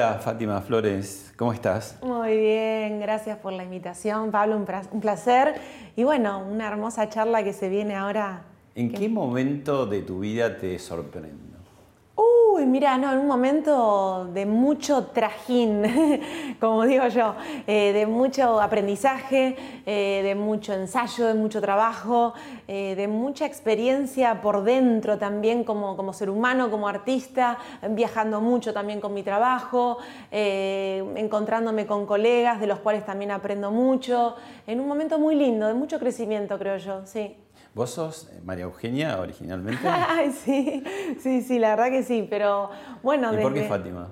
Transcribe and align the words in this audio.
Hola 0.00 0.18
Fátima 0.18 0.62
Flores, 0.62 1.30
¿cómo 1.36 1.52
estás? 1.52 1.98
Muy 2.02 2.34
bien, 2.34 3.00
gracias 3.00 3.36
por 3.36 3.52
la 3.52 3.64
invitación, 3.64 4.30
Pablo, 4.30 4.56
un, 4.56 5.00
placer. 5.02 5.60
Y 5.94 6.04
bueno, 6.04 6.42
una 6.42 6.68
hermosa 6.68 7.10
charla 7.10 7.44
que 7.44 7.52
se 7.52 7.68
viene 7.68 7.94
ahora. 7.96 8.44
¿En 8.74 8.90
qué 8.90 9.10
momento 9.10 9.84
de 9.84 10.00
tu 10.00 10.20
vida 10.20 10.56
te 10.56 10.78
sorprende? 10.78 11.49
Uy, 12.60 12.66
mira, 12.66 12.98
no, 12.98 13.10
en 13.10 13.20
un 13.20 13.26
momento 13.26 14.28
de 14.34 14.44
mucho 14.44 15.06
trajín, 15.06 15.82
como 16.60 16.84
digo 16.84 17.08
yo, 17.08 17.34
eh, 17.66 17.94
de 17.94 18.04
mucho 18.06 18.60
aprendizaje, 18.60 19.56
eh, 19.86 20.20
de 20.22 20.34
mucho 20.34 20.74
ensayo, 20.74 21.26
de 21.26 21.32
mucho 21.32 21.62
trabajo, 21.62 22.34
eh, 22.68 22.94
de 22.96 23.08
mucha 23.08 23.46
experiencia 23.46 24.42
por 24.42 24.62
dentro 24.62 25.16
también 25.16 25.64
como, 25.64 25.96
como 25.96 26.12
ser 26.12 26.28
humano, 26.28 26.70
como 26.70 26.86
artista, 26.86 27.56
viajando 27.92 28.42
mucho 28.42 28.74
también 28.74 29.00
con 29.00 29.14
mi 29.14 29.22
trabajo, 29.22 29.96
encontrándome 30.30 31.86
con 31.86 32.04
colegas 32.04 32.60
de 32.60 32.66
los 32.66 32.80
cuales 32.80 33.06
también 33.06 33.30
aprendo 33.30 33.70
mucho, 33.70 34.36
en 34.66 34.80
un 34.80 34.86
momento 34.86 35.18
muy 35.18 35.34
lindo, 35.34 35.66
de 35.66 35.72
mucho 35.72 35.98
crecimiento, 35.98 36.58
creo 36.58 36.76
yo, 36.76 37.06
sí. 37.06 37.34
¿Vos 37.74 37.90
sos 37.90 38.28
eh, 38.32 38.40
María 38.44 38.64
Eugenia 38.64 39.18
originalmente? 39.20 39.86
Ay, 39.88 40.32
sí, 40.32 40.82
sí, 41.20 41.42
sí, 41.42 41.58
la 41.58 41.70
verdad 41.76 41.90
que 41.90 42.02
sí, 42.02 42.26
pero 42.28 42.70
bueno. 43.02 43.32
¿Y 43.32 43.42
por 43.42 43.52
qué 43.54 43.60
desde- 43.60 43.68
Fátima? 43.68 44.08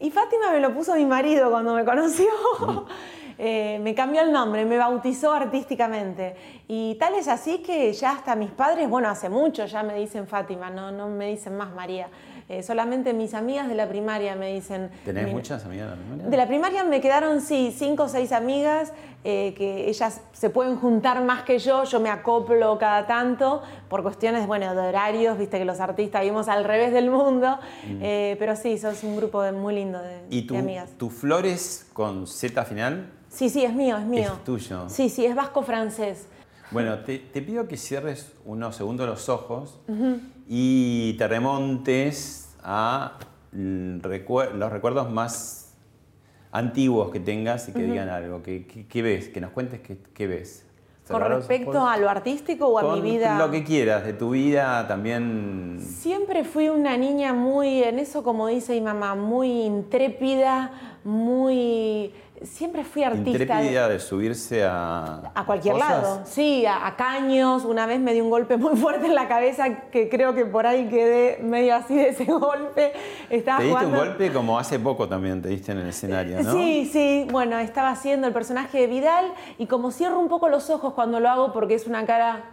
Y 0.00 0.10
Fátima 0.10 0.52
me 0.52 0.60
lo 0.60 0.72
puso 0.74 0.94
mi 0.94 1.04
marido 1.04 1.50
cuando 1.50 1.74
me 1.74 1.84
conoció. 1.84 2.28
Mm. 2.60 2.78
Eh, 3.40 3.78
me 3.84 3.94
cambió 3.94 4.20
el 4.22 4.32
nombre, 4.32 4.64
me 4.64 4.76
bautizó 4.76 5.32
artísticamente. 5.32 6.34
Y 6.66 6.96
tal 6.96 7.14
es 7.14 7.28
así 7.28 7.58
que 7.58 7.92
ya 7.92 8.10
hasta 8.10 8.34
mis 8.34 8.50
padres, 8.50 8.90
bueno, 8.90 9.08
hace 9.08 9.28
mucho 9.28 9.64
ya 9.66 9.84
me 9.84 9.94
dicen 9.94 10.26
Fátima, 10.26 10.70
no, 10.70 10.90
no 10.90 11.06
me 11.08 11.28
dicen 11.28 11.56
más 11.56 11.72
María. 11.72 12.08
Eh, 12.50 12.62
solamente 12.62 13.12
mis 13.12 13.34
amigas 13.34 13.68
de 13.68 13.74
la 13.74 13.86
primaria 13.88 14.34
me 14.34 14.54
dicen. 14.54 14.90
¿Tenés 15.04 15.30
muchas 15.30 15.66
amigas 15.66 15.90
de 15.90 15.96
la 15.96 16.02
primaria? 16.02 16.26
de 16.30 16.36
la 16.38 16.46
primaria 16.46 16.84
me 16.84 17.00
quedaron, 17.02 17.42
sí, 17.42 17.74
cinco 17.76 18.04
o 18.04 18.08
seis 18.08 18.32
amigas, 18.32 18.94
eh, 19.22 19.52
que 19.54 19.88
ellas 19.90 20.22
se 20.32 20.48
pueden 20.48 20.76
juntar 20.76 21.22
más 21.22 21.42
que 21.42 21.58
yo, 21.58 21.84
yo 21.84 22.00
me 22.00 22.08
acoplo 22.08 22.78
cada 22.78 23.06
tanto, 23.06 23.62
por 23.90 24.02
cuestiones, 24.02 24.46
bueno, 24.46 24.74
de 24.74 24.80
horarios, 24.80 25.36
viste 25.36 25.58
que 25.58 25.66
los 25.66 25.78
artistas 25.78 26.22
vivimos 26.22 26.48
al 26.48 26.64
revés 26.64 26.90
del 26.94 27.10
mundo, 27.10 27.58
eh, 28.00 28.36
pero 28.38 28.56
sí, 28.56 28.78
sos 28.78 29.02
un 29.04 29.16
grupo 29.16 29.42
de- 29.42 29.52
muy 29.52 29.74
lindo 29.74 30.00
de, 30.00 30.22
¿Y 30.30 30.42
tu, 30.46 30.54
de 30.54 30.60
amigas. 30.60 30.90
tu 30.96 31.10
Flores 31.10 31.86
con 31.92 32.26
Z 32.26 32.64
final? 32.64 33.10
Sí, 33.28 33.50
sí, 33.50 33.62
es 33.62 33.74
mío, 33.74 33.98
es 33.98 34.06
mío. 34.06 34.32
Es 34.38 34.44
tuyo. 34.44 34.88
Sí, 34.88 35.10
sí, 35.10 35.26
es 35.26 35.34
vasco-francés. 35.34 36.26
Bueno, 36.70 36.98
te, 37.00 37.18
te 37.18 37.42
pido 37.42 37.68
que 37.68 37.76
cierres 37.76 38.32
unos 38.46 38.76
segundos 38.76 39.06
los 39.06 39.28
ojos 39.28 39.80
y 40.48 41.12
te 41.18 41.28
remontes 41.28 42.54
a 42.62 43.18
mm, 43.52 43.98
recuer- 44.00 44.52
los 44.54 44.72
recuerdos 44.72 45.10
más 45.10 45.74
antiguos 46.50 47.10
que 47.10 47.20
tengas 47.20 47.68
y 47.68 47.72
que 47.72 47.82
digan 47.82 48.08
algo. 48.08 48.42
¿Qué, 48.42 48.66
qué- 48.66 48.86
qué 48.86 49.02
ves? 49.02 49.28
Que 49.28 49.40
nos 49.40 49.50
cuentes 49.50 49.80
qué, 49.80 49.98
qué 50.14 50.26
ves. 50.26 50.64
Con 51.06 51.22
respecto 51.22 51.86
a 51.86 51.96
lo 51.96 52.10
artístico 52.10 52.66
o 52.68 52.78
a 52.78 52.82
Con 52.82 53.02
mi 53.02 53.10
vida... 53.12 53.38
Lo 53.38 53.50
que 53.50 53.64
quieras, 53.64 54.04
de 54.04 54.12
tu 54.12 54.30
vida 54.30 54.86
también. 54.88 55.78
Siempre 55.80 56.44
fui 56.44 56.68
una 56.68 56.98
niña 56.98 57.32
muy, 57.32 57.82
en 57.82 57.98
eso 57.98 58.22
como 58.22 58.46
dice 58.48 58.74
mi 58.74 58.82
mamá, 58.82 59.14
muy 59.14 59.62
intrépida, 59.62 60.98
muy... 61.04 62.12
Siempre 62.44 62.84
fui 62.84 63.02
artista. 63.04 63.30
Intrépida 63.30 63.88
de 63.88 63.98
subirse 63.98 64.64
a. 64.64 65.30
A 65.34 65.44
cualquier 65.44 65.74
cosas. 65.74 65.90
lado, 65.90 66.20
sí, 66.24 66.64
a, 66.66 66.86
a 66.86 66.96
caños. 66.96 67.64
Una 67.64 67.86
vez 67.86 68.00
me 68.00 68.12
dio 68.14 68.24
un 68.24 68.30
golpe 68.30 68.56
muy 68.56 68.76
fuerte 68.76 69.06
en 69.06 69.14
la 69.14 69.28
cabeza 69.28 69.88
que 69.90 70.08
creo 70.08 70.34
que 70.34 70.44
por 70.44 70.66
ahí 70.66 70.88
quedé 70.88 71.38
medio 71.42 71.74
así 71.76 71.94
de 71.96 72.08
ese 72.10 72.24
golpe. 72.24 72.92
Estaba 73.30 73.58
Te 73.58 73.64
diste 73.64 73.84
un 73.84 73.90
jugando- 73.90 73.98
golpe 74.10 74.32
como 74.32 74.58
hace 74.58 74.78
poco 74.78 75.08
también 75.08 75.42
te 75.42 75.48
diste 75.48 75.72
en 75.72 75.78
el 75.78 75.88
escenario, 75.88 76.42
¿no? 76.42 76.52
Sí, 76.52 76.88
sí, 76.92 77.26
bueno, 77.30 77.58
estaba 77.58 77.90
haciendo 77.90 78.26
el 78.26 78.32
personaje 78.32 78.78
de 78.80 78.86
Vidal 78.86 79.32
y 79.58 79.66
como 79.66 79.90
cierro 79.90 80.18
un 80.18 80.28
poco 80.28 80.48
los 80.48 80.70
ojos 80.70 80.92
cuando 80.94 81.20
lo 81.20 81.28
hago 81.28 81.52
porque 81.52 81.74
es 81.74 81.86
una 81.86 82.06
cara... 82.06 82.44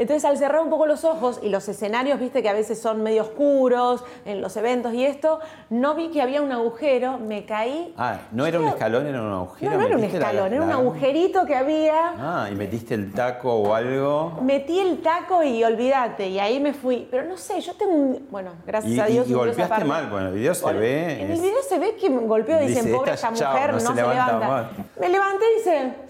Entonces 0.00 0.24
al 0.24 0.38
cerrar 0.38 0.62
un 0.62 0.70
poco 0.70 0.86
los 0.86 1.04
ojos 1.04 1.40
y 1.42 1.50
los 1.50 1.68
escenarios, 1.68 2.18
viste 2.18 2.42
que 2.42 2.48
a 2.48 2.54
veces 2.54 2.80
son 2.80 3.02
medio 3.02 3.20
oscuros 3.20 4.02
en 4.24 4.40
los 4.40 4.56
eventos 4.56 4.94
y 4.94 5.04
esto, 5.04 5.40
no 5.68 5.94
vi 5.94 6.08
que 6.08 6.22
había 6.22 6.40
un 6.40 6.50
agujero, 6.52 7.18
me 7.18 7.44
caí. 7.44 7.92
Ah, 7.98 8.20
no 8.32 8.46
era 8.46 8.58
un 8.60 8.68
escalón, 8.68 9.06
era 9.06 9.20
un 9.20 9.30
agujero. 9.30 9.72
No, 9.72 9.76
no 9.78 9.86
era 9.86 9.94
un 9.96 10.00
la- 10.00 10.06
escalón, 10.06 10.52
era 10.54 10.62
un 10.62 10.70
agujerito 10.72 11.44
que 11.44 11.54
había. 11.54 12.14
Ah, 12.18 12.48
y 12.50 12.54
metiste 12.54 12.94
el 12.94 13.12
taco 13.12 13.52
o 13.52 13.74
algo. 13.74 14.38
Metí 14.40 14.80
el 14.80 15.02
taco 15.02 15.42
y 15.42 15.62
olvídate, 15.64 16.28
y 16.28 16.38
ahí 16.38 16.60
me 16.60 16.72
fui. 16.72 17.06
Pero 17.10 17.24
no 17.24 17.36
sé, 17.36 17.60
yo 17.60 17.74
tengo 17.74 17.92
un. 17.92 18.26
Bueno, 18.30 18.52
gracias 18.66 18.94
Y, 18.94 19.00
a 19.00 19.04
Dios. 19.04 19.28
y- 19.28 19.34
golpeaste 19.34 19.84
mal, 19.84 20.08
bueno, 20.08 20.28
el 20.28 20.34
video 20.34 20.54
se 20.54 20.62
Gol- 20.64 20.78
ve. 20.78 21.20
En 21.20 21.30
es- 21.30 21.38
el 21.38 21.44
video 21.44 21.62
se 21.68 21.78
ve 21.78 21.96
que 21.96 22.08
me 22.08 22.22
golpeó 22.26 22.58
dicen, 22.58 22.86
Dice, 22.86 22.96
pobre 22.96 23.12
esta 23.12 23.34
chao, 23.34 23.52
mujer, 23.52 23.66
no 23.68 23.74
no, 23.74 23.80
se 23.80 23.86
se, 23.86 23.94
levanta 23.94 24.38
levanta. 24.38 24.70
Me 24.98 25.08
levanté 25.10 25.44
y 25.44 25.58
dice. 25.58 26.09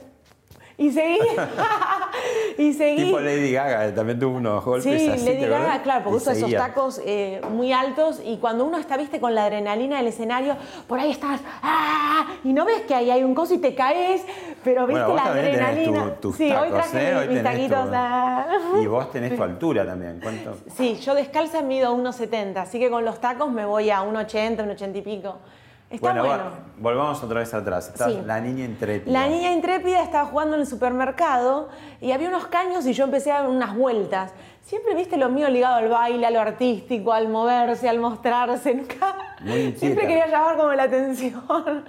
Y 0.80 0.90
seguí. 0.92 1.18
y 2.58 2.72
seguí. 2.72 3.04
Tipo 3.04 3.20
Lady 3.20 3.52
Gaga, 3.52 3.94
también 3.94 4.18
tuvo 4.18 4.36
unos 4.38 4.64
golpes 4.64 4.84
Sí, 5.02 5.08
así. 5.10 5.24
Lady 5.26 5.40
¿te 5.40 5.48
Gaga, 5.48 5.82
claro, 5.82 6.04
porque 6.04 6.16
usa 6.16 6.32
esos 6.32 6.50
tacos 6.52 7.00
eh, 7.04 7.42
muy 7.50 7.70
altos 7.72 8.20
y 8.24 8.38
cuando 8.38 8.64
uno 8.64 8.78
está, 8.78 8.96
viste, 8.96 9.20
con 9.20 9.34
la 9.34 9.44
adrenalina 9.44 9.98
del 9.98 10.06
escenario, 10.06 10.56
por 10.86 10.98
ahí 10.98 11.10
estás, 11.10 11.40
¡ah! 11.62 12.26
y 12.44 12.52
no 12.54 12.64
ves 12.64 12.80
que 12.88 12.94
ahí 12.94 13.10
hay 13.10 13.22
un 13.24 13.34
coso 13.34 13.52
y 13.54 13.58
te 13.58 13.74
caes, 13.74 14.22
pero 14.64 14.86
viste 14.86 15.02
Bueno, 15.02 15.16
la 15.16 15.24
también 15.24 15.44
tenés 15.52 15.60
adrenalina. 15.68 16.14
tu- 16.14 16.28
tus 16.30 16.36
sí, 16.36 16.50
hoy 16.50 16.70
traje 16.70 16.98
¿eh? 17.10 17.12
mis, 17.14 17.20
Hoy 17.22 17.28
mis 17.28 17.36
tenés 17.42 17.42
tu- 17.42 17.74
taquitos. 17.74 17.90
ah. 17.92 18.46
Y 18.82 18.86
vos 18.86 19.10
tenés 19.10 19.36
tu 19.36 19.42
altura 19.42 19.84
también. 19.84 20.18
¿Cuánto? 20.22 20.56
Sí, 20.76 20.96
yo 20.96 21.14
descalza 21.14 21.60
mido 21.62 21.94
1,70, 21.94 22.56
así 22.62 22.78
que 22.78 22.88
con 22.88 23.04
los 23.04 23.20
tacos 23.20 23.52
me 23.52 23.66
voy 23.66 23.90
a 23.90 24.00
1,80, 24.02 24.56
1,80 24.64 24.96
y 24.96 25.02
pico. 25.02 25.36
Está 25.90 26.12
bueno. 26.12 26.28
va- 26.28 26.52
volvamos 26.78 27.22
otra 27.22 27.40
vez 27.40 27.52
atrás. 27.52 27.92
Sí. 27.96 28.20
la 28.24 28.40
niña 28.40 28.64
intrépida. 28.64 29.12
La 29.12 29.26
niña 29.28 29.52
intrépida 29.52 30.02
estaba 30.02 30.26
jugando 30.26 30.54
en 30.54 30.60
el 30.62 30.66
supermercado 30.66 31.68
y 32.00 32.12
había 32.12 32.28
unos 32.28 32.46
caños 32.46 32.86
y 32.86 32.92
yo 32.92 33.04
empecé 33.04 33.32
a 33.32 33.40
dar 33.40 33.48
unas 33.50 33.76
vueltas. 33.76 34.32
Siempre 34.62 34.94
viste 34.94 35.16
lo 35.16 35.28
mío 35.30 35.48
ligado 35.48 35.76
al 35.76 35.88
baile, 35.88 36.26
a 36.26 36.30
lo 36.30 36.40
artístico, 36.40 37.12
al 37.12 37.28
moverse, 37.28 37.88
al 37.88 37.98
mostrarse. 37.98 38.74
Nunca. 38.74 39.16
Muy. 39.40 39.72
Siempre 39.76 40.06
quería 40.06 40.26
llamar 40.28 40.56
como 40.56 40.72
la 40.72 40.84
atención. 40.84 41.42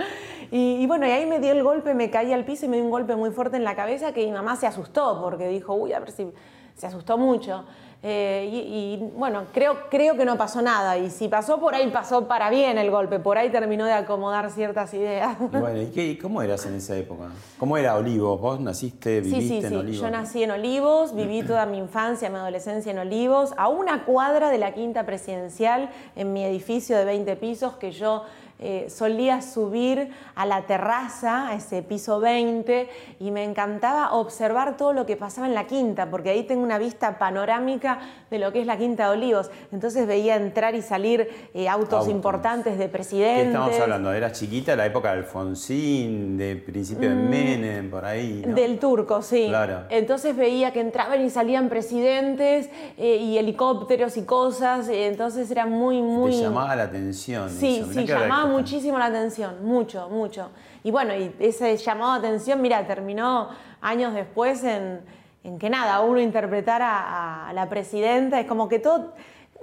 Y, 0.53 0.83
y 0.83 0.85
bueno, 0.85 1.07
y 1.07 1.12
ahí 1.12 1.25
me 1.25 1.39
dio 1.39 1.53
el 1.53 1.63
golpe, 1.63 1.94
me 1.94 2.09
caí 2.09 2.33
al 2.33 2.44
piso 2.44 2.66
y 2.66 2.68
me 2.68 2.75
dio 2.75 2.83
un 2.83 2.91
golpe 2.91 3.16
muy 3.16 3.29
fuerte 3.31 3.56
en 3.56 3.63
la 3.63 3.73
cabeza 3.73 4.12
que 4.12 4.25
mi 4.25 4.33
mamá 4.33 4.57
se 4.57 4.68
asustó 4.68 5.22
porque 5.22 5.47
dijo, 5.47 5.73
uy, 5.75 5.94
a 5.94 6.00
ver 6.00 6.12
si 6.12 6.29
se 6.75 6.88
asustó 6.88 7.18
mucho. 7.18 7.63
Eh, 8.03 8.50
y, 8.51 8.57
y, 8.57 9.12
bueno, 9.16 9.44
creo, 9.53 9.78
creo 9.91 10.17
que 10.17 10.25
no 10.25 10.35
pasó 10.35 10.62
nada. 10.63 10.97
Y 10.97 11.12
si 11.12 11.28
pasó 11.28 11.59
por 11.59 11.75
ahí, 11.75 11.88
pasó 11.91 12.28
para 12.28 12.50
bien 12.50 12.79
el 12.79 12.89
golpe. 12.89 13.19
Por 13.19 13.38
ahí 13.38 13.51
terminó 13.51 13.85
de 13.85 13.94
acomodar 13.94 14.50
ciertas 14.50 14.91
ideas. 14.95 15.38
Y 15.39 15.57
bueno, 15.57 15.81
¿y 15.81 15.88
qué, 15.88 16.17
cómo 16.17 16.41
eras 16.41 16.66
en 16.66 16.75
esa 16.75 16.97
época? 16.97 17.29
¿Cómo 17.59 17.78
era 17.78 17.95
Olivos? 17.95 18.41
¿Vos 18.41 18.59
naciste, 18.59 19.23
Sí, 19.23 19.29
viviste 19.29 19.59
sí, 19.59 19.66
en 19.66 19.69
sí. 19.69 19.75
Olivos? 19.75 20.01
Yo 20.01 20.09
nací 20.09 20.44
en 20.44 20.51
Olivos, 20.51 21.16
viví 21.16 21.44
toda 21.47 21.67
mi 21.67 21.78
infancia, 21.78 22.29
mi 22.31 22.38
adolescencia 22.38 22.91
en 22.91 22.97
Olivos, 22.97 23.53
a 23.57 23.67
una 23.67 24.03
cuadra 24.03 24.50
de 24.50 24.57
la 24.57 24.73
quinta 24.73 25.06
presidencial, 25.06 25.91
en 26.16 26.33
mi 26.33 26.44
edificio 26.44 26.97
de 26.97 27.06
20 27.06 27.35
pisos, 27.35 27.75
que 27.75 27.91
yo 27.91 28.23
eh, 28.61 28.88
solía 28.89 29.41
subir 29.41 30.12
a 30.36 30.45
la 30.45 30.68
terraza, 30.68 31.50
a 31.50 31.56
ese 31.56 31.81
piso 31.81 32.19
20, 32.19 32.88
y 33.19 33.31
me 33.31 33.44
encantaba 33.44 34.13
observar 34.13 34.77
todo 34.77 34.94
lo 34.94 35.07
que 35.07 35.18
pasaba 35.18 35.47
en 35.47 35.56
la 35.56 35.65
quinta, 35.65 36.12
porque 36.12 36.30
ahí 36.30 36.44
tengo 36.44 36.62
una 36.62 36.77
vista 36.77 37.18
panorámica 37.18 38.00
de 38.30 38.38
lo 38.38 38.53
que 38.53 38.62
es 38.62 38.68
la 38.68 38.77
quinta 38.77 39.06
de 39.06 39.18
Olivos. 39.18 39.50
Entonces 39.71 40.06
veía 40.06 40.36
entrar 40.36 40.75
y 40.75 40.83
salir 40.83 41.27
eh, 41.53 41.68
autos, 41.68 42.01
Autos. 42.01 42.09
importantes 42.13 42.77
de 42.77 42.86
¿Qué 42.86 42.89
presidentes. 42.89 43.47
estamos 43.47 43.80
hablando? 43.80 44.13
¿Eras 44.13 44.39
chiquita, 44.39 44.75
la 44.75 44.86
época 44.86 45.12
de 45.12 45.19
Alfonsín, 45.19 46.38
de 46.38 46.56
principio 46.56 47.09
de 47.09 47.15
Menem, 47.15 47.89
por 47.89 48.06
ahí? 48.06 48.44
¿no? 48.45 48.51
Mm. 48.51 48.56
Del 48.56 48.80
turco, 48.80 49.21
sí. 49.21 49.47
Claro. 49.50 49.86
Entonces 49.89 50.36
veía 50.36 50.71
que 50.71 50.81
entraban 50.81 51.24
y 51.25 51.30
salían 51.30 51.68
presidentes 51.68 52.69
eh, 52.97 53.18
y 53.18 53.38
helicópteros 53.38 54.18
y 54.18 54.24
cosas, 54.24 54.88
entonces 54.89 55.50
era 55.50 55.65
muy, 55.65 56.01
muy... 56.01 56.31
Te 56.31 56.41
llamaba 56.41 56.75
la 56.75 56.83
atención. 56.83 57.50
Sí, 57.50 57.80
eso. 57.80 57.91
Sí, 57.91 58.06
llamaba 58.06 58.50
muchísimo 58.51 59.00
la 59.00 59.06
atención, 59.06 59.63
mucho, 59.63 60.09
mucho. 60.09 60.51
Y 60.83 60.92
bueno, 60.92 61.15
y 61.15 61.33
ese 61.39 61.75
llamado 61.77 62.19
de 62.19 62.27
atención, 62.27 62.62
mira, 62.62 62.86
terminó 62.86 63.50
años 63.81 64.13
después 64.13 64.63
en, 64.63 65.01
en 65.44 65.57
que 65.57 65.69
nada, 65.69 66.01
uno 66.01 66.19
interpretara 66.19 66.89
a, 66.89 67.50
a 67.50 67.53
la 67.53 67.69
presidenta, 67.69 68.39
es 68.39 68.48
como 68.48 68.68
que 68.68 68.80
todo... 68.80 69.13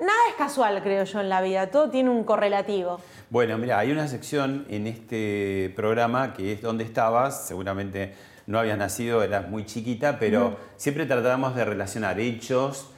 nada 0.00 0.20
es 0.30 0.34
casual, 0.36 0.80
creo 0.82 1.04
yo, 1.04 1.20
en 1.20 1.28
la 1.28 1.40
vida, 1.40 1.70
todo 1.70 1.90
tiene 1.90 2.10
un 2.10 2.24
correlativo. 2.24 3.00
Bueno, 3.30 3.58
mira, 3.58 3.78
hay 3.78 3.90
una 3.90 4.08
sección 4.08 4.64
en 4.70 4.86
este 4.86 5.72
programa 5.76 6.32
que 6.32 6.52
es 6.52 6.62
donde 6.62 6.84
estabas, 6.84 7.46
seguramente 7.46 8.14
no 8.48 8.58
habías 8.58 8.78
nacido, 8.78 9.22
eras 9.22 9.48
muy 9.50 9.66
chiquita, 9.66 10.18
pero 10.18 10.56
siempre 10.76 11.04
tratábamos 11.04 11.54
de 11.54 11.66
relacionar 11.66 12.18
hechos, 12.18 12.90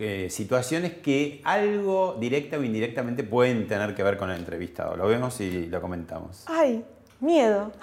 eh, 0.00 0.26
situaciones 0.30 0.94
que 0.94 1.40
algo 1.44 2.16
directa 2.18 2.58
o 2.58 2.64
indirectamente 2.64 3.22
pueden 3.22 3.68
tener 3.68 3.94
que 3.94 4.02
ver 4.02 4.16
con 4.16 4.30
el 4.30 4.38
entrevistado. 4.38 4.96
Lo 4.96 5.06
vemos 5.06 5.40
y 5.40 5.66
lo 5.66 5.80
comentamos. 5.80 6.42
Ay, 6.48 6.84
miedo. 7.20 7.70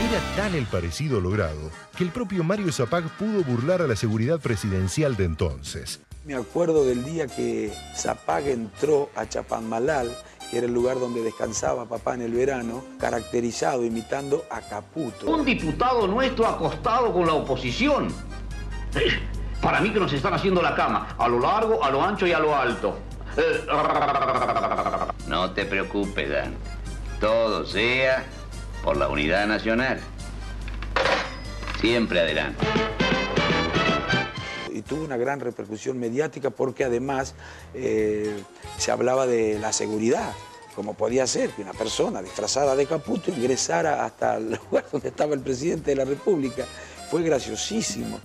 Era 0.00 0.20
tal 0.36 0.56
el 0.56 0.66
parecido 0.66 1.20
logrado 1.20 1.70
que 1.96 2.02
el 2.02 2.10
propio 2.10 2.42
Mario 2.42 2.72
Zapag 2.72 3.04
pudo 3.16 3.44
burlar 3.44 3.80
a 3.80 3.86
la 3.86 3.94
seguridad 3.94 4.40
presidencial 4.40 5.14
de 5.16 5.24
entonces. 5.24 6.00
Me 6.28 6.34
acuerdo 6.34 6.84
del 6.84 7.06
día 7.06 7.26
que 7.26 7.72
Zapag 7.96 8.48
entró 8.48 9.08
a 9.16 9.26
Chapadmalal, 9.26 10.14
que 10.50 10.58
era 10.58 10.66
el 10.66 10.74
lugar 10.74 11.00
donde 11.00 11.22
descansaba 11.22 11.86
papá 11.86 12.12
en 12.12 12.20
el 12.20 12.32
verano, 12.34 12.84
caracterizado, 13.00 13.82
imitando 13.82 14.44
a 14.50 14.60
Caputo. 14.60 15.26
Un 15.26 15.42
diputado 15.46 16.06
nuestro 16.06 16.46
acostado 16.46 17.14
con 17.14 17.26
la 17.26 17.32
oposición. 17.32 18.08
Eh, 18.94 19.18
Para 19.62 19.80
mí 19.80 19.90
que 19.90 19.98
nos 19.98 20.12
están 20.12 20.34
haciendo 20.34 20.60
la 20.60 20.74
cama, 20.74 21.14
a 21.16 21.28
lo 21.28 21.40
largo, 21.40 21.82
a 21.82 21.90
lo 21.90 22.04
ancho 22.04 22.26
y 22.26 22.32
a 22.34 22.38
lo 22.40 22.54
alto. 22.54 22.98
Eh, 23.38 23.66
No 25.28 25.52
te 25.52 25.64
preocupes, 25.64 26.28
Dan. 26.28 26.54
Todo 27.22 27.64
sea 27.64 28.22
por 28.84 28.98
la 28.98 29.08
unidad 29.08 29.46
nacional. 29.46 29.98
Siempre 31.80 32.20
adelante. 32.20 32.66
Y 34.78 34.82
tuvo 34.82 35.04
una 35.04 35.16
gran 35.16 35.40
repercusión 35.40 35.98
mediática 35.98 36.50
porque 36.50 36.84
además 36.84 37.34
eh, 37.74 38.36
se 38.76 38.92
hablaba 38.92 39.26
de 39.26 39.58
la 39.58 39.72
seguridad. 39.72 40.32
Como 40.76 40.94
podía 40.94 41.26
ser 41.26 41.50
que 41.50 41.62
una 41.62 41.72
persona 41.72 42.22
disfrazada 42.22 42.76
de 42.76 42.86
Caputo 42.86 43.32
ingresara 43.32 44.04
hasta 44.04 44.36
el 44.36 44.52
lugar 44.70 44.84
donde 44.92 45.08
estaba 45.08 45.34
el 45.34 45.40
presidente 45.40 45.90
de 45.90 45.96
la 45.96 46.04
República. 46.04 46.64
Fue 47.10 47.22
graciosísimo. 47.22 48.20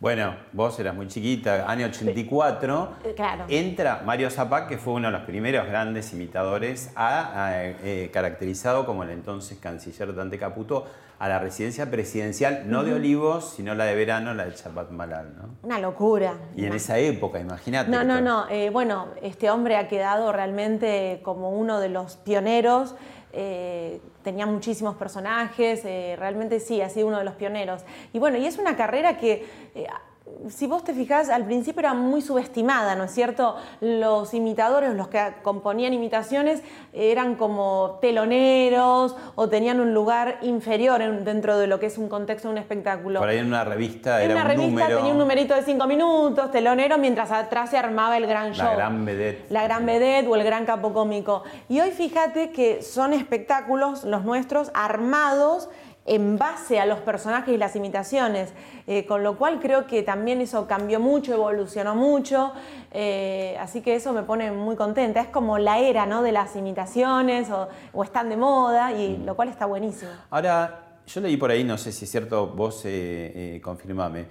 Bueno, 0.00 0.34
vos 0.52 0.78
eras 0.80 0.94
muy 0.94 1.06
chiquita, 1.06 1.70
año 1.70 1.86
84. 1.86 2.96
Eh, 3.04 3.14
claro. 3.14 3.44
Entra 3.48 4.02
Mario 4.04 4.28
Zapac, 4.28 4.68
que 4.68 4.76
fue 4.76 4.94
uno 4.94 5.06
de 5.06 5.12
los 5.12 5.22
primeros 5.22 5.66
grandes 5.66 6.12
imitadores, 6.12 6.90
a, 6.96 7.46
a, 7.46 7.64
eh, 7.64 8.10
caracterizado 8.12 8.84
como 8.84 9.04
el 9.04 9.10
entonces 9.10 9.56
canciller 9.58 10.14
Dante 10.14 10.38
Caputo, 10.38 10.86
a 11.18 11.28
la 11.28 11.38
residencia 11.38 11.90
presidencial, 11.90 12.64
no 12.66 12.84
de 12.84 12.92
Olivos, 12.94 13.54
sino 13.56 13.74
la 13.74 13.84
de 13.84 13.94
verano, 13.94 14.34
la 14.34 14.44
de 14.44 14.54
Chapadmalal, 14.54 15.34
¿no? 15.36 15.56
Una 15.62 15.78
locura. 15.78 16.34
Y 16.54 16.66
en 16.66 16.74
esa 16.74 16.98
época, 16.98 17.40
imagínate. 17.40 17.90
No, 17.90 18.04
no, 18.04 18.20
no. 18.20 18.48
eh, 18.50 18.70
bueno, 18.70 19.08
este 19.22 19.50
hombre 19.50 19.76
ha 19.76 19.88
quedado 19.88 20.30
realmente 20.32 21.20
como 21.22 21.50
uno 21.50 21.80
de 21.80 21.88
los 21.88 22.16
pioneros. 22.16 22.94
eh, 23.32 24.00
tenía 24.22 24.46
muchísimos 24.46 24.96
personajes, 24.96 25.82
eh, 25.84 26.16
realmente 26.18 26.58
sí, 26.58 26.80
ha 26.80 26.88
sido 26.88 27.06
uno 27.06 27.18
de 27.18 27.24
los 27.24 27.34
pioneros. 27.34 27.82
Y 28.12 28.18
bueno, 28.18 28.38
y 28.38 28.46
es 28.46 28.58
una 28.58 28.76
carrera 28.76 29.18
que, 29.18 29.46
si 30.48 30.66
vos 30.66 30.84
te 30.84 30.92
fijás, 30.92 31.28
al 31.28 31.44
principio 31.44 31.80
era 31.80 31.94
muy 31.94 32.20
subestimada, 32.20 32.94
¿no 32.94 33.04
es 33.04 33.12
cierto? 33.12 33.56
Los 33.80 34.34
imitadores, 34.34 34.94
los 34.94 35.08
que 35.08 35.20
componían 35.42 35.92
imitaciones, 35.92 36.62
eran 36.92 37.36
como 37.36 37.98
teloneros 38.00 39.16
o 39.34 39.48
tenían 39.48 39.80
un 39.80 39.94
lugar 39.94 40.38
inferior 40.42 41.00
en- 41.02 41.24
dentro 41.24 41.58
de 41.58 41.66
lo 41.66 41.78
que 41.80 41.86
es 41.86 41.98
un 41.98 42.08
contexto 42.08 42.48
de 42.48 42.52
un 42.52 42.58
espectáculo. 42.58 43.20
Por 43.20 43.28
ahí 43.28 43.38
en 43.38 43.46
una 43.46 43.64
revista 43.64 44.22
En 44.22 44.30
era 44.30 44.34
una 44.34 44.42
un 44.42 44.48
revista 44.48 44.70
número. 44.70 44.96
tenía 44.98 45.12
un 45.12 45.18
numerito 45.18 45.54
de 45.54 45.62
cinco 45.62 45.86
minutos, 45.86 46.50
telonero, 46.50 46.98
mientras 46.98 47.30
atrás 47.30 47.70
se 47.70 47.78
armaba 47.78 48.16
el 48.16 48.26
gran 48.26 48.48
La 48.50 48.54
show. 48.54 48.74
gran 48.76 49.04
vedette. 49.04 49.50
La 49.50 49.62
gran 49.64 49.86
vedette 49.86 50.28
o 50.28 50.36
el 50.36 50.44
gran 50.44 50.64
capo 50.66 50.92
cómico. 50.92 51.42
Y 51.68 51.80
hoy 51.80 51.90
fíjate 51.90 52.50
que 52.50 52.82
son 52.82 53.12
espectáculos, 53.12 54.04
los 54.04 54.24
nuestros, 54.24 54.70
armados 54.74 55.68
en 56.06 56.38
base 56.38 56.78
a 56.80 56.86
los 56.86 57.00
personajes 57.00 57.54
y 57.54 57.58
las 57.58 57.76
imitaciones, 57.76 58.52
eh, 58.86 59.04
con 59.06 59.22
lo 59.22 59.36
cual 59.36 59.60
creo 59.60 59.86
que 59.86 60.02
también 60.02 60.40
eso 60.40 60.66
cambió 60.66 61.00
mucho, 61.00 61.34
evolucionó 61.34 61.94
mucho, 61.94 62.52
eh, 62.92 63.56
así 63.60 63.80
que 63.80 63.96
eso 63.96 64.12
me 64.12 64.22
pone 64.22 64.52
muy 64.52 64.76
contenta. 64.76 65.20
Es 65.20 65.28
como 65.28 65.58
la 65.58 65.78
era 65.78 66.06
¿no? 66.06 66.22
de 66.22 66.32
las 66.32 66.56
imitaciones 66.56 67.50
o, 67.50 67.68
o 67.92 68.04
están 68.04 68.28
de 68.28 68.36
moda, 68.36 68.92
y 68.92 69.18
lo 69.18 69.34
cual 69.34 69.48
está 69.48 69.66
buenísimo. 69.66 70.10
Ahora, 70.30 70.82
yo 71.06 71.20
leí 71.20 71.36
por 71.36 71.50
ahí, 71.50 71.62
no 71.62 71.78
sé 71.78 71.92
si 71.92 72.04
es 72.04 72.10
cierto, 72.10 72.48
vos 72.48 72.84
eh, 72.84 73.54
eh, 73.56 73.60
confirmame. 73.62 74.26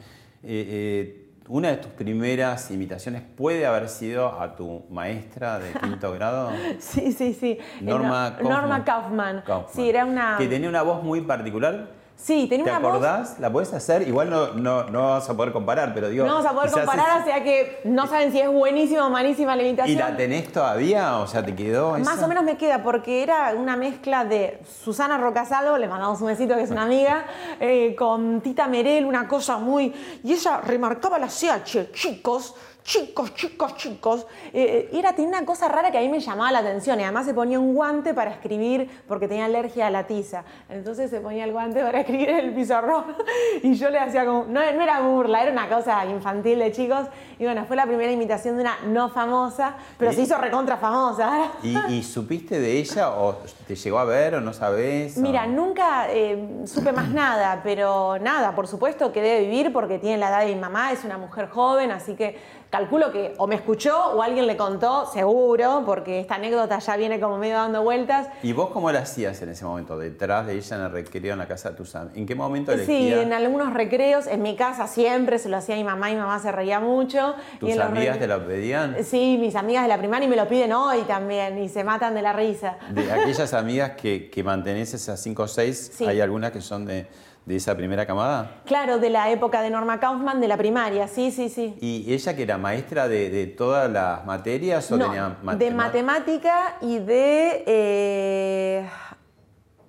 Eh, 1.46 1.48
eh, 1.48 1.50
una 1.50 1.70
de 1.70 1.78
tus 1.78 1.92
primeras 1.92 2.72
imitaciones 2.72 3.22
puede 3.36 3.66
haber 3.66 3.88
sido 3.90 4.40
a 4.42 4.56
tu 4.56 4.84
maestra 4.90 5.60
de 5.60 5.72
quinto 5.82 6.12
grado. 6.14 6.52
Sí, 6.80 7.12
sí, 7.12 7.34
sí. 7.34 7.58
Norma 7.82 8.28
Eh, 8.28 8.44
no- 8.44 8.50
Kaufman. 8.50 8.62
Norma 8.62 8.84
Kaufman. 8.86 9.42
Kaufman. 9.46 9.76
Sí, 9.76 9.90
era 9.90 10.06
una. 10.06 10.36
Que 10.38 10.48
tenía 10.48 10.70
una 10.70 10.82
voz 10.82 11.04
muy 11.04 11.22
particular. 11.22 11.88
Sí, 12.18 12.48
tenía 12.50 12.64
¿Te 12.66 12.70
una 12.72 12.80
voz. 12.80 12.90
acordás? 12.90 13.40
¿La 13.40 13.52
puedes 13.52 13.72
hacer? 13.74 14.08
Igual 14.08 14.30
no, 14.32 14.54
no, 14.54 14.86
no 14.86 15.10
vas 15.12 15.30
a 15.30 15.36
poder 15.38 15.52
comparar, 15.52 15.94
pero 15.94 16.10
digo. 16.10 16.26
No 16.26 16.34
vamos 16.36 16.50
a 16.50 16.54
poder 16.56 16.72
comparar, 16.72 17.18
es- 17.20 17.24
o 17.24 17.26
sea 17.26 17.44
que 17.44 17.82
no 17.84 18.08
saben 18.08 18.32
si 18.32 18.40
es 18.40 18.50
buenísima 18.50 19.06
o 19.06 19.10
malísima 19.12 19.56
la 19.56 19.62
¿Y 19.64 19.68
imitación. 19.68 20.00
la 20.00 20.18
tenés 20.18 20.52
todavía? 20.52 21.20
O 21.20 21.28
sea, 21.28 21.46
¿te 21.46 21.54
quedó 21.54 21.98
Más 22.00 22.24
o 22.24 22.28
menos 22.28 22.44
me 22.44 22.58
queda 22.58 22.82
porque 22.82 23.22
era 23.22 23.54
una 23.56 23.76
mezcla 23.78 24.26
de 24.26 24.60
Susana 24.84 25.18
Rocasalvo, 25.20 25.78
le 25.78 25.88
mandamos 25.88 26.20
un 26.22 26.28
besito 26.28 26.56
que 26.56 26.64
es 26.64 26.72
una 26.72 26.84
amiga, 26.84 27.26
eh, 27.60 27.94
con 27.96 28.42
Tita 28.42 28.68
Merel, 28.68 29.06
una 29.06 29.28
cosa 29.28 29.58
muy... 29.58 29.94
Y 30.24 30.34
ella 30.34 30.62
remarcaba 30.62 31.20
la 31.20 31.28
CH, 31.28 31.92
chicos, 31.94 32.56
chicos, 32.86 33.34
chicos, 33.34 33.76
chicos. 33.76 34.28
Eh, 34.54 34.90
era, 34.94 35.14
tenía 35.14 35.38
una 35.40 35.46
cosa 35.46 35.68
rara 35.68 35.90
que 35.92 35.98
a 35.98 36.02
mí 36.02 36.08
me 36.08 36.20
llamaba 36.20 36.52
la 36.52 36.60
atención 36.60 37.00
y 37.00 37.04
además 37.04 37.26
se 37.26 37.34
ponía 37.34 37.60
un 37.60 37.74
guante 37.74 38.14
para 38.14 38.30
escribir 38.30 38.88
porque 39.08 39.28
tenía 39.28 39.46
alergia 39.46 39.88
a 39.88 39.90
la 39.90 40.06
tiza. 40.06 40.44
Entonces 40.70 41.10
se 41.10 41.20
ponía 41.20 41.44
el 41.46 41.52
guante 41.52 41.82
para 41.82 42.02
escribir 42.02 42.30
en 42.30 42.38
el 42.38 42.54
pizarrón 42.54 43.06
y 43.64 43.74
yo 43.74 43.90
le 43.90 43.98
hacía 44.00 44.24
como... 44.26 44.44
No, 44.46 44.62
no 44.72 44.82
era 44.84 45.02
burla, 45.02 45.42
era 45.42 45.52
una 45.52 45.68
cosa 45.68 46.06
infantil 46.06 46.60
de 46.60 46.72
chicos. 46.72 47.08
Y 47.40 47.44
bueno, 47.44 47.66
fue 47.66 47.76
la 47.76 47.88
primera 47.88 48.12
imitación 48.12 48.56
de 48.56 48.62
una 48.62 48.78
no 48.86 49.10
famosa, 49.10 49.76
pero 49.98 50.12
¿Y? 50.12 50.16
se 50.16 50.22
hizo 50.22 50.38
recontra 50.38 50.78
famosa. 50.78 51.52
¿Y, 51.64 51.76
y 51.92 52.04
supiste 52.04 52.60
de 52.60 52.78
ella 52.78 53.10
o 53.18 53.36
te 53.68 53.76
llegó 53.76 53.98
a 53.98 54.06
ver 54.06 54.36
o 54.36 54.42
no 54.42 54.54
sabés? 54.54 55.18
o- 55.18 55.22
Mira, 55.22 55.48
nunca 55.48 56.06
eh, 56.12 56.62
supe 56.66 56.92
más 56.92 57.10
nada, 57.10 57.62
pero 57.64 58.20
nada, 58.20 58.54
por 58.54 58.68
supuesto 58.68 59.12
que 59.12 59.22
debe 59.24 59.42
vivir 59.42 59.74
porque 59.74 59.98
tiene 59.98 60.18
la 60.18 60.30
edad 60.30 60.40
de 60.46 60.54
mi 60.54 60.62
mamá, 60.62 60.92
es 60.92 61.04
una 61.04 61.18
mujer 61.18 61.50
joven, 61.50 61.90
así 61.92 62.14
que 62.16 62.38
calculo 62.76 63.10
que 63.10 63.34
o 63.38 63.48
me 63.48 63.56
escuchó 63.56 63.98
o 64.16 64.22
alguien 64.22 64.48
le 64.48 64.58
contó, 64.58 65.06
seguro, 65.06 65.84
porque 65.86 66.20
esta 66.20 66.36
anécdota 66.36 66.78
ya 66.80 66.98
viene 66.98 67.22
como 67.22 67.38
medio 67.38 67.56
dando 67.56 67.84
vueltas. 67.84 68.28
¿Y 68.44 68.52
vos 68.52 68.70
cómo 68.72 68.92
la 68.92 69.00
hacías 69.00 69.42
en 69.42 69.48
ese 69.50 69.64
momento? 69.64 69.98
¿Detrás 69.98 70.46
de 70.46 70.56
ella 70.56 70.76
en 70.76 70.82
el 70.84 70.92
recreo 70.92 71.32
en 71.34 71.40
la 71.40 71.48
casa 71.48 71.70
de 71.70 71.76
tus 71.78 71.96
amigos? 71.96 72.18
¿En 72.18 72.26
qué 72.26 72.36
momento 72.36 72.74
Sí, 72.74 72.80
elegías 72.82 73.20
en 73.22 73.32
algunos 73.32 73.74
recreos, 73.74 74.28
en 74.28 74.42
mi 74.42 74.58
casa 74.58 74.88
siempre 74.88 75.40
se 75.40 75.48
lo 75.48 75.56
hacía 75.56 75.76
mi 75.78 75.86
mamá 75.86 76.12
y 76.12 76.16
mi 76.16 76.20
mamá 76.20 76.38
se 76.40 76.52
reía 76.52 76.82
mucho. 76.82 77.36
y 77.56 77.58
tus 77.60 77.70
en 77.70 77.82
amigas 77.82 78.20
te 78.20 78.28
lo 78.28 78.46
pedían? 78.46 78.98
Sí, 79.06 79.38
mis 79.40 79.56
amigas 79.56 79.84
de 79.84 79.88
la 79.90 79.98
primaria 79.98 80.26
y 80.26 80.30
me 80.30 80.36
lo 80.36 80.46
piden 80.50 80.74
hoy 80.74 81.04
también 81.04 81.58
y 81.58 81.70
se 81.70 81.86
matan 81.86 82.14
de 82.14 82.22
la 82.24 82.34
risa. 82.34 82.76
De 82.92 83.10
aquellas 83.10 83.54
amigas 83.54 83.92
que, 83.92 84.30
que 84.30 84.44
mantenés 84.44 84.94
esas 84.94 85.22
5 85.22 85.44
o 85.44 85.48
6, 85.48 85.92
Sí. 85.96 86.06
¿hay 86.06 86.20
algunas 86.20 86.52
que 86.52 86.60
son 86.60 86.86
de, 86.86 87.08
de 87.46 87.56
esa 87.56 87.76
primera 87.76 88.06
camada? 88.08 88.62
Claro, 88.66 88.98
de 88.98 89.10
la 89.10 89.30
época 89.30 89.62
de 89.62 89.70
Norma 89.70 90.00
Kaufman, 90.00 90.42
de 90.42 90.48
la 90.48 90.58
primaria, 90.58 91.08
sí, 91.08 91.32
sí, 91.32 91.50
sí. 91.50 91.78
¿Y 91.80 92.12
ella 92.12 92.36
que 92.36 92.44
era 92.44 92.58
maestra 92.58 93.08
de, 93.08 93.30
de 93.30 93.46
todas 93.48 93.90
las 93.92 94.26
materias 94.26 94.92
o 94.92 94.98
No, 94.98 95.06
tenía 95.06 95.30
de 95.30 95.36
matema- 95.46 95.76
matemática 95.86 96.78
y 96.82 96.98
de 97.00 97.64
eh, 97.68 98.90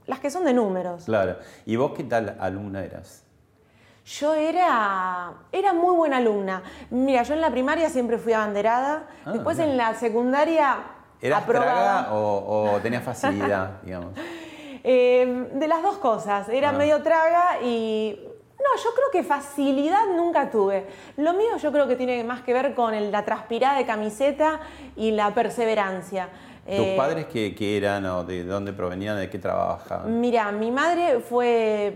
las 0.07 0.19
que 0.21 0.31
son 0.31 0.45
de 0.45 0.53
números. 0.53 1.05
Claro. 1.07 1.37
¿Y 1.65 1.77
vos 1.77 1.93
qué 1.97 2.05
tal 2.05 2.37
alumna 2.39 2.85
eras? 2.85 3.23
Yo 4.05 4.35
era, 4.35 5.33
era 5.51 5.73
muy 5.73 5.97
buena 5.97 6.19
alumna. 6.19 6.63
Mira, 6.91 7.23
yo 7.25 7.35
en 7.35 7.41
la 7.41 7.51
primaria 7.51 7.89
siempre 7.89 8.19
fui 8.19 8.35
abanderada. 8.35 9.09
Ah, 9.25 9.33
Después 9.33 9.57
bien. 9.57 9.71
en 9.71 9.77
la 9.79 9.95
secundaria 9.95 10.77
¿Eras 11.21 11.43
aprobaba. 11.43 11.73
traga 12.05 12.15
o, 12.15 12.75
o 12.75 12.79
tenías 12.81 13.03
facilidad, 13.03 13.81
digamos? 13.83 14.11
Eh, 14.89 15.49
de 15.53 15.67
las 15.67 15.83
dos 15.83 15.97
cosas. 15.99 16.49
Era 16.49 16.69
Ah. 16.69 16.73
medio 16.73 17.03
traga 17.03 17.59
y. 17.61 18.17
No, 18.57 18.83
yo 18.83 18.91
creo 18.95 19.11
que 19.13 19.23
facilidad 19.25 20.07
nunca 20.17 20.49
tuve. 20.51 20.87
Lo 21.17 21.33
mío 21.35 21.57
yo 21.61 21.73
creo 21.73 21.89
que 21.89 21.97
tiene 21.97 22.23
más 22.25 22.43
que 22.43 22.53
ver 22.53 22.75
con 22.75 22.95
el- 22.95 23.11
la 23.11 23.25
transpirada 23.25 23.77
de 23.79 23.85
camiseta 23.85 24.61
y 24.95 25.11
la 25.11 25.35
perseverancia. 25.35 26.29
¿Tus 26.65 26.75
Eh, 26.75 26.95
padres 26.97 27.27
qué, 27.27 27.55
qué 27.55 27.77
eran 27.77 28.07
o 28.07 28.25
de 28.25 28.43
dónde 28.45 28.73
provenían, 28.73 29.17
de 29.19 29.29
qué 29.31 29.39
trabajaban? 29.39 30.21
Mira, 30.21 30.51
mi 30.53 30.71
madre 30.73 31.21
fue 31.21 31.95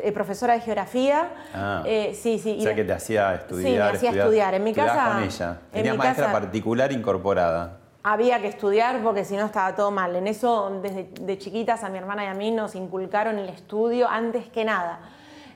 eh, 0.00 0.12
profesora 0.12 0.54
de 0.54 0.60
geografía. 0.60 1.28
Ah. 1.54 1.82
Eh, 1.86 2.16
sí, 2.20 2.38
sí. 2.38 2.56
O 2.58 2.62
sea 2.62 2.74
que 2.74 2.84
te 2.84 2.92
hacía 2.92 3.34
estudiar. 3.34 3.68
Sí, 3.70 3.76
me 3.78 3.82
hacía 3.82 4.10
estudiar. 4.22 4.54
En 4.54 4.64
mi 4.64 4.72
casa- 4.74 5.12
con 5.14 5.22
ella. 5.24 5.58
en 5.66 5.70
Tenías 5.72 5.94
mi 5.94 5.98
maestra 5.98 6.26
casa- 6.26 6.40
particular 6.40 6.90
incorporada. 6.92 7.78
Había 8.02 8.40
que 8.40 8.48
estudiar 8.48 9.02
porque 9.02 9.24
si 9.24 9.36
no 9.36 9.46
estaba 9.46 9.74
todo 9.74 9.90
mal. 9.90 10.14
En 10.16 10.26
eso, 10.26 10.80
desde 10.82 11.10
de 11.20 11.38
chiquitas, 11.38 11.82
a 11.82 11.88
mi 11.88 11.98
hermana 11.98 12.24
y 12.24 12.26
a 12.28 12.34
mí 12.34 12.50
nos 12.50 12.74
inculcaron 12.74 13.38
el 13.38 13.48
estudio 13.48 14.08
antes 14.08 14.46
que 14.48 14.64
nada. 14.64 15.00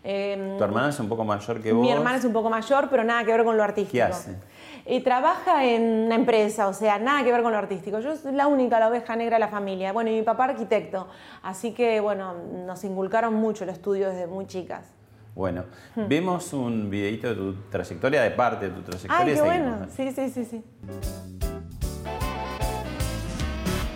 Eh, 0.05 0.57
Tu 0.59 0.65
hermana 0.65 0.89
es 0.89 0.99
un 0.99 1.09
poco 1.09 1.25
mayor 1.25 1.63
que 1.63 1.73
vos. 1.73 1.83
Mi 1.83 1.91
hermana 1.93 2.19
es 2.19 2.25
un 2.25 2.33
poco 2.33 2.51
mayor, 2.51 2.89
pero 2.91 3.05
nada 3.05 3.25
que 3.25 3.33
ver 3.33 3.45
con 3.45 3.57
lo 3.57 3.63
artístico. 3.63 3.93
¿Qué 3.93 4.03
hace? 4.03 4.37
Y 4.85 5.01
trabaja 5.01 5.65
en 5.65 6.07
una 6.07 6.17
empresa, 6.17 6.67
o 6.67 6.73
sea, 6.75 6.99
nada 6.99 7.23
que 7.23 7.31
ver 7.31 7.45
con 7.45 7.53
lo 7.53 7.59
artístico. 7.59 8.01
Yo 8.01 8.17
soy 8.17 8.33
la 8.33 8.49
única, 8.49 8.81
la 8.81 8.89
oveja 8.89 9.15
negra 9.15 9.37
de 9.37 9.41
la 9.41 9.49
familia. 9.49 9.93
Bueno, 9.93 10.11
y 10.11 10.15
mi 10.15 10.23
papá 10.23 10.47
arquitecto. 10.47 11.07
Así 11.45 11.73
que, 11.73 12.01
bueno, 12.01 12.35
nos 12.67 12.83
inculcaron 12.83 13.35
mucho 13.35 13.63
el 13.63 13.71
estudio 13.71 14.09
desde 14.09 14.27
muy 14.27 14.47
chicas. 14.49 14.93
Bueno, 15.37 15.65
vemos 15.95 16.53
un 16.53 16.91
videito 16.91 17.29
de 17.29 17.35
tu 17.37 17.55
trayectoria, 17.71 18.23
de 18.23 18.33
parte 18.33 18.69
de 18.69 18.75
tu 18.75 18.83
trayectoria. 18.83 19.25
Hmm. 19.25 19.29
Ay, 19.29 19.35
qué 19.35 19.41
bueno. 19.41 19.87
Sí, 19.97 20.11
sí, 20.11 20.29
sí, 20.31 20.45
sí. 20.45 20.65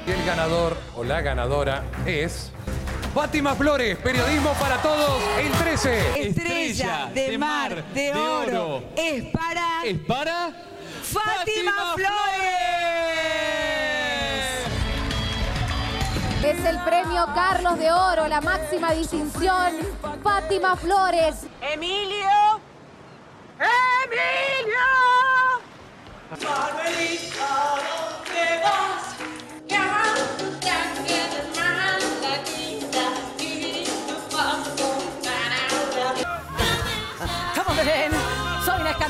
Y 0.07 0.11
el 0.11 0.25
ganador 0.25 0.77
o 0.95 1.03
la 1.03 1.21
ganadora 1.21 1.83
es. 2.07 2.53
Fátima 3.13 3.55
Flores, 3.55 3.97
periodismo 3.99 4.53
para 4.55 4.77
todos, 4.83 5.23
el 5.39 5.51
13. 5.51 6.29
Estrella 6.29 7.11
de 7.15 7.39
mar 7.39 7.83
de 7.95 8.13
oro 8.13 8.83
es 8.95 9.25
para 9.33 9.83
Es 9.85 9.99
para 10.01 10.53
Fátima 11.03 11.95
Flores. 11.95 12.57
Es 16.45 16.65
el 16.65 16.79
premio 16.81 17.27
Carlos 17.35 17.79
de 17.79 17.91
Oro, 17.91 18.29
la 18.29 18.41
máxima 18.41 18.93
distinción. 18.93 19.73
Fátima 20.23 20.77
Flores. 20.77 21.47
Emilio. 21.61 22.61
Emilio. 23.59 24.77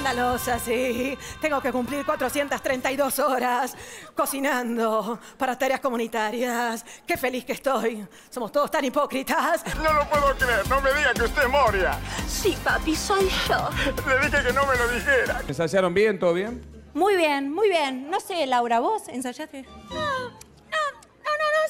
Escandalosa, 0.06 0.58
sí. 0.58 1.18
Tengo 1.40 1.60
que 1.60 1.72
cumplir 1.72 2.04
432 2.04 3.18
horas 3.18 3.76
cocinando 4.14 5.18
para 5.36 5.58
tareas 5.58 5.80
comunitarias. 5.80 6.84
Qué 7.06 7.16
feliz 7.16 7.44
que 7.44 7.52
estoy. 7.52 8.06
Somos 8.30 8.52
todos 8.52 8.70
tan 8.70 8.84
hipócritas. 8.84 9.64
No 9.76 9.92
lo 9.92 10.08
puedo 10.08 10.34
creer, 10.36 10.68
no 10.68 10.80
me 10.80 10.92
diga 10.92 11.12
que 11.12 11.22
usted 11.22 11.42
es 11.42 11.48
Moria. 11.48 11.98
Sí, 12.28 12.56
papi, 12.62 12.94
soy 12.94 13.28
yo. 13.48 13.68
Le 14.08 14.26
dije 14.26 14.44
que 14.46 14.52
no 14.52 14.66
me 14.66 14.76
lo 14.76 14.88
dijera. 14.88 15.42
¿Ensayaron 15.46 15.92
bien? 15.92 16.18
¿Todo 16.18 16.34
bien? 16.34 16.62
Muy 16.94 17.16
bien, 17.16 17.52
muy 17.52 17.68
bien. 17.68 18.08
No 18.08 18.20
sé, 18.20 18.46
Laura, 18.46 18.80
¿vos 18.80 19.08
ensayaste? 19.08 19.66
No, 19.90 20.45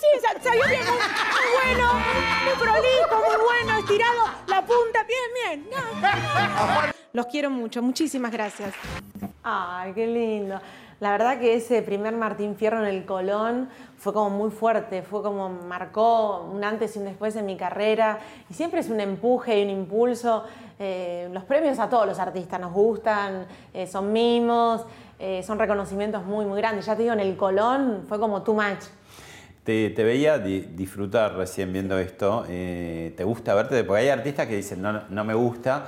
sí, 0.00 0.20
sa- 0.22 0.40
salió 0.42 0.64
bien. 0.68 0.80
Muy, 0.82 1.74
bueno, 1.74 1.92
muy 2.44 2.54
prolijo, 2.54 3.16
muy 3.16 3.44
bueno, 3.44 3.78
estirado, 3.78 4.22
la 4.46 4.60
punta, 4.64 5.04
bien, 5.04 5.62
bien. 5.62 5.70
Los 7.12 7.26
quiero 7.26 7.50
mucho, 7.50 7.82
muchísimas 7.82 8.30
gracias. 8.32 8.74
Ay, 9.42 9.92
qué 9.94 10.06
lindo. 10.06 10.60
La 10.98 11.10
verdad 11.10 11.38
que 11.38 11.54
ese 11.54 11.82
primer 11.82 12.14
Martín 12.14 12.56
Fierro 12.56 12.78
en 12.80 12.86
el 12.86 13.04
Colón 13.04 13.68
fue 13.98 14.14
como 14.14 14.30
muy 14.30 14.50
fuerte, 14.50 15.02
fue 15.02 15.22
como 15.22 15.50
marcó 15.50 16.40
un 16.50 16.64
antes 16.64 16.96
y 16.96 16.98
un 17.00 17.04
después 17.04 17.36
en 17.36 17.44
mi 17.44 17.56
carrera 17.56 18.18
y 18.48 18.54
siempre 18.54 18.80
es 18.80 18.88
un 18.88 19.00
empuje 19.00 19.60
y 19.60 19.64
un 19.64 19.70
impulso. 19.70 20.44
Eh, 20.78 21.28
los 21.32 21.44
premios 21.44 21.78
a 21.78 21.88
todos 21.90 22.06
los 22.06 22.18
artistas 22.18 22.58
nos 22.60 22.72
gustan, 22.72 23.46
eh, 23.74 23.86
son 23.86 24.10
mimos, 24.12 24.84
eh, 25.18 25.42
son 25.46 25.58
reconocimientos 25.58 26.24
muy, 26.24 26.46
muy 26.46 26.58
grandes. 26.58 26.86
Ya 26.86 26.96
te 26.96 27.02
digo, 27.02 27.14
en 27.14 27.20
el 27.20 27.36
Colón 27.36 28.04
fue 28.08 28.18
como 28.18 28.42
too 28.42 28.54
much. 28.54 28.84
Te, 29.66 29.90
te 29.90 30.04
veía 30.04 30.38
di- 30.38 30.60
disfrutar 30.76 31.34
recién 31.34 31.72
viendo 31.72 31.98
esto. 31.98 32.44
eh, 32.48 33.12
¿Te 33.16 33.24
gusta 33.24 33.52
verte? 33.52 33.82
Porque 33.82 34.02
hay 34.02 34.08
artistas 34.10 34.46
que 34.46 34.54
dicen, 34.54 34.80
no, 34.80 35.02
no, 35.10 35.24
me 35.24 35.34
gusta, 35.34 35.84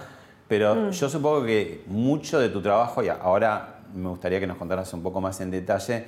pero 0.49 0.75
Mm. 0.75 0.91
yo 0.91 1.09
supongo 1.09 1.45
que 1.47 1.85
mucho 1.87 2.41
de 2.41 2.49
tu 2.49 2.61
trabajo, 2.61 3.05
y 3.05 3.09
ahora 3.09 3.77
me 3.95 4.09
gustaría 4.09 4.41
que 4.41 4.49
nos 4.49 4.57
contaras 4.57 4.93
un 4.95 5.03
poco 5.05 5.21
más 5.21 5.41
en 5.41 5.53
detalle, 5.53 6.07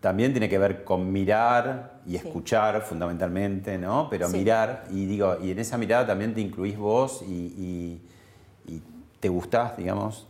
también 0.00 0.32
tiene 0.32 0.50
que 0.50 0.58
ver 0.58 0.84
con 0.84 1.10
mirar 1.10 1.94
y 2.06 2.14
escuchar 2.16 2.82
fundamentalmente, 2.82 3.78
¿no? 3.78 4.08
Pero 4.10 4.28
Sí. 4.28 4.36
mirar, 4.36 4.84
y 4.90 5.06
digo, 5.06 5.38
y 5.42 5.52
en 5.52 5.60
esa 5.60 5.78
mirada 5.78 6.06
también 6.08 6.34
te 6.34 6.42
incluís 6.42 6.76
vos 6.76 7.22
y, 7.26 7.32
y- 7.32 8.02
y 8.74 8.82
te 9.18 9.30
gustás, 9.30 9.78
digamos. 9.78 10.26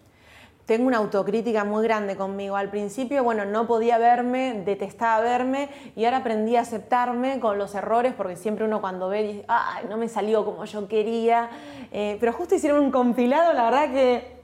Tengo 0.68 0.86
una 0.86 0.98
autocrítica 0.98 1.64
muy 1.64 1.82
grande 1.82 2.14
conmigo. 2.14 2.54
Al 2.54 2.68
principio, 2.68 3.24
bueno, 3.24 3.46
no 3.46 3.66
podía 3.66 3.96
verme, 3.96 4.64
detestaba 4.66 5.22
verme 5.22 5.70
y 5.96 6.04
ahora 6.04 6.18
aprendí 6.18 6.56
a 6.56 6.60
aceptarme 6.60 7.40
con 7.40 7.56
los 7.56 7.74
errores 7.74 8.12
porque 8.14 8.36
siempre 8.36 8.66
uno 8.66 8.82
cuando 8.82 9.08
ve 9.08 9.22
dice, 9.22 9.44
ay, 9.48 9.86
no 9.88 9.96
me 9.96 10.08
salió 10.08 10.44
como 10.44 10.66
yo 10.66 10.86
quería. 10.86 11.48
Eh, 11.90 12.18
pero 12.20 12.34
justo 12.34 12.54
hicieron 12.54 12.80
un 12.80 12.90
compilado, 12.90 13.54
la 13.54 13.64
verdad 13.64 13.90
que 13.90 14.36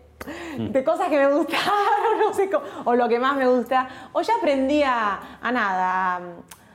de 0.56 0.82
cosas 0.82 1.10
que 1.10 1.18
me 1.18 1.26
gustaron, 1.26 1.68
no 2.18 2.32
sé 2.32 2.48
cómo, 2.48 2.64
o 2.86 2.94
lo 2.94 3.06
que 3.06 3.18
más 3.18 3.36
me 3.36 3.46
gusta. 3.46 3.86
O 4.14 4.22
ya 4.22 4.32
aprendí 4.38 4.82
a, 4.82 5.20
a 5.42 5.52
nada, 5.52 6.16
a, 6.16 6.20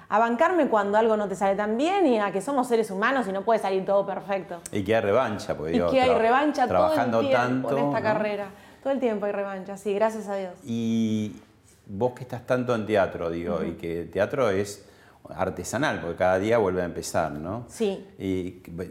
a 0.10 0.20
bancarme 0.20 0.68
cuando 0.68 0.96
algo 0.96 1.18
no 1.18 1.28
te 1.28 1.36
sale 1.36 1.56
tan 1.56 1.76
bien 1.76 2.06
y 2.06 2.20
a 2.20 2.32
que 2.32 2.42
somos 2.42 2.68
seres 2.68 2.92
humanos 2.92 3.26
y 3.28 3.32
no 3.32 3.42
puede 3.42 3.60
salir 3.60 3.84
todo 3.84 4.06
perfecto. 4.06 4.60
Y 4.72 4.84
que 4.84 4.96
hay 4.96 5.02
revancha, 5.02 5.58
porque 5.58 5.76
Y 5.76 5.82
que 5.90 6.02
hay 6.04 6.14
revancha 6.14 6.68
todo 6.68 6.78
trabajando 6.78 7.22
el 7.22 7.30
tiempo 7.30 7.70
tanto, 7.70 7.78
en 7.80 7.86
esta 7.86 8.00
¿no? 8.00 8.04
carrera. 8.06 8.50
Todo 8.90 8.96
el 8.96 9.02
tiempo 9.02 9.28
hay 9.28 9.34
revancha, 9.34 9.78
sí, 9.78 9.94
gracias 9.94 10.28
a 10.30 10.36
Dios. 10.36 10.54
Y 10.66 11.36
vos 11.86 12.14
que 12.14 12.24
estás 12.24 12.48
tanto 12.48 12.74
en 12.74 12.88
teatro, 12.88 13.30
digo, 13.30 13.64
y 13.64 13.74
que 13.74 14.02
el 14.02 14.10
teatro 14.10 14.50
es 14.50 14.84
artesanal, 15.30 16.02
porque 16.02 16.16
cada 16.16 16.40
día 16.40 16.58
vuelve 16.58 16.82
a 16.82 16.86
empezar, 16.86 17.32
¿no? 17.34 17.68
Sí. 17.70 18.04
Y 18.18 18.50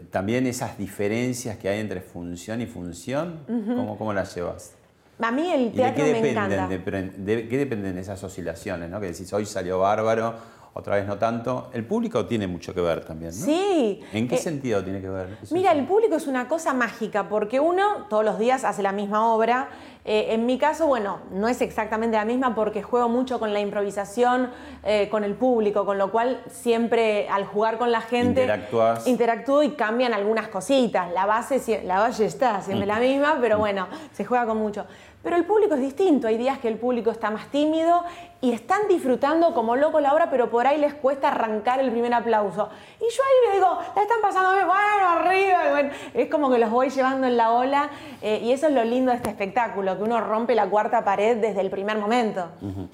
también 0.09 0.47
esas 0.47 0.77
diferencias 0.77 1.57
que 1.57 1.67
hay 1.67 1.81
entre 1.81 1.99
función 1.99 2.61
y 2.61 2.65
función, 2.65 3.41
¿cómo, 3.45 3.97
cómo 3.97 4.13
las 4.13 4.33
llevas? 4.33 4.71
A 5.19 5.31
mí 5.33 5.51
el 5.51 5.61
¿Y 5.63 5.65
de 5.65 5.71
teatro 5.71 6.05
qué 6.05 6.11
me 6.13 6.31
encanta. 6.31 6.67
dependen, 6.69 7.25
de, 7.25 7.35
de 7.35 7.47
qué 7.49 7.57
dependen 7.57 7.97
esas 7.97 8.23
oscilaciones, 8.23 8.89
¿no? 8.89 9.01
Que 9.01 9.07
decís, 9.07 9.33
hoy 9.33 9.45
salió 9.45 9.79
bárbaro, 9.79 10.33
otra 10.73 10.95
vez 10.95 11.05
no 11.07 11.17
tanto. 11.17 11.69
El 11.73 11.85
público 11.85 12.25
tiene 12.25 12.47
mucho 12.47 12.73
que 12.73 12.81
ver 12.81 13.03
también, 13.03 13.31
¿no? 13.37 13.45
Sí. 13.45 14.01
¿En 14.13 14.27
qué 14.27 14.35
Eh, 14.35 14.37
sentido 14.37 14.83
tiene 14.83 15.01
que 15.01 15.09
ver? 15.09 15.37
Eso 15.41 15.53
Mira, 15.53 15.71
el 15.71 15.85
público 15.85 16.15
es 16.15 16.27
una 16.27 16.47
cosa 16.47 16.73
mágica 16.73 17.27
porque 17.27 17.59
uno 17.59 18.05
todos 18.09 18.23
los 18.23 18.39
días 18.39 18.63
hace 18.63 18.81
la 18.83 18.91
misma 18.91 19.25
obra. 19.33 19.69
Eh, 20.05 20.27
en 20.33 20.45
mi 20.45 20.57
caso, 20.57 20.87
bueno, 20.87 21.19
no 21.31 21.47
es 21.49 21.61
exactamente 21.61 22.15
la 22.17 22.25
misma 22.25 22.55
porque 22.55 22.81
juego 22.81 23.09
mucho 23.09 23.37
con 23.39 23.53
la 23.53 23.59
improvisación, 23.59 24.49
eh, 24.83 25.07
con 25.09 25.23
el 25.23 25.35
público, 25.35 25.85
con 25.85 25.97
lo 25.97 26.11
cual 26.11 26.41
siempre 26.49 27.27
al 27.29 27.45
jugar 27.45 27.77
con 27.77 27.91
la 27.91 28.01
gente 28.01 28.41
Interactúas. 28.41 29.05
interactúo 29.07 29.61
y 29.63 29.71
cambian 29.71 30.13
algunas 30.13 30.47
cositas. 30.47 31.11
La 31.11 31.25
base, 31.25 31.83
la 31.85 31.99
base 31.99 32.25
está 32.25 32.61
siempre 32.61 32.85
Mm. 32.85 32.89
la 32.89 32.99
misma, 32.99 33.37
pero 33.41 33.57
bueno, 33.59 33.87
se 34.13 34.23
juega 34.25 34.45
con 34.45 34.57
mucho. 34.57 34.85
Pero 35.21 35.35
el 35.35 35.43
público 35.43 35.75
es 35.75 35.81
distinto. 35.81 36.27
Hay 36.27 36.37
días 36.37 36.59
que 36.59 36.69
el 36.69 36.77
público 36.77 37.11
está 37.11 37.29
más 37.29 37.51
tímido 37.51 38.03
y 38.39 38.53
están 38.53 38.87
disfrutando 38.87 39.53
como 39.53 39.75
loco 39.75 39.99
la 39.99 40.13
obra, 40.13 40.29
pero 40.29 40.49
por 40.49 40.65
ahí 40.65 40.79
les 40.79 40.93
cuesta 40.93 41.27
arrancar 41.27 41.81
el 41.81 41.91
primer 41.91 42.13
aplauso. 42.13 42.69
Y 42.99 43.13
yo 43.13 43.23
ahí 43.23 43.47
les 43.47 43.53
digo, 43.55 43.79
la 43.95 44.01
están 44.01 44.21
pasando 44.21 44.53
bien, 44.53 44.65
bueno, 44.65 45.09
arriba. 45.09 45.91
es 46.13 46.29
como 46.29 46.49
que 46.49 46.57
los 46.57 46.69
voy 46.69 46.89
llevando 46.89 47.27
en 47.27 47.35
la 47.35 47.51
ola 47.51 47.89
eh, 48.21 48.39
y 48.41 48.53
eso 48.53 48.67
es 48.67 48.73
lo 48.73 48.83
lindo 48.85 49.11
de 49.11 49.17
este 49.17 49.29
espectáculo, 49.29 49.97
que 49.97 50.03
uno 50.03 50.21
rompe 50.21 50.55
la 50.55 50.69
cuarta 50.69 51.03
pared 51.03 51.35
desde 51.35 51.59
el 51.59 51.69
primer 51.69 51.97
momento. 51.97 52.47
Ujú. 52.61 52.87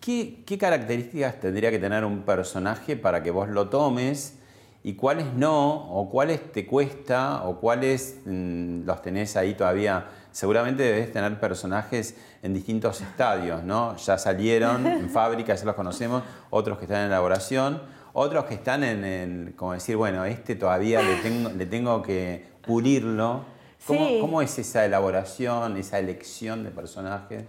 ¿Qué, 0.00 0.42
qué 0.44 0.58
características 0.58 1.40
tendría 1.40 1.70
que 1.70 1.78
tener 1.78 2.04
un 2.04 2.22
personaje 2.22 2.96
para 2.96 3.22
que 3.22 3.30
vos 3.30 3.48
lo 3.48 3.70
tomes 3.70 4.38
y 4.82 4.94
cuáles 4.94 5.32
no, 5.32 5.90
o 5.94 6.10
cuáles 6.10 6.52
te 6.52 6.66
cuesta, 6.66 7.42
o 7.44 7.56
cuáles 7.56 8.20
mm, 8.26 8.84
los 8.84 9.00
tenés 9.00 9.36
ahí 9.36 9.54
todavía? 9.54 10.06
Seguramente 10.32 10.82
debes 10.82 11.12
tener 11.12 11.38
personajes 11.40 12.14
en 12.42 12.54
distintos 12.54 13.00
estadios, 13.00 13.64
¿no? 13.64 13.96
Ya 13.96 14.16
salieron 14.18 14.86
en 14.86 15.10
fábrica, 15.18 15.54
ya 15.54 15.64
los 15.64 15.74
conocemos, 15.74 16.22
otros 16.50 16.78
que 16.78 16.84
están 16.84 17.00
en 17.00 17.06
elaboración, 17.06 17.82
otros 18.12 18.44
que 18.44 18.54
están 18.54 18.84
en, 18.84 19.04
en 19.04 19.52
como 19.56 19.72
decir, 19.72 19.96
bueno, 19.96 20.24
este 20.24 20.54
todavía 20.56 21.02
le 21.02 21.16
tengo, 21.16 21.50
le 21.50 21.66
tengo 21.66 22.02
que 22.02 22.44
pulirlo. 22.62 23.44
¿Cómo, 23.86 24.06
Sí. 24.08 24.18
cómo 24.20 24.42
es 24.42 24.58
esa 24.58 24.84
elaboración, 24.84 25.76
esa 25.78 25.98
elección 25.98 26.64
de 26.64 26.70
personajes? 26.70 27.44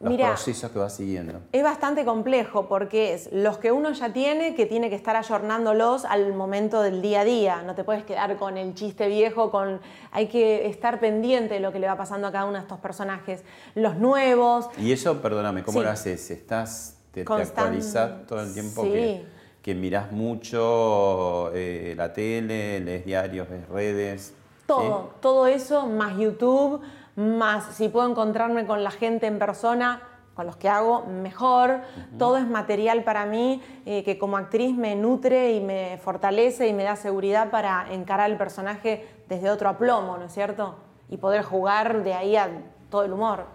Los 0.00 0.10
Mira, 0.12 0.28
procesos 0.28 0.70
que 0.70 0.78
vas 0.78 0.94
siguiendo. 0.94 1.40
Es 1.50 1.64
bastante 1.64 2.04
complejo 2.04 2.68
porque 2.68 3.14
es 3.14 3.30
los 3.32 3.58
que 3.58 3.72
uno 3.72 3.90
ya 3.90 4.12
tiene 4.12 4.54
que 4.54 4.64
tiene 4.64 4.90
que 4.90 4.94
estar 4.94 5.16
ayornándolos 5.16 6.04
al 6.04 6.34
momento 6.34 6.82
del 6.82 7.02
día 7.02 7.22
a 7.22 7.24
día. 7.24 7.62
No 7.62 7.74
te 7.74 7.82
puedes 7.82 8.04
quedar 8.04 8.36
con 8.36 8.56
el 8.56 8.74
chiste 8.74 9.08
viejo, 9.08 9.50
con 9.50 9.80
hay 10.12 10.28
que 10.28 10.68
estar 10.68 11.00
pendiente 11.00 11.54
de 11.54 11.60
lo 11.60 11.72
que 11.72 11.80
le 11.80 11.88
va 11.88 11.96
pasando 11.96 12.28
a 12.28 12.32
cada 12.32 12.44
uno 12.44 12.54
de 12.54 12.60
estos 12.60 12.78
personajes. 12.78 13.42
Los 13.74 13.96
nuevos, 13.96 14.68
Y 14.78 14.92
eso, 14.92 15.20
perdóname, 15.20 15.64
¿cómo 15.64 15.80
Sí. 15.80 15.84
lo 15.84 15.90
haces? 15.90 16.30
¿Estás, 16.30 16.96
te, 17.10 17.24
te 17.24 17.32
actualizás 17.32 18.24
todo 18.28 18.40
el 18.40 18.54
tiempo 18.54 18.82
Sí. 18.84 18.90
que, 18.92 19.24
que 19.62 19.74
mirás 19.74 20.12
mucho 20.12 21.50
eh, 21.54 21.94
la 21.96 22.12
tele, 22.12 22.78
lees 22.78 23.04
diarios, 23.04 23.48
ves 23.50 23.68
redes? 23.68 24.34
todo, 24.66 25.12
todo 25.22 25.46
eso, 25.46 25.86
más 25.86 26.16
YouTube, 26.18 26.82
más 27.18 27.74
si 27.74 27.88
puedo 27.88 28.08
encontrarme 28.08 28.64
con 28.64 28.84
la 28.84 28.92
gente 28.92 29.26
en 29.26 29.38
persona, 29.38 30.00
con 30.34 30.46
los 30.46 30.56
que 30.56 30.68
hago, 30.68 31.04
mejor. 31.04 31.80
Todo 32.16 32.36
es 32.36 32.46
material 32.46 33.02
para 33.02 33.26
mí 33.26 33.60
eh, 33.84 34.04
que 34.04 34.18
como 34.18 34.36
actriz 34.36 34.76
me 34.76 34.94
nutre 34.94 35.52
y 35.52 35.60
me 35.60 35.98
fortalece 36.00 36.68
y 36.68 36.72
me 36.72 36.84
da 36.84 36.94
seguridad 36.94 37.50
para 37.50 37.92
encarar 37.92 38.30
el 38.30 38.36
personaje 38.36 39.04
desde 39.28 39.50
otro 39.50 39.68
aplomo, 39.68 40.16
¿no 40.16 40.26
es 40.26 40.32
cierto? 40.32 40.76
Y 41.08 41.16
poder 41.16 41.42
jugar 41.42 42.04
de 42.04 42.14
ahí 42.14 42.36
a 42.36 42.48
todo 42.88 43.04
el 43.04 43.12
humor. 43.12 43.46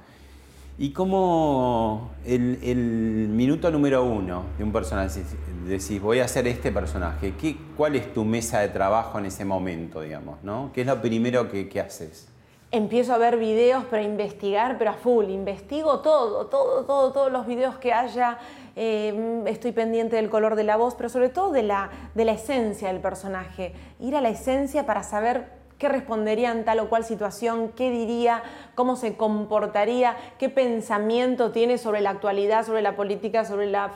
¿Y 0.77 0.91
cómo 0.91 2.11
el, 2.25 2.59
el 2.63 3.29
minuto 3.29 3.71
número 3.71 4.03
uno 4.03 4.43
de 4.57 4.65
un 4.65 4.73
personaje, 4.73 5.23
decís, 5.65 6.01
voy 6.01 6.19
a 6.19 6.25
hacer 6.25 6.47
este 6.47 6.69
personaje, 6.71 7.35
¿qué, 7.39 7.55
¿cuál 7.77 7.95
es 7.95 8.11
tu 8.11 8.25
mesa 8.25 8.59
de 8.59 8.67
trabajo 8.67 9.19
en 9.19 9.27
ese 9.27 9.45
momento, 9.45 10.01
digamos? 10.01 10.43
¿no? 10.43 10.71
¿Qué 10.73 10.81
es 10.81 10.87
lo 10.87 11.01
primero 11.01 11.49
que, 11.49 11.69
que 11.69 11.79
haces? 11.79 12.32
Empiezo 12.73 13.13
a 13.13 13.19
ver 13.19 13.37
videos, 13.37 13.85
pero 13.89 14.01
a 14.01 14.05
investigar, 14.05 14.77
pero 14.77 14.89
a 14.89 14.93
full. 14.95 15.29
Investigo 15.29 15.99
todo, 15.99 16.47
todo, 16.47 16.85
todo, 16.85 17.13
todos 17.13 17.31
los 17.31 17.45
videos 17.45 17.77
que 17.77 17.93
haya. 17.93 18.39
eh, 18.75 19.43
estoy 19.45 19.71
pendiente 19.71 20.15
del 20.15 20.29
color 20.29 20.55
de 20.55 20.63
la 20.63 20.75
voz, 20.75 20.95
pero 20.95 21.07
sobre 21.07 21.29
todo 21.29 21.51
de 21.51 21.63
la, 21.63 21.91
de 22.15 22.25
la 22.25 22.31
esencia 22.31 22.87
del 22.87 22.99
personaje. 22.99 23.73
Ir 23.99 24.15
a 24.15 24.21
la 24.21 24.29
esencia 24.29 24.87
para 24.87 25.03
saber 25.03 25.61
qué 25.77 25.87
respondería 25.87 26.51
en 26.51 26.65
tal 26.65 26.79
o 26.79 26.89
cual 26.89 27.03
situación, 27.03 27.73
qué 27.75 27.91
diría, 27.91 28.41
cómo 28.73 28.95
se 28.95 29.17
comportaría, 29.17 30.17
qué 30.39 30.49
pensamiento 30.49 31.51
tiene 31.51 31.77
sobre 31.77 32.01
la 32.01 32.09
actualidad, 32.09 32.65
sobre 32.65 32.81
la 32.81 32.95
política, 32.95 33.45
sobre, 33.45 33.67
la, 33.67 33.91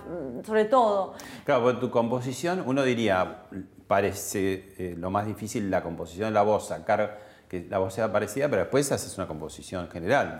sobre 0.45 0.65
todo. 0.65 1.13
Claro, 1.45 1.63
porque 1.63 1.79
tu 1.79 1.89
composición, 1.89 2.63
uno 2.65 2.83
diría, 2.83 3.45
parece 3.87 4.73
eh, 4.77 4.95
lo 4.95 5.09
más 5.09 5.25
difícil 5.25 5.71
la 5.71 5.81
composición 5.81 6.29
de 6.29 6.33
la 6.33 6.43
voz, 6.43 6.67
sacar 6.67 7.25
que 7.47 7.65
la 7.69 7.77
voz 7.77 7.93
sea 7.93 8.11
parecida, 8.11 8.49
pero 8.49 8.63
después 8.63 8.91
haces 8.91 9.17
una 9.17 9.27
composición 9.27 9.89
general, 9.89 10.39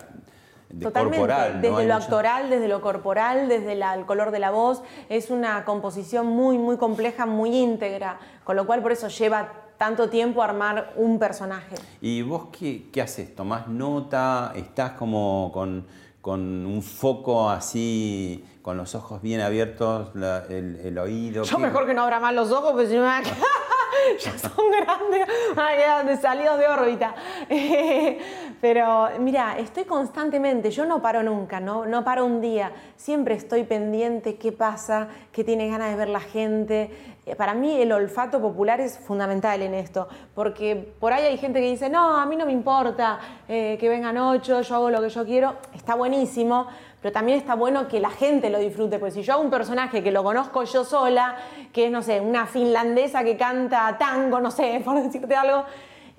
de 0.69 0.83
Totalmente, 0.85 1.17
corporal. 1.19 1.53
¿no? 1.55 1.61
desde 1.61 1.87
lo 1.87 1.93
mucho- 1.93 2.03
actoral, 2.05 2.49
desde 2.49 2.67
lo 2.67 2.81
corporal, 2.81 3.47
desde 3.47 3.75
la- 3.75 3.93
el 3.95 4.05
color 4.05 4.31
de 4.31 4.39
la 4.39 4.51
voz, 4.51 4.81
es 5.07 5.29
una 5.29 5.63
composición 5.63 6.27
muy, 6.27 6.57
muy 6.57 6.75
compleja, 6.77 7.25
muy 7.25 7.55
íntegra, 7.55 8.19
con 8.43 8.55
lo 8.57 8.65
cual 8.67 8.81
por 8.81 8.91
eso 8.91 9.07
lleva 9.07 9.49
tanto 9.77 10.09
tiempo 10.09 10.41
armar 10.43 10.91
un 10.97 11.19
personaje. 11.19 11.75
¿Y 12.01 12.21
vos 12.23 12.47
qué, 12.51 12.89
qué 12.91 13.01
haces? 13.01 13.33
¿Tomás 13.35 13.67
nota? 13.67 14.51
¿Estás 14.55 14.93
como 14.93 15.51
con, 15.53 15.85
con 16.19 16.41
un 16.65 16.81
foco 16.81 17.49
así, 17.49 18.43
con 18.67 18.75
los 18.75 18.95
ojos 18.95 19.21
bien 19.21 19.39
abiertos, 19.39 20.13
la- 20.13 20.43
el, 20.49 20.81
el 20.83 20.97
oído? 20.97 21.43
Yo 21.45 21.55
¿Qué- 21.55 21.63
mejor 21.63 21.85
que 21.87 21.93
no 21.93 22.03
abra 22.03 22.19
más 22.19 22.33
los 22.33 22.51
ojos, 22.51 22.71
porque 22.73 22.87
si 22.87 22.95
no 22.97 23.03
me 23.03 23.23
ya 24.19 24.37
son 24.37 24.65
grandes, 24.71 25.25
van 25.55 25.67
a 25.73 25.77
quedar 25.77 26.05
de- 26.05 26.17
salidos 26.17 26.59
de 26.59 26.67
órbita. 26.67 27.15
Pero 28.59 29.07
mira, 29.19 29.57
estoy 29.57 29.85
constantemente, 29.85 30.69
yo 30.71 30.85
no 30.85 31.01
paro 31.01 31.23
nunca, 31.23 31.61
no, 31.61 31.85
no 31.85 32.03
paro 32.03 32.25
un 32.25 32.41
día, 32.41 32.73
siempre 32.97 33.35
estoy 33.35 33.63
pendiente 33.63 34.35
qué 34.35 34.51
pasa, 34.51 35.07
qué 35.31 35.45
tiene 35.45 35.69
ganas 35.69 35.91
de 35.91 35.95
ver 35.95 36.09
la 36.09 36.19
gente. 36.19 36.91
Eh, 37.25 37.35
Para 37.37 37.53
mí 37.53 37.79
el 37.81 37.91
olfato 37.93 38.41
popular 38.41 38.81
es 38.81 38.97
fundamental 38.99 39.61
en 39.61 39.75
esto, 39.75 40.09
porque 40.35 40.75
por 40.99 41.13
ahí 41.13 41.23
hay 41.23 41.37
gente 41.37 41.61
que 41.61 41.69
dice, 41.69 41.89
no, 41.89 42.17
a 42.17 42.25
mí 42.25 42.35
no 42.35 42.45
me 42.45 42.51
importa 42.51 43.19
eh, 43.47 43.77
que 43.79 43.87
vengan 43.87 44.17
ocho, 44.17 44.59
yo 44.61 44.75
hago 44.75 44.89
lo 44.89 45.01
que 45.01 45.09
yo 45.09 45.23
quiero, 45.25 45.55
está 45.73 45.95
buenísimo, 45.95 46.67
pero 47.07 47.13
también 47.13 47.37
está 47.37 47.55
bueno 47.55 47.87
que 47.87 48.01
la 48.01 48.09
gente 48.09 48.49
lo 48.49 48.59
disfrute, 48.59 48.99
porque 48.99 49.13
si 49.13 49.21
yo 49.21 49.35
hago 49.35 49.41
un 49.41 49.49
personaje 49.49 50.03
que 50.03 50.11
lo 50.11 50.25
conozco 50.25 50.65
yo 50.65 50.83
sola, 50.83 51.37
que 51.71 51.85
es, 51.85 51.91
no 51.91 52.01
sé, 52.01 52.19
una 52.19 52.47
finlandesa 52.47 53.23
que 53.23 53.37
canta 53.37 53.95
tango, 53.97 54.41
no 54.41 54.51
sé, 54.51 54.81
por 54.85 55.01
decirte 55.01 55.33
algo, 55.33 55.63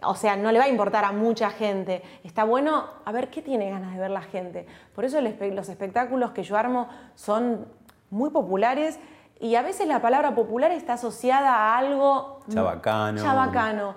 o 0.03 0.15
sea, 0.15 0.35
no 0.37 0.51
le 0.51 0.59
va 0.59 0.65
a 0.65 0.69
importar 0.71 1.05
a 1.05 1.13
mucha 1.13 1.51
gente. 1.51 2.01
Está 2.25 2.45
bueno 2.45 2.87
a 3.05 3.13
ver 3.13 3.29
qué 3.29 3.43
tiene 3.43 3.69
ganas 3.69 3.93
de 3.93 4.01
ver 4.01 4.11
la 4.11 4.23
gente. 4.23 4.65
Por 4.95 5.05
eso 5.05 5.21
los 5.21 5.69
espectáculos 5.69 6.31
que 6.31 6.43
yo 6.43 6.57
armo 6.57 6.89
son 7.15 7.67
muy 8.09 8.31
populares 8.31 8.99
y 9.41 9.57
a 9.57 9.61
veces 9.61 9.89
la 9.89 10.01
palabra 10.01 10.35
popular 10.35 10.71
está 10.71 10.95
asociada 10.95 11.55
a 11.55 11.77
algo 11.77 12.41
Chabacano. 12.51 13.23
chabacano. 13.23 13.95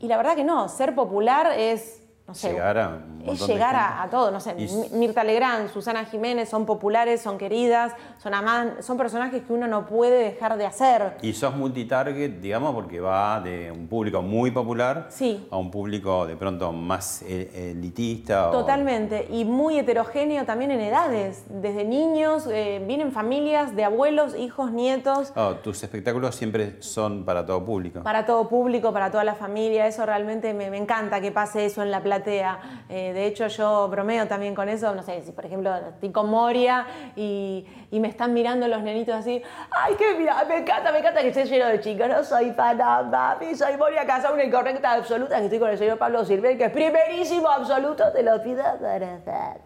Y 0.00 0.06
la 0.06 0.18
verdad 0.18 0.36
que 0.36 0.44
no, 0.44 0.68
ser 0.68 0.94
popular 0.94 1.52
es, 1.56 2.05
no 2.26 2.34
sé, 2.34 2.50
Llegar 2.50 2.76
a 2.78 2.88
un 2.88 3.22
es 3.28 3.46
llegar 3.46 3.76
a, 3.76 4.02
a 4.02 4.10
todo, 4.10 4.30
no 4.32 4.40
sé, 4.40 4.54
Y 4.58 4.68
Mirta 4.96 5.22
Legrand, 5.22 5.70
Susana 5.72 6.04
Jiménez 6.04 6.48
son 6.48 6.66
populares, 6.66 7.20
son 7.20 7.38
queridas, 7.38 7.92
son 8.18 8.34
amadas, 8.34 8.84
son 8.84 8.96
personajes 8.96 9.42
que 9.44 9.52
uno 9.52 9.66
no 9.68 9.86
puede 9.86 10.24
dejar 10.24 10.56
de 10.56 10.66
hacer. 10.66 11.16
Y 11.22 11.32
sos 11.34 11.54
multitarget, 11.54 12.40
digamos, 12.40 12.74
porque 12.74 12.98
va 13.00 13.40
de 13.40 13.70
un 13.70 13.86
público 13.86 14.22
muy 14.22 14.50
popular 14.50 15.06
Sí. 15.10 15.46
a 15.50 15.56
un 15.56 15.70
público 15.70 16.26
de 16.26 16.36
pronto 16.36 16.72
más 16.72 17.22
eh, 17.22 17.72
elitista. 17.76 18.48
o- 18.48 18.52
Totalmente, 18.52 19.28
y 19.30 19.44
muy 19.44 19.78
heterogéneo 19.78 20.44
también 20.44 20.70
en 20.72 20.80
edades, 20.80 21.44
desde 21.48 21.84
niños, 21.84 22.48
eh, 22.50 22.82
vienen 22.86 23.12
familias 23.12 23.76
de 23.76 23.84
abuelos, 23.84 24.34
hijos, 24.36 24.72
nietos, 24.72 25.32
Oh, 25.36 25.54
tus 25.56 25.82
espectáculos 25.82 26.34
siempre 26.34 26.82
son 26.82 27.24
para 27.24 27.46
todo 27.46 27.64
público. 27.64 28.02
para 28.02 28.26
todo 28.26 28.48
público, 28.48 28.92
para 28.92 29.10
toda 29.10 29.22
la 29.24 29.34
familia, 29.34 29.86
eso 29.86 30.04
realmente 30.06 30.54
me, 30.54 30.70
me 30.70 30.78
encanta 30.78 31.20
que 31.20 31.30
pase 31.32 31.64
eso 31.66 31.82
en 31.82 31.90
la 31.90 32.02
platea. 32.16 32.84
Eh, 32.88 33.12
de 33.12 33.26
hecho 33.26 33.46
yo 33.48 33.88
bromeo 33.88 34.26
también 34.26 34.54
con 34.54 34.68
eso, 34.68 34.94
no 34.94 35.02
sé, 35.02 35.22
si 35.22 35.32
por 35.32 35.44
ejemplo 35.44 35.74
estoy 35.74 36.10
con 36.10 36.28
Moria 36.28 36.86
y, 37.16 37.66
y 37.90 38.00
me 38.00 38.08
están 38.08 38.32
mirando 38.32 38.66
los 38.68 38.82
nenitos 38.82 39.14
así, 39.14 39.42
ay, 39.70 39.94
que 39.94 40.14
mira, 40.18 40.44
me 40.48 40.58
encanta, 40.58 40.92
me 40.92 40.98
encanta 40.98 41.20
que 41.20 41.28
esté 41.28 41.44
lleno 41.44 41.66
de 41.66 41.80
chicos, 41.80 42.08
no 42.08 42.24
soy 42.24 42.52
fan, 42.52 42.78
papi, 42.78 43.54
soy 43.54 43.76
Moria 43.76 44.06
Casa, 44.06 44.32
una 44.32 44.44
incorrecta 44.44 44.92
absoluta, 44.92 45.38
que 45.38 45.44
estoy 45.44 45.58
con 45.58 45.70
el 45.70 45.78
señor 45.78 45.98
Pablo 45.98 46.24
Silver, 46.24 46.56
que 46.56 46.64
es 46.64 46.72
primerísimo 46.72 47.48
absoluto, 47.48 48.04
te 48.12 48.22
lo 48.22 48.42
pido 48.42 48.62
para 48.80 49.18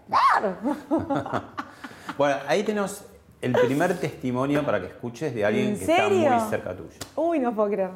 dar. 0.08 0.56
Bueno, 2.18 2.36
ahí 2.48 2.62
tenemos 2.64 3.06
el 3.40 3.52
primer 3.52 3.98
testimonio 3.98 4.62
para 4.62 4.78
que 4.78 4.88
escuches 4.88 5.34
de 5.34 5.44
alguien 5.44 5.68
¿En 5.68 5.78
que 5.78 5.84
está 5.84 6.08
muy 6.08 6.50
cerca 6.50 6.76
tuyo. 6.76 6.98
Uy, 7.16 7.38
no 7.38 7.54
puedo 7.54 7.70
creer. 7.70 7.90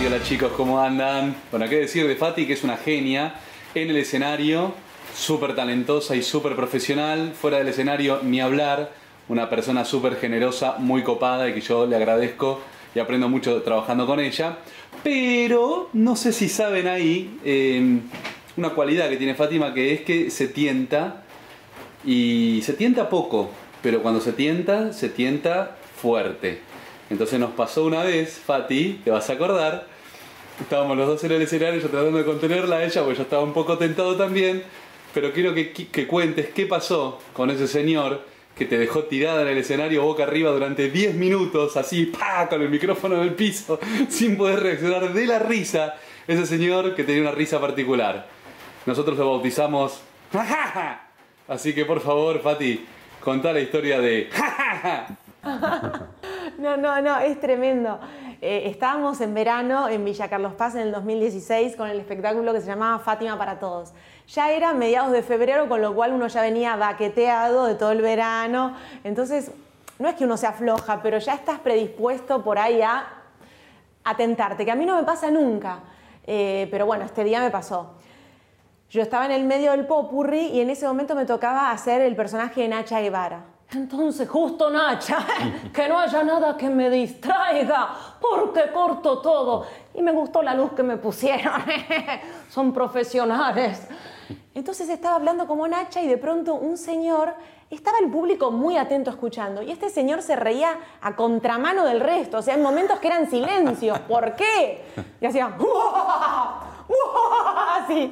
Hola 0.00 0.22
chicos, 0.22 0.52
¿cómo 0.54 0.80
andan? 0.80 1.34
Bueno, 1.50 1.66
qué 1.68 1.76
decir 1.76 2.06
de 2.06 2.14
Fati, 2.14 2.46
que 2.46 2.52
es 2.52 2.62
una 2.62 2.76
genia 2.76 3.36
en 3.74 3.88
el 3.88 3.96
escenario, 3.96 4.74
súper 5.14 5.54
talentosa 5.54 6.14
y 6.14 6.22
súper 6.22 6.56
profesional. 6.56 7.32
Fuera 7.32 7.58
del 7.58 7.68
escenario, 7.68 8.20
ni 8.22 8.40
hablar. 8.40 8.92
Una 9.28 9.48
persona 9.48 9.84
súper 9.86 10.16
generosa, 10.16 10.76
muy 10.78 11.02
copada 11.02 11.48
y 11.48 11.54
que 11.54 11.62
yo 11.62 11.86
le 11.86 11.96
agradezco 11.96 12.60
y 12.94 12.98
aprendo 12.98 13.30
mucho 13.30 13.62
trabajando 13.62 14.06
con 14.06 14.20
ella. 14.20 14.58
Pero 15.02 15.88
no 15.94 16.16
sé 16.16 16.32
si 16.32 16.50
saben 16.50 16.86
ahí 16.86 17.38
eh, 17.44 18.00
una 18.58 18.70
cualidad 18.70 19.08
que 19.08 19.16
tiene 19.16 19.34
Fátima 19.34 19.72
que 19.72 19.94
es 19.94 20.00
que 20.02 20.28
se 20.30 20.48
tienta 20.48 21.22
y 22.04 22.60
se 22.62 22.74
tienta 22.74 23.08
poco, 23.08 23.50
pero 23.82 24.02
cuando 24.02 24.20
se 24.20 24.32
tienta, 24.32 24.92
se 24.92 25.08
tienta 25.08 25.78
fuerte. 25.96 26.73
Entonces 27.10 27.38
nos 27.38 27.50
pasó 27.50 27.84
una 27.84 28.02
vez, 28.02 28.40
Fati, 28.44 29.00
te 29.04 29.10
vas 29.10 29.28
a 29.28 29.34
acordar, 29.34 29.86
estábamos 30.60 30.96
los 30.96 31.06
dos 31.06 31.24
en 31.24 31.32
el 31.32 31.42
escenario, 31.42 31.80
yo 31.80 31.88
tratando 31.88 32.18
de 32.18 32.24
contenerla 32.24 32.76
a 32.76 32.84
ella, 32.84 33.02
porque 33.02 33.16
yo 33.16 33.22
estaba 33.22 33.42
un 33.42 33.52
poco 33.52 33.76
tentado 33.76 34.16
también, 34.16 34.62
pero 35.12 35.32
quiero 35.32 35.54
que, 35.54 36.06
cuentes 36.06 36.48
qué 36.54 36.66
pasó 36.66 37.20
con 37.32 37.50
ese 37.50 37.68
señor 37.68 38.22
que 38.56 38.64
te 38.64 38.78
dejó 38.78 39.04
tirada 39.04 39.42
en 39.42 39.48
el 39.48 39.58
escenario 39.58 40.02
boca 40.02 40.22
arriba 40.22 40.50
durante 40.50 40.90
10 40.90 41.14
minutos, 41.14 41.76
así, 41.76 42.06
¡pa! 42.06 42.48
con 42.48 42.62
el 42.62 42.70
micrófono 42.70 43.16
en 43.16 43.22
el 43.22 43.34
piso, 43.34 43.78
sin 44.08 44.36
poder 44.36 44.60
reaccionar 44.60 45.12
de 45.12 45.26
la 45.26 45.38
risa. 45.38 45.96
Ese 46.26 46.46
señor 46.46 46.94
que 46.94 47.04
tenía 47.04 47.20
una 47.20 47.32
risa 47.32 47.60
particular. 47.60 48.26
Nosotros 48.86 49.18
lo 49.18 49.30
bautizamos 49.30 50.00
Así 51.48 51.74
que 51.74 51.84
por 51.84 52.00
favor, 52.00 52.40
Fati, 52.40 52.84
contá 53.20 53.52
la 53.52 53.60
historia 53.60 54.00
de 54.00 54.28
No, 56.58 56.76
no, 56.76 57.00
no, 57.00 57.18
es 57.18 57.40
tremendo. 57.40 57.98
Eh, 58.40 58.64
estábamos 58.66 59.20
en 59.20 59.34
verano 59.34 59.88
en 59.88 60.04
Villa 60.04 60.28
Carlos 60.28 60.52
Paz 60.54 60.74
en 60.74 60.82
el 60.82 60.92
2016 60.92 61.74
con 61.76 61.88
el 61.88 61.98
espectáculo 61.98 62.52
que 62.52 62.60
se 62.60 62.66
llamaba 62.66 62.98
Fátima 63.00 63.36
para 63.36 63.58
Todos. 63.58 63.92
Ya 64.28 64.50
era 64.50 64.72
mediados 64.72 65.12
de 65.12 65.22
febrero, 65.22 65.68
con 65.68 65.82
lo 65.82 65.94
cual 65.94 66.12
uno 66.12 66.28
ya 66.28 66.42
venía 66.42 66.76
baqueteado 66.76 67.66
de 67.66 67.74
todo 67.74 67.92
el 67.92 68.02
verano. 68.02 68.76
Entonces, 69.02 69.50
no 69.98 70.08
es 70.08 70.14
que 70.14 70.24
uno 70.24 70.36
se 70.36 70.46
afloja, 70.46 71.02
pero 71.02 71.18
ya 71.18 71.34
estás 71.34 71.58
predispuesto 71.58 72.42
por 72.44 72.58
ahí 72.58 72.82
a, 72.82 73.04
a 74.04 74.16
tentarte, 74.16 74.64
que 74.64 74.70
a 74.70 74.76
mí 74.76 74.86
no 74.86 74.96
me 74.96 75.02
pasa 75.02 75.30
nunca. 75.30 75.80
Eh, 76.26 76.68
pero 76.70 76.86
bueno, 76.86 77.04
este 77.04 77.24
día 77.24 77.40
me 77.40 77.50
pasó. 77.50 77.94
Yo 78.90 79.02
estaba 79.02 79.26
en 79.26 79.32
el 79.32 79.44
medio 79.44 79.72
del 79.72 79.86
popurrí 79.86 80.46
y 80.46 80.60
en 80.60 80.70
ese 80.70 80.86
momento 80.86 81.14
me 81.14 81.26
tocaba 81.26 81.70
hacer 81.70 82.00
el 82.00 82.14
personaje 82.14 82.62
de 82.62 82.68
Nacha 82.68 83.00
Guevara. 83.00 83.53
Entonces, 83.74 84.28
justo 84.28 84.70
Nacha, 84.70 85.26
que 85.72 85.88
no 85.88 85.98
haya 85.98 86.22
nada 86.22 86.56
que 86.56 86.68
me 86.68 86.88
distraiga, 86.90 87.90
porque 88.20 88.70
corto 88.72 89.18
todo. 89.18 89.66
Y 89.94 90.02
me 90.02 90.12
gustó 90.12 90.42
la 90.42 90.54
luz 90.54 90.72
que 90.72 90.82
me 90.82 90.96
pusieron. 90.96 91.62
Son 92.48 92.72
profesionales. 92.72 93.86
Entonces 94.54 94.88
estaba 94.88 95.16
hablando 95.16 95.46
como 95.46 95.66
Nacha 95.66 96.00
y 96.00 96.06
de 96.06 96.16
pronto 96.16 96.54
un 96.54 96.78
señor, 96.78 97.34
estaba 97.70 97.98
el 97.98 98.10
público 98.10 98.52
muy 98.52 98.76
atento 98.76 99.10
escuchando 99.10 99.62
y 99.62 99.70
este 99.72 99.90
señor 99.90 100.22
se 100.22 100.36
reía 100.36 100.78
a 101.00 101.16
contramano 101.16 101.84
del 101.84 102.00
resto, 102.00 102.38
o 102.38 102.42
sea, 102.42 102.54
en 102.54 102.62
momentos 102.62 103.00
que 103.00 103.08
eran 103.08 103.28
silencios. 103.28 103.98
¿Por 104.00 104.34
qué? 104.36 104.84
Y 105.20 105.26
hacía... 105.26 105.56
Así. 107.80 108.10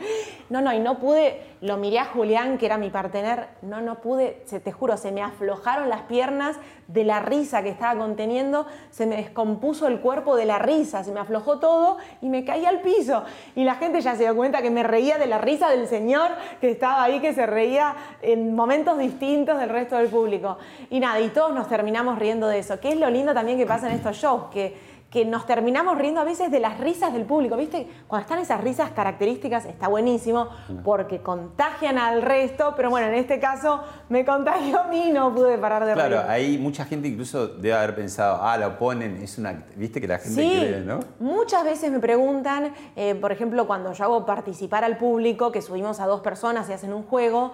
No, 0.50 0.60
no, 0.60 0.72
y 0.72 0.80
no 0.80 0.98
pude, 0.98 1.40
lo 1.62 1.78
miré 1.78 1.98
a 1.98 2.04
Julián, 2.04 2.58
que 2.58 2.66
era 2.66 2.76
mi 2.76 2.90
partener, 2.90 3.48
no, 3.62 3.80
no 3.80 4.00
pude, 4.02 4.42
se, 4.44 4.60
te 4.60 4.70
juro, 4.70 4.98
se 4.98 5.12
me 5.12 5.22
aflojaron 5.22 5.88
las 5.88 6.02
piernas 6.02 6.56
de 6.88 7.04
la 7.04 7.20
risa 7.20 7.62
que 7.62 7.70
estaba 7.70 7.98
conteniendo, 7.98 8.66
se 8.90 9.06
me 9.06 9.16
descompuso 9.16 9.86
el 9.86 10.00
cuerpo 10.00 10.36
de 10.36 10.44
la 10.44 10.58
risa, 10.58 11.04
se 11.04 11.12
me 11.12 11.20
aflojó 11.20 11.58
todo 11.58 11.96
y 12.20 12.28
me 12.28 12.44
caí 12.44 12.66
al 12.66 12.80
piso. 12.80 13.24
Y 13.54 13.64
la 13.64 13.76
gente 13.76 14.02
ya 14.02 14.14
se 14.14 14.24
dio 14.24 14.36
cuenta 14.36 14.60
que 14.60 14.70
me 14.70 14.82
reía 14.82 15.16
de 15.16 15.26
la 15.26 15.38
risa 15.38 15.70
del 15.70 15.88
señor 15.88 16.30
que 16.60 16.70
estaba 16.70 17.02
ahí, 17.02 17.20
que 17.20 17.32
se 17.32 17.46
reía 17.46 17.94
en 18.20 18.54
momentos 18.54 18.98
distintos 18.98 19.58
del 19.58 19.70
resto 19.70 19.96
del 19.96 20.08
público. 20.08 20.58
Y 20.90 21.00
nada, 21.00 21.18
y 21.20 21.28
todos 21.30 21.54
nos 21.54 21.66
terminamos 21.66 22.18
riendo 22.18 22.46
de 22.46 22.58
eso, 22.58 22.78
que 22.78 22.90
es 22.90 22.96
lo 22.96 23.08
lindo 23.08 23.32
también 23.32 23.56
que 23.56 23.66
pasa 23.66 23.88
en 23.88 23.94
estos 23.94 24.16
shows, 24.16 24.50
que 24.52 24.91
que 25.12 25.26
nos 25.26 25.44
terminamos 25.44 25.98
riendo 25.98 26.22
a 26.22 26.24
veces 26.24 26.50
de 26.50 26.58
las 26.58 26.80
risas 26.80 27.12
del 27.12 27.26
público, 27.26 27.54
¿viste? 27.54 27.86
Cuando 28.08 28.22
están 28.22 28.38
esas 28.38 28.62
risas 28.62 28.92
características 28.92 29.66
está 29.66 29.86
buenísimo 29.86 30.48
porque 30.82 31.20
contagian 31.20 31.98
al 31.98 32.22
resto, 32.22 32.72
pero 32.74 32.88
bueno, 32.88 33.08
en 33.08 33.14
este 33.14 33.38
caso 33.38 33.82
me 34.08 34.24
contagió 34.24 34.80
a 34.80 34.84
mí 34.84 35.08
y 35.08 35.12
no 35.12 35.34
pude 35.34 35.58
parar 35.58 35.84
de 35.84 35.94
reír. 35.94 36.08
Claro, 36.08 36.30
hay 36.30 36.56
mucha 36.56 36.86
gente 36.86 37.08
incluso 37.08 37.46
debe 37.46 37.74
haber 37.74 37.94
pensado, 37.94 38.38
ah, 38.42 38.56
lo 38.56 38.78
ponen, 38.78 39.18
es 39.22 39.36
una... 39.36 39.52
¿Viste 39.76 40.00
que 40.00 40.08
la 40.08 40.18
gente 40.18 40.40
Sí, 40.40 40.50
cree, 40.58 40.80
no? 40.80 41.00
muchas 41.20 41.62
veces 41.62 41.92
me 41.92 41.98
preguntan, 41.98 42.72
eh, 42.96 43.14
por 43.14 43.32
ejemplo, 43.32 43.66
cuando 43.66 43.92
yo 43.92 44.04
hago 44.04 44.24
participar 44.24 44.82
al 44.82 44.96
público, 44.96 45.52
que 45.52 45.60
subimos 45.60 46.00
a 46.00 46.06
dos 46.06 46.22
personas 46.22 46.70
y 46.70 46.72
hacen 46.72 46.94
un 46.94 47.02
juego, 47.02 47.52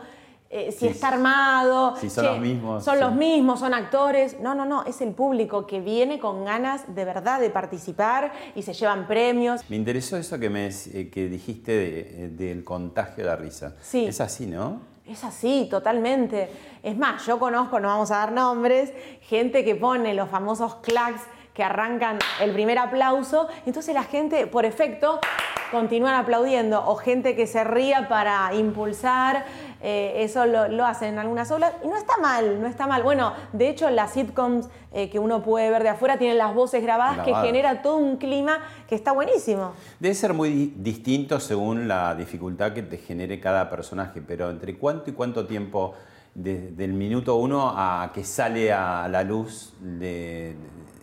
eh, 0.50 0.72
si 0.72 0.86
está 0.88 1.08
armado, 1.08 1.94
si 1.96 2.08
son 2.08 2.24
che, 2.24 2.30
los 2.30 2.40
mismos, 2.40 2.84
son 2.84 2.94
sí. 2.96 3.00
los 3.02 3.12
mismos, 3.14 3.60
son 3.60 3.74
actores. 3.74 4.40
No, 4.40 4.54
no, 4.54 4.64
no, 4.64 4.82
es 4.84 5.00
el 5.02 5.12
público 5.12 5.66
que 5.66 5.80
viene 5.80 6.18
con 6.18 6.44
ganas 6.44 6.94
de 6.94 7.04
verdad 7.04 7.38
de 7.40 7.50
participar 7.50 8.32
y 8.54 8.62
se 8.62 8.72
llevan 8.72 9.06
premios. 9.06 9.60
Me 9.68 9.76
interesó 9.76 10.16
eso 10.16 10.38
que, 10.38 10.48
me, 10.48 10.68
eh, 10.68 11.10
que 11.12 11.28
dijiste 11.28 11.72
de- 11.72 12.00
eh, 12.24 12.28
del 12.30 12.64
contagio 12.64 13.24
de 13.24 13.30
la 13.30 13.36
risa. 13.36 13.74
Sí. 13.82 14.06
Es 14.06 14.20
así, 14.22 14.46
¿no? 14.46 14.80
Es 15.06 15.24
así, 15.24 15.66
totalmente. 15.70 16.50
Es 16.82 16.96
más, 16.96 17.24
yo 17.26 17.38
conozco, 17.38 17.80
no 17.80 17.88
vamos 17.88 18.10
a 18.10 18.16
dar 18.18 18.32
nombres, 18.32 18.92
gente 19.22 19.64
que 19.64 19.74
pone 19.74 20.12
los 20.14 20.28
famosos 20.28 20.76
clacks 20.76 21.22
que 21.54 21.64
arrancan 21.64 22.18
el 22.40 22.52
primer 22.52 22.78
aplauso, 22.78 23.48
entonces 23.66 23.92
la 23.92 24.04
gente, 24.04 24.46
por 24.46 24.64
efecto, 24.64 25.18
continúan 25.72 26.14
aplaudiendo, 26.14 26.86
o 26.86 26.94
gente 26.94 27.34
que 27.34 27.46
se 27.48 27.64
ría 27.64 28.08
para 28.08 28.54
impulsar, 28.54 29.44
eh, 29.80 30.14
eso 30.24 30.44
lo, 30.46 30.68
lo 30.68 30.84
hacen 30.86 31.10
en 31.14 31.18
algunas 31.18 31.50
obras, 31.50 31.72
y 31.84 31.88
no 31.88 31.96
está 31.96 32.16
mal, 32.18 32.60
no 32.60 32.66
está 32.66 32.86
mal. 32.86 33.02
Bueno, 33.02 33.32
de 33.52 33.68
hecho, 33.68 33.88
las 33.90 34.12
sitcoms 34.12 34.68
eh, 34.92 35.08
que 35.10 35.18
uno 35.18 35.42
puede 35.42 35.70
ver 35.70 35.82
de 35.82 35.90
afuera 35.90 36.18
tienen 36.18 36.38
las 36.38 36.54
voces 36.54 36.82
grabadas 36.82 37.24
que 37.24 37.32
genera 37.46 37.82
todo 37.82 37.96
un 37.96 38.16
clima 38.16 38.58
que 38.88 38.94
está 38.94 39.12
buenísimo. 39.12 39.72
Debe 40.00 40.14
ser 40.14 40.32
muy 40.34 40.48
di- 40.50 40.74
distinto 40.76 41.38
según 41.40 41.86
la 41.88 42.14
dificultad 42.14 42.72
que 42.72 42.82
te 42.82 42.96
genere 42.98 43.38
cada 43.40 43.68
personaje, 43.70 44.20
pero 44.20 44.50
¿entre 44.50 44.76
cuánto 44.78 45.10
y 45.10 45.12
cuánto 45.12 45.46
tiempo 45.46 45.94
de- 46.34 46.70
del 46.72 46.92
minuto 46.92 47.36
uno 47.36 47.72
a 47.76 48.10
que 48.14 48.24
sale 48.24 48.72
a 48.72 49.06
la 49.08 49.22
luz 49.22 49.74
de, 49.80 50.54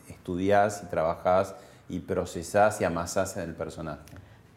de- 0.08 0.14
estudiás 0.14 0.82
y 0.84 0.88
trabajás 0.88 1.56
y 1.88 2.00
procesás 2.00 2.82
y 2.82 2.84
amasás 2.84 3.38
el 3.38 3.54
personaje? 3.54 4.02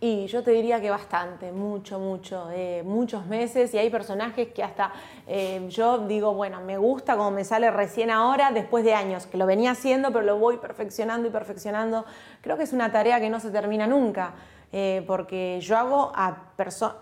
Y 0.01 0.27
yo 0.29 0.45
te 0.45 0.53
diría 0.53 0.81
que 0.81 0.91
bastante, 0.91 1.51
mucho, 1.51 1.99
mucho, 1.99 2.49
eh, 2.53 2.85
muchos 2.85 3.27
meses 3.27 3.75
y 3.75 3.79
hay 3.79 3.91
personajes 3.91 4.49
que 4.53 4.63
hasta 4.63 4.93
eh, 5.27 5.67
yo 5.71 5.99
digo, 6.07 6.35
bueno, 6.35 6.61
me 6.61 6.79
gusta 6.79 7.17
como 7.17 7.33
me 7.33 7.43
sale 7.45 7.69
recién 7.73 8.09
ahora, 8.13 8.53
después 8.53 8.85
de 8.85 8.95
años, 8.95 9.27
que 9.27 9.37
lo 9.37 9.45
venía 9.45 9.73
haciendo, 9.73 10.13
pero 10.13 10.25
lo 10.25 10.39
voy 10.39 10.59
perfeccionando 10.59 11.27
y 11.27 11.33
perfeccionando. 11.33 12.05
Creo 12.43 12.57
que 12.57 12.63
es 12.63 12.73
una 12.73 12.93
tarea 12.93 13.19
que 13.19 13.29
no 13.29 13.41
se 13.41 13.51
termina 13.51 13.89
nunca, 13.89 14.35
eh, 14.71 15.03
porque 15.09 15.59
yo 15.63 15.77
hago, 15.77 16.13
a 16.15 16.53
perso- 16.57 16.95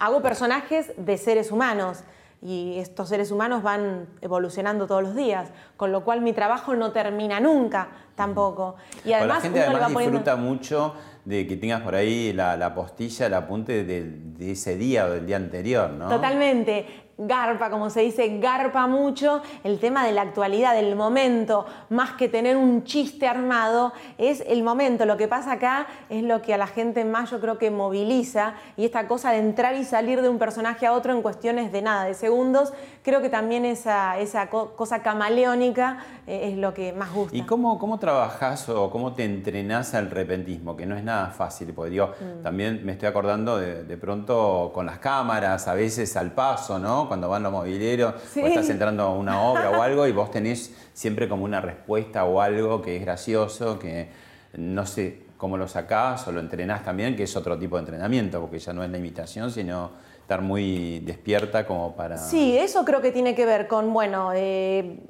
hago 0.00 0.20
personajes 0.20 0.92
de 0.96 1.18
seres 1.18 1.52
humanos 1.52 2.02
y 2.42 2.78
estos 2.78 3.10
seres 3.10 3.30
humanos 3.30 3.62
van 3.62 4.08
evolucionando 4.22 4.86
todos 4.88 5.02
los 5.04 5.14
días, 5.14 5.50
con 5.76 5.92
lo 5.92 6.02
cual 6.04 6.20
mi 6.22 6.32
trabajo 6.32 6.74
no 6.74 6.90
termina 6.90 7.38
nunca 7.38 7.88
tampoco. 8.16 8.76
Y 9.04 9.10
Bueno, 9.10 9.18
además 9.18 9.36
la 9.36 9.40
gente 9.42 9.60
además 9.60 9.92
poniendo- 9.92 10.18
disfruta 10.18 10.36
mucho 10.36 10.94
de 11.24 11.46
que 11.46 11.56
tengas 11.56 11.82
por 11.82 11.94
ahí 11.94 12.32
la, 12.32 12.56
la 12.56 12.74
postilla, 12.74 13.26
el 13.26 13.34
apunte 13.34 13.84
del- 13.84 14.36
de, 14.38 14.52
ese 14.52 14.76
día 14.76 15.06
o 15.06 15.10
del 15.10 15.26
día 15.26 15.36
anterior, 15.36 15.90
¿no? 15.90 16.08
Totalmente. 16.08 16.86
Garpa, 17.22 17.68
como 17.70 17.90
se 17.90 18.00
dice, 18.00 18.38
garpa 18.38 18.86
mucho 18.86 19.42
el 19.62 19.78
tema 19.78 20.06
de 20.06 20.12
la 20.12 20.22
actualidad, 20.22 20.74
del 20.74 20.96
momento, 20.96 21.66
más 21.90 22.12
que 22.12 22.28
tener 22.28 22.56
un 22.56 22.84
chiste 22.84 23.28
armado, 23.28 23.92
es 24.16 24.42
el 24.46 24.62
momento. 24.62 25.04
Lo 25.04 25.16
que 25.18 25.28
pasa 25.28 25.52
acá 25.52 25.86
es 26.08 26.22
lo 26.22 26.40
que 26.40 26.54
a 26.54 26.58
la 26.58 26.66
gente 26.66 27.04
más 27.04 27.30
yo 27.30 27.40
creo 27.40 27.58
que 27.58 27.70
moviliza 27.70 28.54
y 28.76 28.84
esta 28.86 29.06
cosa 29.06 29.32
de 29.32 29.38
entrar 29.38 29.74
y 29.74 29.84
salir 29.84 30.22
de 30.22 30.28
un 30.30 30.38
personaje 30.38 30.86
a 30.86 30.92
otro 30.92 31.12
en 31.12 31.20
cuestiones 31.22 31.72
de 31.72 31.82
nada, 31.82 32.04
de 32.04 32.14
segundos, 32.14 32.72
creo 33.02 33.20
que 33.20 33.28
también 33.28 33.64
esa, 33.66 34.18
esa 34.18 34.48
co- 34.48 34.74
cosa 34.74 35.02
camaleónica 35.02 35.98
eh, 36.26 36.50
es 36.52 36.56
lo 36.58 36.72
que 36.74 36.92
más 36.92 37.12
gusta. 37.12 37.36
¿Y 37.36 37.42
cómo, 37.42 37.78
cómo 37.78 37.98
trabajás 37.98 38.68
o 38.68 38.90
cómo 38.90 39.12
te 39.12 39.24
entrenás 39.24 39.94
al 39.94 40.10
repentismo? 40.10 40.76
Que 40.76 40.86
no 40.86 40.96
es 40.96 41.04
nada 41.04 41.26
fácil, 41.28 41.72
porque 41.74 41.90
digo, 41.90 42.10
Mm. 42.20 42.42
también 42.42 42.84
me 42.84 42.92
estoy 42.92 43.08
acordando 43.08 43.58
de, 43.58 43.84
de 43.84 43.96
pronto 43.96 44.70
con 44.74 44.86
las 44.86 44.98
cámaras, 44.98 45.68
a 45.68 45.74
veces 45.74 46.16
al 46.16 46.32
paso, 46.32 46.78
¿no? 46.78 47.08
Cuando 47.10 47.28
van 47.28 47.42
los 47.42 47.50
mobileros, 47.50 48.14
Sí. 48.32 48.40
o 48.40 48.46
estás 48.46 48.70
entrando 48.70 49.02
a 49.02 49.12
una 49.12 49.42
obra 49.42 49.72
o 49.72 49.82
algo 49.82 50.06
y 50.06 50.12
vos 50.12 50.30
tenés 50.30 50.72
siempre 50.92 51.28
como 51.28 51.42
una 51.44 51.60
respuesta 51.60 52.24
o 52.24 52.40
algo 52.40 52.80
que 52.80 52.94
es 52.98 53.02
gracioso, 53.02 53.80
que 53.80 54.08
no 54.52 54.86
sé 54.86 55.22
cómo 55.36 55.56
lo 55.56 55.66
sacás 55.66 56.28
o 56.28 56.30
lo 56.30 56.38
entrenás 56.38 56.84
también, 56.84 57.16
que 57.16 57.24
es 57.24 57.34
otro 57.34 57.58
tipo 57.58 57.74
de 57.74 57.80
entrenamiento, 57.80 58.40
porque 58.40 58.60
ya 58.60 58.72
no 58.72 58.84
es 58.84 58.90
la 58.90 58.98
imitación, 58.98 59.50
sino 59.50 59.90
estar 60.20 60.40
muy 60.40 61.00
despierta 61.00 61.66
como 61.66 61.96
para... 61.96 62.16
Sí, 62.16 62.56
eso 62.56 62.84
creo 62.84 63.00
que 63.00 63.10
tiene 63.10 63.34
que 63.34 63.44
ver 63.44 63.66
con, 63.66 63.92
bueno, 63.92 64.30
eh, 64.32 65.00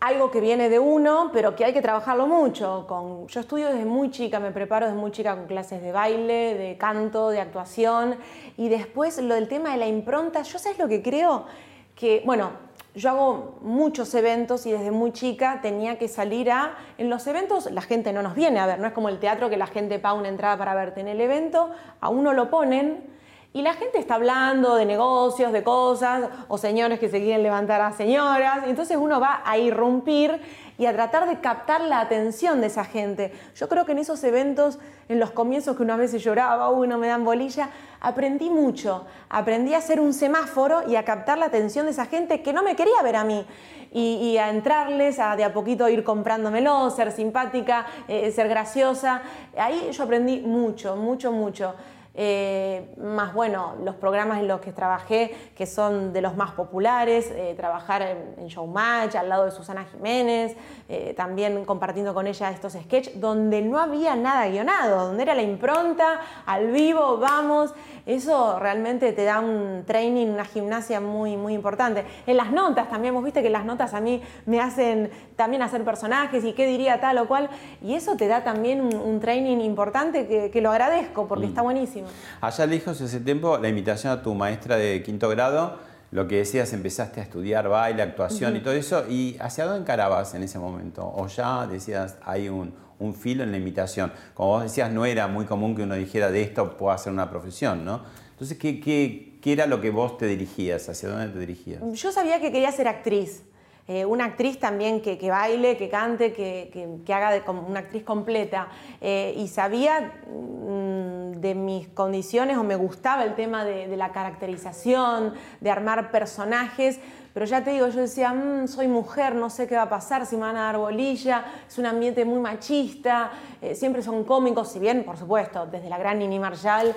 algo 0.00 0.30
que 0.30 0.40
viene 0.40 0.68
de 0.68 0.78
uno, 0.78 1.30
pero 1.32 1.56
que 1.56 1.64
hay 1.64 1.72
que 1.72 1.82
trabajarlo 1.82 2.26
mucho. 2.26 2.86
Con, 2.86 3.26
yo 3.28 3.40
estudio 3.40 3.68
desde 3.68 3.84
muy 3.84 4.10
chica, 4.10 4.40
me 4.40 4.50
preparo 4.50 4.86
desde 4.86 4.98
muy 4.98 5.10
chica 5.10 5.34
con 5.34 5.46
clases 5.46 5.82
de 5.82 5.92
baile, 5.92 6.54
de 6.54 6.76
canto, 6.76 7.30
de 7.30 7.40
actuación. 7.40 8.16
Y 8.56 8.68
después 8.68 9.18
lo 9.18 9.34
del 9.34 9.48
tema 9.48 9.72
de 9.72 9.78
la 9.78 9.86
impronta, 9.86 10.42
yo 10.42 10.58
sabes 10.58 10.78
lo 10.78 10.88
que 10.88 11.02
creo, 11.02 11.46
que, 11.94 12.22
bueno, 12.26 12.50
yo 12.94 13.10
hago 13.10 13.58
muchos 13.60 14.14
eventos 14.14 14.64
y 14.66 14.72
desde 14.72 14.90
muy 14.90 15.12
chica 15.12 15.60
tenía 15.62 15.98
que 15.98 16.08
salir 16.08 16.50
a... 16.50 16.76
En 16.96 17.10
los 17.10 17.26
eventos 17.26 17.70
la 17.70 17.82
gente 17.82 18.12
no 18.12 18.22
nos 18.22 18.34
viene 18.34 18.58
a 18.58 18.66
ver, 18.66 18.78
no 18.78 18.86
es 18.86 18.92
como 18.92 19.08
el 19.08 19.18
teatro 19.18 19.50
que 19.50 19.56
la 19.56 19.66
gente 19.66 19.98
paga 19.98 20.14
una 20.14 20.28
entrada 20.28 20.56
para 20.56 20.74
verte. 20.74 21.00
En 21.00 21.08
el 21.08 21.20
evento 21.20 21.70
a 22.00 22.08
uno 22.08 22.32
lo 22.32 22.50
ponen 22.50 23.15
y 23.56 23.62
la 23.62 23.72
gente 23.72 23.98
está 23.98 24.16
hablando 24.16 24.74
de 24.74 24.84
negocios, 24.84 25.50
de 25.50 25.62
cosas, 25.62 26.28
o 26.48 26.58
señores 26.58 27.00
que 27.00 27.08
se 27.08 27.20
quieren 27.20 27.42
levantar 27.42 27.80
a 27.80 27.90
señoras, 27.90 28.64
entonces 28.66 28.98
uno 29.00 29.18
va 29.18 29.40
a 29.46 29.56
irrumpir 29.56 30.42
y 30.76 30.84
a 30.84 30.92
tratar 30.92 31.26
de 31.26 31.40
captar 31.40 31.80
la 31.80 32.00
atención 32.00 32.60
de 32.60 32.66
esa 32.66 32.84
gente. 32.84 33.32
Yo 33.54 33.66
creo 33.70 33.86
que 33.86 33.92
en 33.92 33.98
esos 34.00 34.22
eventos, 34.24 34.78
en 35.08 35.18
los 35.18 35.30
comienzos 35.30 35.74
que 35.74 35.82
una 35.82 35.96
vez 35.96 36.10
se 36.10 36.18
lloraba, 36.18 36.68
uno 36.68 36.98
me 36.98 37.06
dan 37.06 37.24
bolilla, 37.24 37.70
aprendí 37.98 38.50
mucho. 38.50 39.06
Aprendí 39.30 39.72
a 39.72 39.80
ser 39.80 40.00
un 40.00 40.12
semáforo 40.12 40.86
y 40.86 40.96
a 40.96 41.06
captar 41.06 41.38
la 41.38 41.46
atención 41.46 41.86
de 41.86 41.92
esa 41.92 42.04
gente 42.04 42.42
que 42.42 42.52
no 42.52 42.62
me 42.62 42.76
quería 42.76 43.00
ver 43.02 43.16
a 43.16 43.24
mí. 43.24 43.46
Y, 43.90 44.16
y 44.16 44.36
a 44.36 44.50
entrarles, 44.50 45.18
a 45.18 45.34
de 45.34 45.44
a 45.44 45.54
poquito 45.54 45.88
ir 45.88 46.04
comprándomelo, 46.04 46.90
ser 46.90 47.10
simpática, 47.10 47.86
eh, 48.06 48.30
ser 48.32 48.48
graciosa. 48.48 49.22
Ahí 49.56 49.88
yo 49.92 50.04
aprendí 50.04 50.40
mucho, 50.40 50.94
mucho, 50.96 51.32
mucho. 51.32 51.74
Eh, 52.18 52.94
más 52.96 53.34
bueno, 53.34 53.74
los 53.84 53.94
programas 53.96 54.38
en 54.38 54.48
los 54.48 54.62
que 54.62 54.72
trabajé, 54.72 55.36
que 55.54 55.66
son 55.66 56.14
de 56.14 56.22
los 56.22 56.34
más 56.34 56.52
populares, 56.52 57.30
eh, 57.30 57.52
trabajar 57.54 58.00
en, 58.38 58.46
Showmatch, 58.46 59.16
al 59.16 59.28
lado 59.28 59.44
de 59.44 59.50
Susana 59.50 59.84
Jiménez, 59.84 60.56
eh, 60.88 61.12
también 61.14 61.66
compartiendo 61.66 62.14
con 62.14 62.26
ella 62.26 62.50
estos 62.50 62.72
sketches, 62.72 63.20
donde 63.20 63.60
no 63.60 63.78
había 63.78 64.16
nada 64.16 64.48
guionado, 64.48 65.08
donde 65.08 65.24
era 65.24 65.34
la 65.34 65.42
impronta, 65.42 66.20
al 66.46 66.68
vivo, 66.68 67.18
vamos, 67.18 67.74
eso 68.06 68.58
realmente 68.60 69.12
te 69.12 69.24
da 69.24 69.40
un 69.40 69.82
training, 69.84 70.28
una 70.28 70.44
gimnasia 70.44 71.00
muy, 71.00 71.36
muy 71.36 71.54
importante. 71.54 72.04
En 72.26 72.36
las 72.36 72.52
notas 72.52 72.88
también, 72.88 73.12
vos 73.12 73.24
viste 73.24 73.42
que 73.42 73.50
las 73.50 73.64
notas 73.64 73.94
a 73.94 74.00
mí 74.00 74.22
me 74.46 74.60
hacen 74.60 75.10
también 75.34 75.62
hacer 75.62 75.84
personajes 75.84 76.44
y 76.44 76.52
qué 76.52 76.66
diría 76.66 77.00
tal 77.00 77.18
o 77.18 77.26
cual, 77.26 77.50
y 77.82 77.94
eso 77.94 78.16
te 78.16 78.28
da 78.28 78.44
también 78.44 78.80
un, 78.80 78.94
un 78.94 79.20
training 79.20 79.58
importante 79.58 80.26
que, 80.26 80.50
que 80.50 80.60
lo 80.60 80.70
agradezco 80.70 81.26
porque 81.26 81.46
está 81.46 81.62
buenísimo. 81.62 82.06
Allá 82.40 82.66
lejos 82.66 83.00
ese 83.00 83.20
tiempo, 83.20 83.58
la 83.58 83.68
invitación 83.68 84.12
a 84.12 84.22
tu 84.22 84.34
maestra 84.34 84.76
de 84.76 85.02
quinto 85.02 85.28
grado, 85.28 85.78
lo 86.12 86.28
que 86.28 86.36
decías, 86.36 86.72
empezaste 86.72 87.20
a 87.20 87.24
estudiar 87.24 87.68
baile, 87.68 88.02
actuación 88.02 88.56
y 88.56 88.60
todo 88.60 88.74
eso, 88.74 89.04
¿y 89.08 89.36
hacia 89.40 89.64
dónde 89.64 89.80
encarabas 89.80 90.34
en 90.34 90.44
ese 90.44 90.58
momento? 90.58 91.04
¿O 91.04 91.26
ya 91.26 91.66
decías, 91.66 92.16
hay 92.24 92.48
un, 92.48 92.72
un 92.98 93.14
filo 93.14 93.42
en 93.42 93.50
la 93.52 93.58
imitación? 93.58 94.12
Como 94.34 94.48
vos 94.50 94.62
decías, 94.64 94.90
no 94.90 95.04
era 95.04 95.26
muy 95.28 95.44
común 95.44 95.74
que 95.76 95.82
uno 95.82 95.94
dijera, 95.94 96.30
de 96.30 96.42
esto 96.42 96.76
puedo 96.76 96.92
hacer 96.92 97.12
una 97.12 97.28
profesión, 97.30 97.84
¿no? 97.84 98.02
Entonces, 98.30 98.58
¿qué, 98.58 98.80
qué, 98.80 99.38
qué 99.40 99.52
era 99.52 99.66
lo 99.66 99.80
que 99.80 99.90
vos 99.90 100.18
te 100.18 100.26
dirigías? 100.26 100.88
¿Hacia 100.88 101.08
dónde 101.08 101.28
te 101.28 101.38
dirigías? 101.38 101.80
Yo 101.94 102.12
sabía 102.12 102.40
que 102.40 102.52
quería 102.52 102.70
ser 102.72 102.86
actriz. 102.88 103.42
eh, 103.88 104.04
una 104.04 104.24
actriz 104.24 104.58
también 104.58 105.00
que, 105.00 105.16
que 105.16 105.30
baile, 105.30 105.76
que 105.76 105.88
cante, 105.88 106.32
que, 106.32 106.70
que- 107.04 107.12
haga 107.14 107.30
de, 107.30 107.42
como 107.42 107.62
una 107.62 107.80
actriz 107.80 108.02
completa. 108.02 108.68
Eh, 109.00 109.32
y 109.38 109.46
sabía 109.48 110.12
mm, 110.28 111.40
de 111.40 111.54
mis 111.54 111.88
condiciones 111.88 112.56
o 112.56 112.64
me 112.64 112.74
gustaba 112.76 113.22
el 113.24 113.34
tema 113.36 113.64
de 113.64 113.96
la 113.96 114.10
caracterización, 114.12 115.34
de 115.60 115.70
armar 115.70 116.10
personajes. 116.10 116.98
Pero 117.36 117.44
ya 117.44 117.62
te 117.62 117.70
digo, 117.72 117.86
yo 117.88 118.00
decía, 118.00 118.32
"Mm, 118.32 118.66
soy 118.66 118.88
mujer, 118.88 119.34
no 119.34 119.50
sé 119.50 119.66
qué 119.66 119.76
va 119.76 119.82
a 119.82 119.88
pasar, 119.90 120.24
si 120.24 120.36
me 120.36 120.40
van 120.44 120.56
a 120.56 120.62
dar 120.62 120.78
bolilla, 120.78 121.44
es 121.68 121.76
un 121.76 121.84
ambiente 121.84 122.24
muy 122.24 122.40
machista, 122.40 123.30
eh, 123.60 123.74
siempre 123.74 124.02
son 124.02 124.24
cómicos, 124.24 124.72
si 124.72 124.78
bien, 124.78 125.04
por 125.04 125.18
supuesto, 125.18 125.66
desde 125.66 125.90
la 125.90 125.98
gran 125.98 126.18
Nini 126.18 126.38
Marshall, 126.38 126.94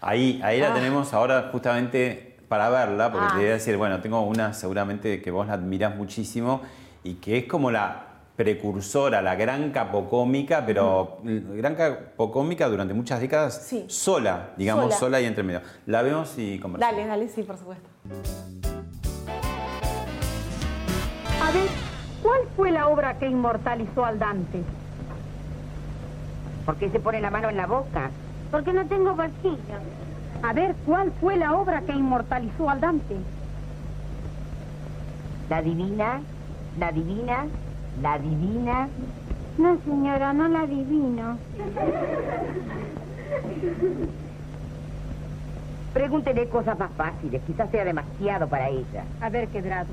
Ahí, 0.00 0.40
ahí 0.42 0.58
la 0.58 0.70
Ah. 0.70 0.74
tenemos 0.74 1.12
ahora 1.12 1.50
justamente 1.52 2.38
para 2.48 2.70
verla, 2.70 3.12
porque 3.12 3.26
Ah. 3.28 3.32
te 3.34 3.38
voy 3.40 3.48
a 3.48 3.52
decir, 3.52 3.76
bueno, 3.76 4.00
tengo 4.00 4.22
una 4.22 4.54
seguramente 4.54 5.20
que 5.20 5.30
vos 5.30 5.46
la 5.46 5.52
admirás 5.52 5.94
muchísimo 5.96 6.62
y 7.02 7.16
que 7.16 7.36
es 7.36 7.44
como 7.44 7.70
la 7.70 8.06
precursora, 8.36 9.20
la 9.20 9.34
gran 9.34 9.70
capocómica, 9.70 10.64
pero 10.64 11.18
gran 11.22 11.74
capocómica 11.74 12.70
durante 12.70 12.94
muchas 12.94 13.20
décadas 13.20 13.66
Sí. 13.66 13.84
sola, 13.88 14.48
digamos, 14.56 14.84
Sola. 14.84 14.96
sola. 14.96 15.20
y 15.20 15.26
entre 15.26 15.42
medio. 15.44 15.60
La 15.84 16.00
vemos 16.00 16.32
y 16.38 16.58
conversamos. 16.58 16.96
Dale, 16.96 17.06
dale, 17.06 17.28
sí, 17.28 17.42
por 17.42 17.58
supuesto. 17.58 17.86
A 21.44 21.50
ver, 21.50 21.70
¿cuál 22.22 22.40
fue 22.56 22.70
la 22.70 22.88
obra 22.88 23.18
que 23.18 23.28
inmortalizó 23.28 24.02
al 24.06 24.18
Dante? 24.18 24.62
¿Por 26.64 26.78
qué 26.78 26.88
se 26.88 27.00
pone 27.00 27.20
la 27.20 27.30
mano 27.30 27.50
en 27.50 27.58
la 27.58 27.66
boca? 27.66 28.10
Porque 28.50 28.72
no 28.72 28.86
tengo 28.86 29.14
bolsillo. 29.14 29.76
A 30.42 30.54
ver, 30.54 30.74
¿cuál 30.86 31.12
fue 31.20 31.36
la 31.36 31.52
obra 31.52 31.82
que 31.82 31.92
inmortalizó 31.92 32.70
al 32.70 32.80
Dante? 32.80 33.16
La 35.50 35.60
divina, 35.60 36.22
la 36.78 36.92
divina, 36.92 37.44
la 38.00 38.18
divina. 38.18 38.88
No, 39.58 39.78
señora, 39.84 40.32
no 40.32 40.48
la 40.48 40.60
adivino. 40.60 41.38
Pregúntele 45.92 46.48
cosas 46.48 46.78
más 46.78 46.90
fáciles, 46.92 47.42
quizás 47.46 47.70
sea 47.70 47.84
demasiado 47.84 48.48
para 48.48 48.70
ella. 48.70 49.04
A 49.20 49.28
ver, 49.28 49.48
quebrado. 49.48 49.88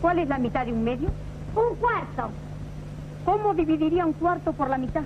¿Cuál 0.00 0.18
es 0.18 0.28
la 0.28 0.38
mitad 0.38 0.64
de 0.64 0.72
un 0.72 0.82
medio? 0.82 1.08
Un 1.54 1.76
cuarto. 1.76 2.30
¿Cómo 3.24 3.54
dividiría 3.54 4.06
un 4.06 4.12
cuarto 4.14 4.52
por 4.52 4.70
la 4.70 4.78
mitad? 4.78 5.02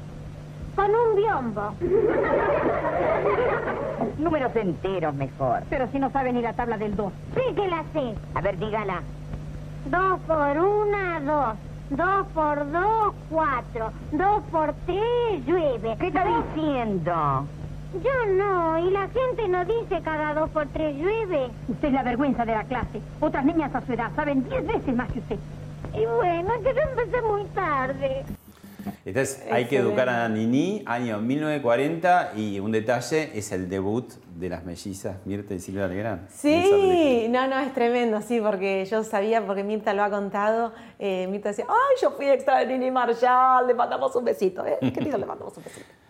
Con 0.77 0.87
un 0.87 1.17
biombo. 1.17 1.75
Números 4.19 4.55
enteros 4.55 5.15
mejor. 5.15 5.65
Pero 5.69 5.89
si 5.91 5.99
no 5.99 6.11
sabe 6.11 6.33
ni 6.33 6.43
la 6.43 6.53
tabla 6.53 6.79
del 6.79 6.95
2. 6.95 7.13
Sí 7.35 7.55
que 7.55 7.69
la 7.69 7.83
sé. 7.93 8.15
A 8.35 8.41
ver, 8.41 8.59
dígala. 8.59 9.03
Dos 9.87 10.21
por 10.27 10.59
una, 10.59 11.21
dos. 11.21 11.57
Dos 11.91 12.27
por 12.33 12.71
dos, 12.73 13.15
cuatro. 13.29 13.93
Dos 14.13 14.43
por 14.51 14.73
tres, 14.87 15.45
llueve. 15.47 15.97
¿Qué 15.99 16.07
está 16.07 16.25
diciendo? 16.25 17.47
Yo 18.03 18.27
no, 18.33 18.79
y 18.79 18.91
la 18.91 19.09
gente 19.09 19.47
no 19.49 19.65
dice 19.65 20.03
cada 20.03 20.35
dos 20.35 20.51
por 20.51 20.67
tres 20.69 20.97
llueve. 20.97 21.49
Usted 21.69 21.89
es 21.89 21.95
la 21.95 22.03
vergüenza 22.03 22.45
de 22.45 22.53
la 22.53 22.65
clase. 22.65 23.01
Otras 23.21 23.45
niñas 23.45 23.73
a 23.73 23.87
su 23.87 23.93
edad 23.93 24.11
saben 24.17 24.43
diez 24.49 24.67
veces 24.67 24.97
más 24.97 25.13
que 25.13 25.21
usted. 25.21 25.39
Y 25.95 26.05
bueno, 26.05 26.55
que 26.65 26.75
yo 26.75 26.81
empecé 26.81 27.23
muy 27.23 27.45
tarde. 27.55 28.25
Entonces 29.05 29.47
hay 29.51 29.67
que 29.67 29.77
educar 29.77 30.09
a 30.09 30.29
Nini, 30.29 30.83
año 30.87 31.21
1940, 31.21 32.33
y 32.37 32.59
un 32.59 32.73
detalle 32.73 33.31
es 33.33 33.53
el 33.53 33.69
debut 33.69 34.13
de 34.35 34.49
las 34.49 34.65
mellizas 34.65 35.17
Mirta 35.25 35.55
y 35.55 35.61
Silvia 35.61 35.87
Legrand. 35.87 36.29
Sí, 36.29 37.27
no, 37.31 37.47
no, 37.47 37.59
es 37.61 37.73
tremendo, 37.73 38.21
sí, 38.21 38.41
porque 38.41 38.85
yo 38.85 39.05
sabía, 39.05 39.47
porque 39.47 39.63
Mirta 39.63 39.95
lo 39.95 40.03
ha 40.03 40.11
contado, 40.11 40.73
eh, 40.99 41.27
Mirta 41.29 41.51
decía, 41.51 41.67
ay, 41.69 41.97
yo 42.03 42.11
fui 42.11 42.29
extra 42.29 42.59
de 42.59 42.67
Nini 42.67 42.91
Marshall, 42.91 43.67
le 43.67 43.75
mandamos 43.75 44.15
un 44.17 44.25
besito, 44.25 44.65
¿eh? 44.67 44.79
Querido, 44.93 45.19
le 45.19 45.27
mandamos 45.27 45.57
un 45.57 45.65
besito. 45.65 45.87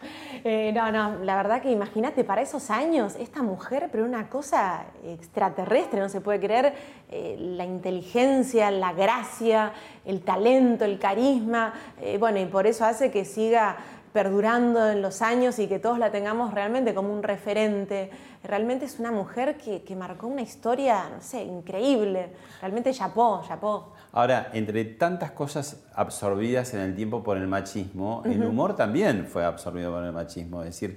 Eh, 0.46 0.72
no, 0.74 0.92
no, 0.92 1.24
la 1.24 1.36
verdad 1.36 1.62
que 1.62 1.70
imagínate, 1.70 2.22
para 2.22 2.42
esos 2.42 2.68
años, 2.68 3.14
esta 3.18 3.42
mujer, 3.42 3.88
pero 3.90 4.04
una 4.04 4.28
cosa 4.28 4.84
extraterrestre, 5.02 6.00
no 6.00 6.10
se 6.10 6.20
puede 6.20 6.38
creer, 6.38 6.74
eh, 7.10 7.36
la 7.38 7.64
inteligencia, 7.64 8.70
la 8.70 8.92
gracia, 8.92 9.72
el 10.04 10.20
talento, 10.20 10.84
el 10.84 10.98
carisma, 10.98 11.72
eh, 11.98 12.18
bueno, 12.18 12.40
y 12.40 12.44
por 12.44 12.66
eso 12.66 12.84
hace 12.84 13.10
que 13.10 13.24
siga 13.24 13.76
perdurando 14.14 14.88
en 14.90 15.02
los 15.02 15.22
años 15.22 15.58
y 15.58 15.66
que 15.66 15.80
todos 15.80 15.98
la 15.98 16.12
tengamos 16.12 16.54
realmente 16.54 16.94
como 16.94 17.12
un 17.12 17.24
referente. 17.24 18.10
Realmente 18.44 18.84
es 18.84 19.00
una 19.00 19.10
mujer 19.10 19.56
que, 19.56 19.82
que 19.82 19.96
marcó 19.96 20.28
una 20.28 20.42
historia, 20.42 21.08
no 21.12 21.20
sé, 21.20 21.42
increíble. 21.42 22.28
Realmente 22.60 22.92
chapó, 22.92 23.42
chapó. 23.44 23.92
Ahora, 24.12 24.50
entre 24.52 24.84
tantas 24.84 25.32
cosas 25.32 25.84
absorbidas 25.96 26.72
en 26.74 26.80
el 26.80 26.94
tiempo 26.94 27.24
por 27.24 27.36
el 27.36 27.48
machismo, 27.48 28.22
el 28.24 28.38
Ujú. 28.42 28.50
humor 28.50 28.76
también 28.76 29.26
fue 29.26 29.44
absorbido 29.44 29.90
por 29.92 30.04
el 30.04 30.12
machismo. 30.12 30.60
Es 30.62 30.66
decir, 30.68 30.96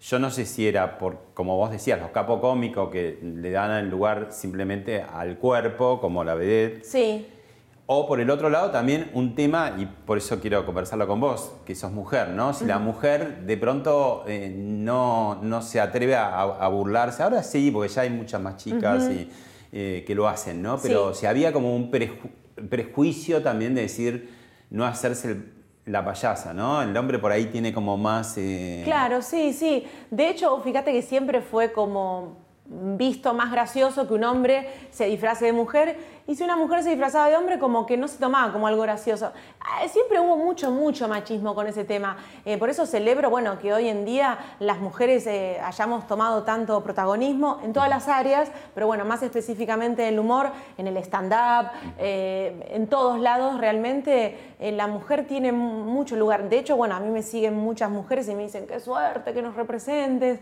yo 0.00 0.18
no 0.18 0.30
sé 0.30 0.46
si 0.46 0.66
era 0.66 0.96
por, 0.96 1.18
como 1.34 1.58
vos 1.58 1.70
decías, 1.70 2.00
los 2.00 2.08
capos 2.08 2.40
cómicos 2.40 2.88
que 2.90 3.18
le 3.22 3.50
dan 3.50 3.70
el 3.72 3.90
lugar 3.90 4.28
simplemente 4.30 5.02
al 5.02 5.36
cuerpo, 5.36 6.00
como 6.00 6.24
la 6.24 6.34
vedette, 6.34 6.84
Sí, 6.84 7.26
o 7.88 8.06
por 8.08 8.20
el 8.20 8.30
otro 8.30 8.50
lado 8.50 8.70
también 8.72 9.10
un 9.14 9.34
tema, 9.36 9.74
y 9.78 9.86
por 9.86 10.18
eso 10.18 10.40
quiero 10.40 10.66
conversarlo 10.66 11.06
con 11.06 11.20
vos, 11.20 11.52
que 11.64 11.74
sos 11.76 11.92
mujer, 11.92 12.30
¿no? 12.30 12.52
Si 12.52 12.64
la 12.64 12.78
mujer 12.80 13.42
de 13.42 13.56
pronto 13.56 14.24
eh, 14.26 14.52
no, 14.56 15.36
no 15.42 15.62
se 15.62 15.80
atreve 15.80 16.16
a, 16.16 16.40
a 16.42 16.68
burlarse, 16.68 17.22
ahora 17.22 17.42
sí, 17.44 17.70
porque 17.70 17.88
ya 17.88 18.02
hay 18.02 18.10
muchas 18.10 18.40
más 18.40 18.56
chicas 18.56 19.08
y, 19.10 19.30
eh, 19.72 20.02
que 20.06 20.14
lo 20.16 20.26
hacen, 20.26 20.62
¿no? 20.62 20.78
Pero 20.78 21.14
Sí. 21.14 21.20
si 21.20 21.26
había 21.26 21.52
como 21.52 21.76
un 21.76 21.90
preju- 21.92 22.30
prejuicio 22.68 23.42
también 23.42 23.74
de 23.76 23.82
decir 23.82 24.30
no 24.70 24.84
hacerse 24.84 25.28
el- 25.32 25.52
la 25.84 26.04
payasa, 26.04 26.52
¿no? 26.52 26.82
El 26.82 26.96
hombre 26.96 27.20
por 27.20 27.30
ahí 27.30 27.44
tiene 27.46 27.72
como 27.72 27.96
más... 27.96 28.34
eh, 28.36 28.82
claro, 28.84 29.22
sí, 29.22 29.52
sí. 29.52 29.86
De 30.10 30.28
hecho, 30.28 30.60
fíjate 30.62 30.90
que 30.92 31.02
siempre 31.02 31.40
fue 31.40 31.70
como 31.70 32.44
visto 32.68 33.32
más 33.32 33.52
gracioso 33.52 34.08
que 34.08 34.14
un 34.14 34.24
hombre 34.24 34.66
se 34.90 35.04
disfrace 35.06 35.44
de 35.44 35.52
mujer 35.52 35.96
y 36.26 36.34
si 36.34 36.42
una 36.44 36.56
mujer 36.56 36.82
se 36.82 36.90
disfrazaba 36.90 37.28
de 37.28 37.36
hombre 37.36 37.58
como 37.58 37.86
que 37.86 37.96
no 37.96 38.08
se 38.08 38.18
tomaba 38.18 38.52
como 38.52 38.66
algo 38.66 38.82
gracioso. 38.82 39.32
Ah, 39.60 39.86
Siempre 39.88 40.18
hubo 40.20 40.36
mucho, 40.36 40.70
mucho 40.70 41.06
machismo 41.08 41.54
con 41.54 41.66
ese 41.66 41.84
tema. 41.84 42.16
Eh, 42.44 42.58
por 42.58 42.68
eso 42.70 42.84
celebro, 42.86 43.30
bueno, 43.30 43.58
que 43.58 43.72
hoy 43.72 43.88
en 43.88 44.04
día 44.04 44.38
las 44.58 44.78
mujeres 44.78 45.26
eh, 45.26 45.58
hayamos 45.62 46.06
tomado 46.06 46.42
tanto 46.42 46.82
protagonismo 46.82 47.60
en 47.62 47.72
todas 47.72 47.88
las 47.88 48.08
áreas, 48.08 48.50
pero 48.74 48.86
bueno, 48.86 49.04
más 49.04 49.22
específicamente 49.22 50.02
en 50.06 50.14
el 50.14 50.18
humor, 50.20 50.50
en 50.78 50.86
el 50.88 50.96
stand-up, 50.98 51.70
eh, 51.98 52.68
en 52.72 52.86
todos 52.88 53.20
lados 53.20 53.58
realmente 53.58 54.54
la 54.60 54.86
mujer 54.86 55.26
tiene 55.26 55.52
mu- 55.52 55.84
mucho 55.84 56.16
lugar. 56.16 56.48
De 56.48 56.58
hecho, 56.58 56.76
bueno, 56.76 56.96
a 56.96 57.00
mí 57.00 57.08
me 57.10 57.22
siguen 57.22 57.54
muchas 57.54 57.90
mujeres 57.90 58.28
y 58.28 58.34
me 58.34 58.42
dicen, 58.42 58.66
qué 58.66 58.80
suerte 58.80 59.32
que 59.32 59.42
nos 59.42 59.54
representes, 59.54 60.40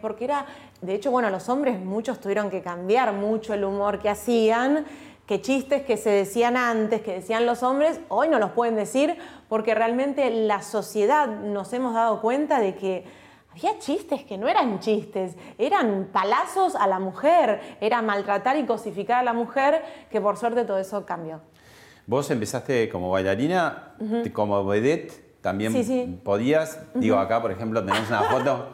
porque 0.00 0.24
era, 0.24 0.46
de 0.80 0.94
hecho, 0.94 1.10
bueno, 1.10 1.30
los 1.30 1.48
hombres 1.48 1.78
muchos 1.78 2.20
tuvieron 2.20 2.50
que 2.50 2.62
cambiar 2.62 3.12
mucho 3.12 3.54
el 3.54 3.64
humor 3.64 3.98
que 3.98 4.08
hacían, 4.08 4.84
que 5.26 5.40
chistes 5.40 5.82
que 5.82 5.96
se 5.96 6.10
decían 6.10 6.56
antes, 6.56 7.00
que 7.00 7.14
decían 7.14 7.46
los 7.46 7.62
hombres, 7.62 7.98
hoy 8.08 8.28
no 8.28 8.38
los 8.38 8.50
pueden 8.50 8.76
decir, 8.76 9.16
porque 9.48 9.74
realmente 9.74 10.28
la 10.30 10.60
sociedad 10.62 11.26
nos 11.28 11.72
hemos 11.72 11.94
dado 11.94 12.20
cuenta 12.20 12.60
de 12.60 12.74
que 12.74 13.04
había 13.50 13.78
chistes 13.78 14.22
que 14.24 14.36
no 14.36 14.48
eran 14.48 14.80
chistes, 14.80 15.36
eran 15.58 16.08
palazos 16.12 16.74
a 16.74 16.86
la 16.86 16.98
mujer, 16.98 17.60
era 17.80 18.02
maltratar 18.02 18.58
y 18.58 18.66
cosificar 18.66 19.20
a 19.20 19.22
la 19.22 19.32
mujer, 19.32 19.82
que 20.10 20.20
por 20.20 20.36
suerte 20.36 20.64
todo 20.64 20.78
eso 20.78 21.06
cambió. 21.06 21.40
Vos 22.06 22.30
empezaste 22.30 22.88
como 22.90 23.10
bailarina, 23.10 23.94
como 24.34 24.62
vedette, 24.66 25.24
también 25.40 25.72
Sí, 25.72 25.84
sí. 25.84 26.20
podías, 26.22 26.80
digo 26.94 27.16
acá 27.18 27.40
por 27.40 27.50
ejemplo 27.52 27.82
tenemos 27.84 28.08
una 28.08 28.22
foto, 28.30 28.66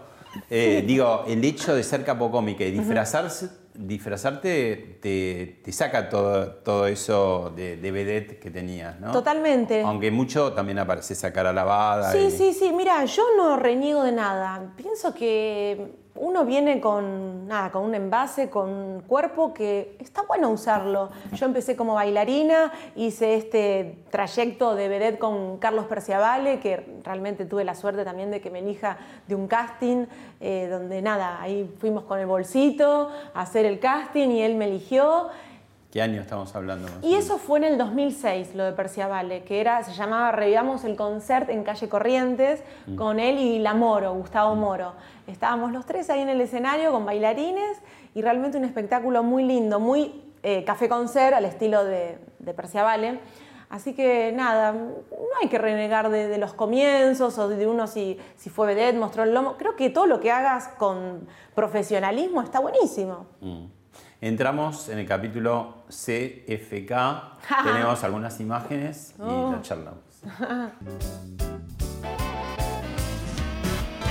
eh, 0.49 0.83
digo, 0.87 1.25
el 1.29 1.45
hecho 1.45 1.75
de 1.75 1.83
ser 1.85 2.05
capocómica 2.05 2.65
y 2.65 2.71
disfrazarse, 2.73 3.51
disfrazarte 3.75 4.99
te, 5.01 5.61
te 5.65 5.73
saca 5.73 6.09
todo, 6.09 6.47
todo 6.57 6.87
eso 6.87 7.53
de, 7.55 7.77
de 7.77 7.91
vedette 7.91 8.39
que 8.39 8.51
tenías, 8.51 8.99
¿no? 9.01 9.13
Totalmente. 9.13 9.83
Aunque 9.83 10.11
mucho 10.11 10.53
también 10.53 10.79
aparece 10.79 11.15
esa 11.15 11.33
cara 11.33 11.53
lavada. 11.53 12.13
Sí, 12.13 12.19
y- 12.27 12.31
sí, 12.31 12.53
sí, 12.53 12.73
mira, 12.73 13.05
yo 13.05 13.23
no 13.37 13.57
reniego 13.57 14.03
de 14.03 14.13
nada. 14.13 14.73
Pienso 14.77 15.15
que 15.15 15.95
uno 16.15 16.45
viene 16.45 16.81
con 16.81 17.47
nada, 17.47 17.71
con 17.71 17.85
un 17.85 17.95
envase, 17.95 18.51
con 18.51 18.69
un 18.69 19.01
cuerpo 19.03 19.55
que 19.55 19.97
está 20.01 20.23
bueno 20.23 20.51
usarlo. 20.51 21.11
Yo 21.33 21.47
empecé 21.47 21.77
como 21.77 21.95
bailarina, 21.95 22.73
hice 22.97 23.37
este 23.37 23.99
trayecto 24.11 24.75
de 24.75 24.89
vedette 24.89 25.19
con 25.19 25.59
Carlos 25.59 25.87
Perciavale, 25.87 26.61
que 26.61 27.01
realmente 27.05 27.47
tuve 27.47 27.65
la 27.65 27.75
suerte 27.75 28.05
también 28.05 28.31
de 28.31 28.41
que 28.41 28.51
me 28.51 28.59
elija 28.59 28.99
de 29.29 29.35
un 29.35 29.47
casting, 29.47 30.07
eh, 30.41 30.69
donde 30.71 31.01
nada, 31.01 31.41
ahí 31.41 31.73
fuimos 31.79 32.05
con 32.05 32.19
el 32.19 32.27
bolsito 32.27 33.11
a 33.35 33.41
hacer 33.43 33.65
el 33.65 33.79
casting 33.79 34.29
y 34.31 34.43
él 34.43 34.57
me 34.57 34.67
eligió. 34.67 35.29
¿Qué 35.91 36.01
año 36.01 36.21
estamos 36.21 36.55
hablando? 36.55 36.87
más 36.89 36.99
Y 37.03 37.15
eso 37.17 37.37
fue 37.39 37.59
en 37.59 37.65
el 37.65 37.79
2006, 37.79 38.55
lo 38.55 38.65
de 38.65 38.73
Perciavale, 38.73 39.43
que 39.43 39.61
era, 39.61 39.83
se 39.83 39.93
llamaba 39.93 40.31
Revivamos 40.31 40.85
el 40.85 40.95
Concert 40.97 41.51
en 41.51 41.65
Calle 41.65 41.89
Corrientes, 41.89 42.63
Mm. 42.87 42.95
con 42.97 43.19
él 43.19 43.39
y 43.39 43.59
la 43.59 43.75
Moro, 43.75 44.15
Gustavo 44.15 44.55
Moro. 44.55 44.93
Estábamos 45.27 45.73
los 45.73 45.87
tres 45.87 46.09
ahí 46.09 46.21
en 46.21 46.29
el 46.29 46.41
escenario 46.41 46.93
con 46.93 47.05
bailarines 47.05 47.79
y 48.15 48.23
realmente 48.23 48.57
un 48.57 48.65
espectáculo 48.65 49.23
muy 49.25 49.43
lindo, 49.45 49.81
muy 49.81 50.23
eh, 50.43 50.65
café 50.65 50.89
concert 50.89 51.35
al 51.35 51.45
estilo 51.45 51.85
de, 51.85 52.19
de 52.39 52.55
Perciavale. 52.55 53.19
Así 53.69 53.95
que 53.95 54.33
nada, 54.33 54.73
no 54.73 54.97
hay 55.43 55.49
que 55.49 55.59
renegar 55.59 56.09
de, 56.11 56.27
de 56.29 56.39
los 56.39 56.55
comienzos 56.55 57.39
o 57.39 57.49
de 57.49 57.67
uno 57.69 57.87
si, 57.87 58.19
si 58.37 58.49
fue 58.51 58.67
vedette, 58.69 58.97
mostró 58.99 59.23
el 59.25 59.33
lomo. 59.35 59.57
Creo 59.59 59.77
que 59.77 59.91
todo 59.91 60.07
lo 60.07 60.19
que 60.21 60.31
hagas 60.33 60.69
con 60.79 61.29
profesionalismo 61.55 62.43
está 62.43 62.59
buenísimo. 62.61 63.27
Mm. 63.41 63.65
Entramos 64.21 64.89
en 64.91 64.99
el 64.99 65.07
capítulo 65.09 65.85
CFK. 65.89 66.93
Tenemos 67.65 68.05
algunas 68.05 68.39
imágenes 68.41 69.15
y 69.19 69.23
Oh. 69.23 69.53
la 69.53 69.63
charlamos. 69.63 70.05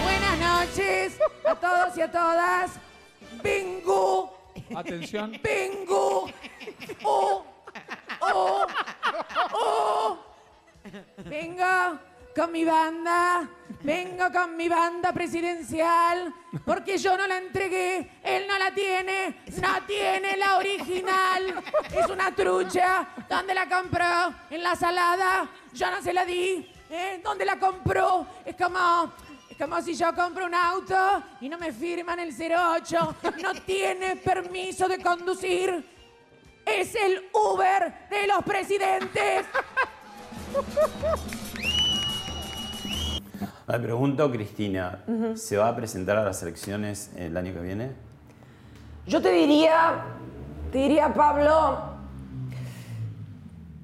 Buenas 0.03 0.39
noches 0.39 1.19
a 1.47 1.53
todos 1.55 1.95
y 1.97 2.01
a 2.01 2.11
todas. 2.11 2.71
Vengo, 3.43 4.35
Atención. 4.75 5.33
vengo. 5.43 6.25
Oh, 7.03 7.45
oh, 8.21 8.65
oh. 9.53 10.17
Vengo 11.25 11.99
con 12.39 12.53
mi 12.53 12.63
banda. 12.63 13.49
Vengo 13.83 14.31
con 14.31 14.55
mi 14.55 14.69
banda 14.69 15.11
presidencial. 15.11 16.33
Porque 16.65 16.97
yo 16.97 17.17
no 17.17 17.27
la 17.27 17.37
entregué. 17.37 18.11
Él 18.23 18.45
no 18.47 18.57
la 18.57 18.73
tiene. 18.73 19.41
No 19.61 19.85
tiene 19.85 20.37
la 20.37 20.57
original. 20.57 21.61
Es 21.91 22.09
una 22.09 22.33
trucha. 22.33 23.09
¿Dónde 23.27 23.53
la 23.53 23.67
compró? 23.67 24.33
En 24.49 24.63
la 24.63 24.77
salada. 24.77 25.49
Yo 25.73 25.91
no 25.91 26.01
se 26.01 26.13
la 26.13 26.23
di. 26.23 26.71
¿Eh? 26.89 27.19
¿Dónde 27.21 27.43
la 27.43 27.59
compró? 27.59 28.25
Es 28.45 28.55
como 28.55 29.11
como 29.59 29.81
si 29.81 29.93
yo 29.93 30.15
compro 30.15 30.45
un 30.45 30.55
auto 30.55 31.21
y 31.41 31.49
no 31.49 31.57
me 31.57 31.73
firman 31.73 32.19
el 32.19 32.33
08. 32.33 33.15
No 33.41 33.53
tiene 33.65 34.15
permiso 34.15 34.87
de 34.87 34.99
conducir. 34.99 35.85
Es 36.65 36.95
el 36.95 37.27
Uber 37.33 38.07
de 38.09 38.27
los 38.27 38.41
presidentes. 38.45 39.45
Me 43.69 43.79
pregunto, 43.79 44.31
Cristina. 44.31 45.03
¿se 45.35 45.55
va 45.55 45.67
a 45.67 45.75
presentar 45.75 46.17
a 46.17 46.23
las 46.23 46.41
elecciones 46.41 47.11
el 47.15 47.37
año 47.37 47.53
que 47.53 47.59
viene? 47.59 47.91
Yo 49.05 49.21
te 49.21 49.31
diría, 49.31 50.05
te 50.71 50.79
diría, 50.79 51.13
Pablo, 51.13 51.77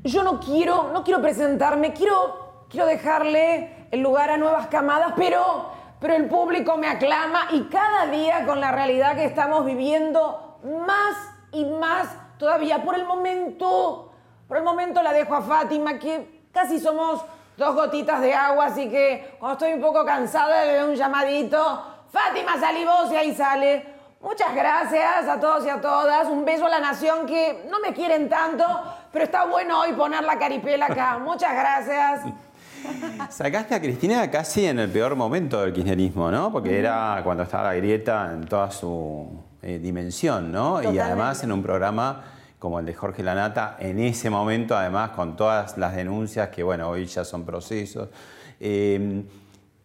yo 0.03 0.23
no 0.23 0.39
quiero, 0.39 0.89
no 0.91 1.03
quiero 1.03 1.21
presentarme, 1.21 1.93
quiero, 1.93 2.65
quiero 2.67 2.87
dejarle 2.87 3.87
el 3.91 4.01
lugar 4.01 4.31
a 4.31 4.37
nuevas 4.37 4.65
camadas, 4.67 5.13
pero, 5.15 5.69
pero 5.99 6.15
el 6.15 6.25
público 6.29 6.77
me 6.77 6.87
aclama 6.87 7.49
y 7.51 7.65
cada 7.65 8.07
día 8.07 8.43
con 8.47 8.59
la 8.59 8.71
realidad 8.71 9.15
que 9.15 9.25
estamos 9.25 9.67
viviendo, 9.67 10.57
más 10.63 11.15
y 11.51 11.63
más 11.63 12.07
todavía. 12.39 12.83
Por 12.83 12.95
el 12.95 13.05
momento, 13.05 14.13
por 14.47 14.57
el 14.57 14.63
momento 14.63 15.03
la 15.03 15.13
dejo 15.13 15.35
a 15.35 15.43
Fátima, 15.43 15.99
que 15.99 16.47
casi 16.51 16.79
somos 16.79 17.23
dos 17.57 17.75
gotitas 17.75 18.21
de 18.21 18.33
agua, 18.33 18.67
así 18.67 18.89
que 18.89 19.35
cuando 19.39 19.53
estoy 19.53 19.73
un 19.73 19.81
poco 19.81 20.05
cansada 20.05 20.65
le 20.65 20.79
doy 20.79 20.89
un 20.89 20.95
llamadito. 20.95 21.83
Fátima, 22.11 22.59
salí 22.59 22.85
vos 22.85 23.11
y 23.11 23.15
ahí 23.15 23.35
sale. 23.35 23.85
Muchas 24.21 24.55
gracias 24.55 25.27
a 25.27 25.39
todos 25.39 25.65
y 25.65 25.69
a 25.69 25.79
todas. 25.79 26.27
Un 26.27 26.45
beso 26.45 26.65
a 26.65 26.69
la 26.69 26.79
nación 26.79 27.25
que 27.25 27.65
no 27.69 27.79
me 27.79 27.93
quieren 27.93 28.27
tanto, 28.27 28.65
pero 29.11 29.25
está 29.25 29.45
bueno 29.45 29.81
hoy 29.81 29.93
poner 29.93 30.23
la 30.23 30.39
caripela 30.39 30.87
acá. 30.87 31.17
Muchas 31.23 31.53
gracias. 31.53 32.21
Sacaste 33.29 33.75
a 33.75 33.81
Cristina 33.81 34.29
casi 34.29 34.65
en 34.65 34.79
el 34.79 34.89
peor 34.89 35.15
momento 35.15 35.61
del 35.61 35.73
kirchnerismo, 35.73 36.31
¿no? 36.31 36.51
Porque 36.51 36.77
era 36.77 37.19
cuando 37.23 37.43
estaba 37.43 37.65
la 37.65 37.75
grieta 37.75 38.31
en 38.31 38.45
toda 38.45 38.71
su 38.71 39.27
eh, 39.61 39.79
dimensión, 39.79 40.51
¿no? 40.51 40.81
Y 40.81 40.99
además 40.99 41.43
en 41.43 41.51
un 41.51 41.63
programa 41.63 42.23
como 42.65 42.79
el 42.79 42.85
de 42.87 42.95
Jorge 42.95 43.21
Lanata, 43.21 43.77
en 43.77 43.99
ese 43.99 44.31
momento, 44.31 44.75
además, 44.75 45.11
con 45.11 45.35
todas 45.35 45.77
las 45.77 45.95
denuncias 45.95 46.49
que, 46.49 46.63
bueno, 46.63 46.89
hoy 46.89 47.05
ya 47.05 47.23
son 47.23 47.45
procesos. 47.45 48.09
Eh, 48.59 49.23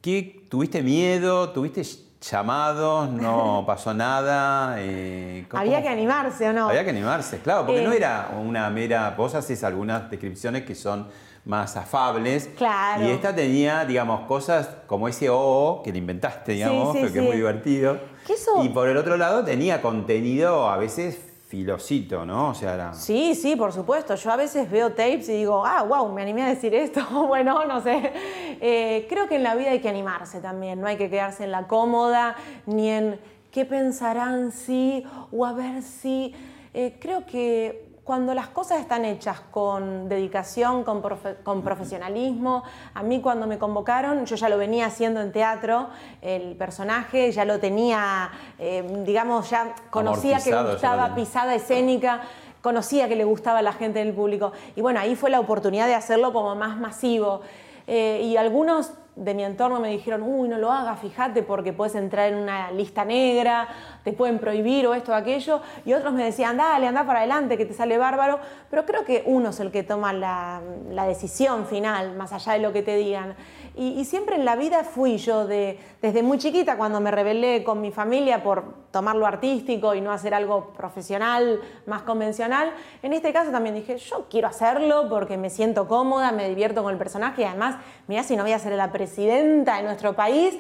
¿qué, 0.01 0.47
¿Tuviste 0.49 0.83
miedo? 0.83 1.51
¿Tuviste 1.51 1.83
llamados? 2.23 3.11
¿No 3.11 3.65
pasó 3.67 3.93
nada? 3.93 4.77
Eh, 4.79 5.45
¿cómo- 5.51 5.61
Había 5.61 5.83
que 5.83 5.91
animarse, 5.91 6.49
¿o 6.49 6.55
no? 6.55 6.71
Había 6.71 6.83
que 6.83 6.89
animarse, 6.89 7.41
claro, 7.41 7.67
porque 7.67 7.83
Eh. 7.83 7.87
no 7.87 7.93
era 7.93 8.31
una 8.43 8.71
mera. 8.71 9.13
Vos 9.15 9.35
haces 9.35 9.63
algunas 9.63 10.11
descripciones 10.11 10.63
que 10.63 10.75
son 10.75 11.07
más 11.45 11.77
afables. 11.77 12.49
Claro. 12.57 13.05
Y 13.05 13.11
esta 13.11 13.35
tenía, 13.35 13.85
digamos, 13.85 14.27
cosas 14.27 14.71
como 14.87 15.07
ese 15.07 15.29
O 15.31 15.83
que 15.85 15.93
le 15.93 15.99
inventaste, 15.99 16.53
digamos, 16.53 16.93
sí, 16.95 17.01
pero 17.03 17.13
que 17.13 17.13
sí. 17.13 17.19
es 17.19 17.25
muy 17.29 17.37
divertido. 17.37 17.99
Que 18.27 18.33
eso- 18.33 18.65
Y 18.65 18.71
por 18.71 18.89
el 18.89 18.97
otro 18.97 19.19
lado 19.19 19.45
tenía 19.45 19.83
contenido 19.83 20.71
a 20.71 20.79
veces 20.79 21.27
filosito, 21.51 22.25
¿no? 22.25 22.51
O 22.51 22.55
sea. 22.55 22.95
Sí, 22.95 23.35
sí, 23.35 23.57
por 23.57 23.73
supuesto. 23.73 24.15
Yo 24.15 24.31
a 24.31 24.37
veces 24.37 24.71
veo 24.71 24.91
tapes 24.91 25.29
y 25.29 25.39
digo, 25.39 25.67
ah, 25.67 25.83
wow, 25.83 26.09
me 26.13 26.23
animé 26.23 26.45
a 26.45 26.49
decir 26.49 26.73
esto. 26.73 27.05
bueno, 27.27 27.65
no 27.67 27.81
sé. 27.81 28.13
Eh, 28.61 29.07
creo 29.09 29.27
que 29.27 29.35
en 29.35 29.43
la 29.43 29.57
vida 29.57 29.71
hay 29.71 29.81
que 29.81 29.89
animarse 29.89 30.41
también. 30.41 30.81
No 30.81 30.87
hay 30.87 30.97
que 30.97 31.11
quedarse 31.11 31.43
en 31.43 31.51
la 31.51 31.67
cómoda 31.67 32.37
ni 32.67 32.89
en 32.89 33.19
qué 33.51 33.65
pensarán 33.65 34.53
si 34.53 35.05
o 35.33 35.45
a 35.45 35.53
ver 35.53 35.83
si. 35.83 36.33
Eh, 36.73 36.97
creo 37.01 37.27
que 37.27 37.90
cuando 38.05 38.35
las 38.35 38.49
cosas 38.49 38.81
están 38.81 39.05
hechas 39.05 39.41
con 39.51 40.09
dedicación, 40.09 40.85
con, 40.85 41.03
profe- 41.03 41.37
con 41.45 41.63
profesionalismo, 41.63 42.65
a 42.95 43.03
mí 43.03 43.21
cuando 43.21 43.47
me 43.47 43.59
convocaron, 43.59 44.27
yo 44.27 44.37
ya 44.37 44.49
lo 44.49 44.59
venía 44.59 44.87
haciendo 44.87 45.21
en 45.21 45.33
teatro, 45.33 45.89
el 46.23 46.57
personaje 46.57 47.31
ya 47.31 47.45
lo 47.45 47.61
tenía, 47.61 48.31
eh, 48.59 48.83
digamos, 49.07 49.51
ya 49.51 49.75
conocía 49.91 50.39
que 50.39 50.51
Amortizado, 50.53 50.63
lo 50.65 50.73
gustaba 50.73 51.15
pisada 51.15 51.55
escénica, 51.55 52.23
conocía 52.63 53.09
que 53.09 53.17
le 53.17 53.25
gustaba 53.25 53.61
a 53.61 53.63
la 53.63 53.73
gente 53.73 54.01
del 54.01 54.13
público. 54.13 54.53
Y 54.77 54.81
bueno, 54.81 54.99
ahí 55.01 55.15
fue 55.15 55.31
la 55.31 55.41
oportunidad 55.41 55.87
de 55.87 55.95
hacerlo 55.95 56.33
como 56.33 56.55
más 56.55 56.77
masivo. 56.79 57.43
Eh, 57.87 58.23
y 58.25 58.37
algunos 58.37 58.93
de 59.21 59.35
mi 59.35 59.45
entorno 59.45 59.81
me 59.81 59.91
dijeron, 59.91 60.23
uy, 60.23 60.49
no 60.49 60.57
lo 60.57 60.73
hagas, 60.73 60.99
fíjate, 60.99 61.43
porque 61.43 61.75
puedes 61.75 61.95
entrar 61.95 62.33
en 62.33 62.37
una 62.37 62.73
lista 62.73 63.05
negra, 63.05 63.69
te 64.03 64.15
pueden 64.15 64.39
prohibir 64.39 64.87
o 64.87 64.95
esto 64.95 65.13
o 65.13 65.15
aquello. 65.15 65.61
Y 65.85 65.93
otros 65.93 66.15
me 66.15 66.25
decían, 66.25 66.57
dale, 66.57 66.87
anda 66.87 67.05
para 67.05 67.19
adelante, 67.19 67.59
que 67.59 67.67
te 67.67 67.75
sale 67.75 67.99
bárbaro. 67.99 68.41
Pero 68.71 68.87
creo 68.87 69.05
que 69.05 69.23
uno 69.27 69.51
es 69.51 69.61
el 69.61 69.71
que 69.71 69.83
toma 69.83 70.15
la, 70.15 70.63
la 70.91 71.05
decisión 71.05 71.67
final, 71.67 72.17
más 72.17 72.33
allá 72.33 72.55
de 72.55 72.61
lo 72.61 72.73
que 72.73 72.83
te 72.83 72.97
digan. 72.97 73.35
Y, 73.81 73.99
y 73.99 74.05
siempre 74.05 74.37
en 74.37 74.45
la 74.45 74.57
vida 74.57 74.85
fui 74.85 75.17
yo, 75.17 75.47
de, 75.47 75.79
desde 76.03 76.23
muy 76.23 76.37
chiquita, 76.37 76.77
cuando 76.77 77.01
me 77.01 77.11
rebelé 77.11 77.65
con 77.65 77.81
mi 77.81 77.91
familia 77.91 78.43
por 78.43 78.75
tomar 78.91 79.17
lo 79.17 79.27
artístico 79.27 79.95
y 79.95 80.03
no 80.03 80.13
hacer 80.13 80.35
algo 80.35 80.75
profesional, 80.77 81.63
más 81.87 82.03
convencional. 82.03 82.75
En 83.03 83.15
este 83.15 83.33
caso 83.33 83.51
también 83.51 83.75
dije, 83.75 83.97
yo 83.97 84.27
quiero 84.29 84.49
hacerlo 84.49 85.09
porque 85.09 85.39
me 85.39 85.49
siento 85.49 85.89
cómoda, 85.89 86.31
me 86.31 86.47
divierto 86.47 86.83
con 86.83 86.93
el 86.93 86.99
personaje 86.99 87.41
y 87.41 87.45
además, 87.47 87.77
mirá 88.07 88.23
si 88.23 88.37
no 88.37 88.43
voy 88.43 88.53
a 88.53 88.59
ser 88.59 88.75
la 88.75 88.93
presidenta 88.93 89.79
de 89.79 89.85
nuestro 89.85 90.15
país, 90.15 90.59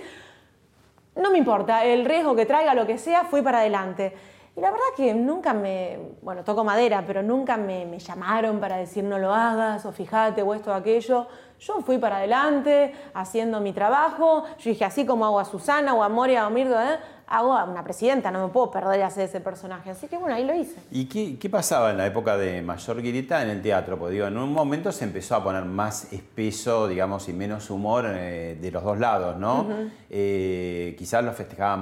no 1.14 1.30
me 1.30 1.36
importa, 1.36 1.84
el 1.84 2.06
riesgo 2.06 2.34
que 2.34 2.46
traiga, 2.46 2.74
lo 2.74 2.86
que 2.86 2.96
sea, 2.96 3.24
fui 3.24 3.42
para 3.42 3.58
adelante. 3.58 4.14
La 4.60 4.70
verdad 4.70 4.84
que 4.94 5.14
nunca 5.14 5.54
me, 5.54 5.98
bueno, 6.20 6.44
toco 6.44 6.64
madera, 6.64 7.02
pero 7.06 7.22
nunca 7.22 7.56
me, 7.56 7.86
me 7.86 7.98
llamaron 7.98 8.60
para 8.60 8.76
decir 8.76 9.02
no 9.02 9.18
lo 9.18 9.32
hagas 9.32 9.86
o 9.86 9.92
fíjate 9.92 10.42
o 10.42 10.52
esto 10.52 10.70
o 10.70 10.74
aquello. 10.74 11.28
Yo 11.58 11.80
fui 11.80 11.96
para 11.96 12.18
adelante 12.18 12.94
haciendo 13.14 13.60
mi 13.60 13.72
trabajo. 13.72 14.44
Yo 14.58 14.70
dije, 14.70 14.84
así 14.84 15.06
como 15.06 15.24
hago 15.24 15.40
a 15.40 15.46
Susana 15.46 15.94
o 15.94 16.02
a 16.02 16.10
Moria 16.10 16.44
o 16.44 16.48
a 16.48 16.50
Mirta, 16.50 16.94
¿eh? 16.94 16.98
Hago 17.30 17.54
a 17.56 17.64
una 17.64 17.82
presidenta, 17.84 18.30
no 18.30 18.46
me 18.46 18.52
puedo 18.52 18.70
perder 18.70 19.02
hacer 19.02 19.24
ese 19.28 19.40
personaje. 19.40 19.90
Así 19.90 20.08
que 20.08 20.18
bueno, 20.18 20.34
ahí 20.34 20.44
lo 20.44 20.54
hice. 20.54 20.80
¿Y 20.90 21.06
qué, 21.06 21.38
qué 21.38 21.48
pasaba 21.48 21.90
en 21.92 21.96
la 21.96 22.06
época 22.06 22.36
de 22.36 22.60
mayor 22.60 23.00
grieta 23.00 23.42
en 23.42 23.50
el 23.50 23.62
teatro? 23.62 23.96
Porque 23.98 24.14
digo, 24.14 24.26
en 24.26 24.36
un 24.36 24.52
momento 24.52 24.90
se 24.92 25.04
empezó 25.04 25.36
a 25.36 25.44
poner 25.44 25.64
más 25.64 26.12
espeso, 26.12 26.88
digamos, 26.88 27.28
y 27.28 27.32
menos 27.32 27.70
humor 27.70 28.04
eh, 28.08 28.58
de 28.60 28.70
los 28.70 28.82
dos 28.82 28.98
lados, 28.98 29.36
¿no? 29.36 29.66
Eh, 30.10 30.94
quizás 30.98 31.24
lo 31.24 31.32
festejaban 31.32 31.80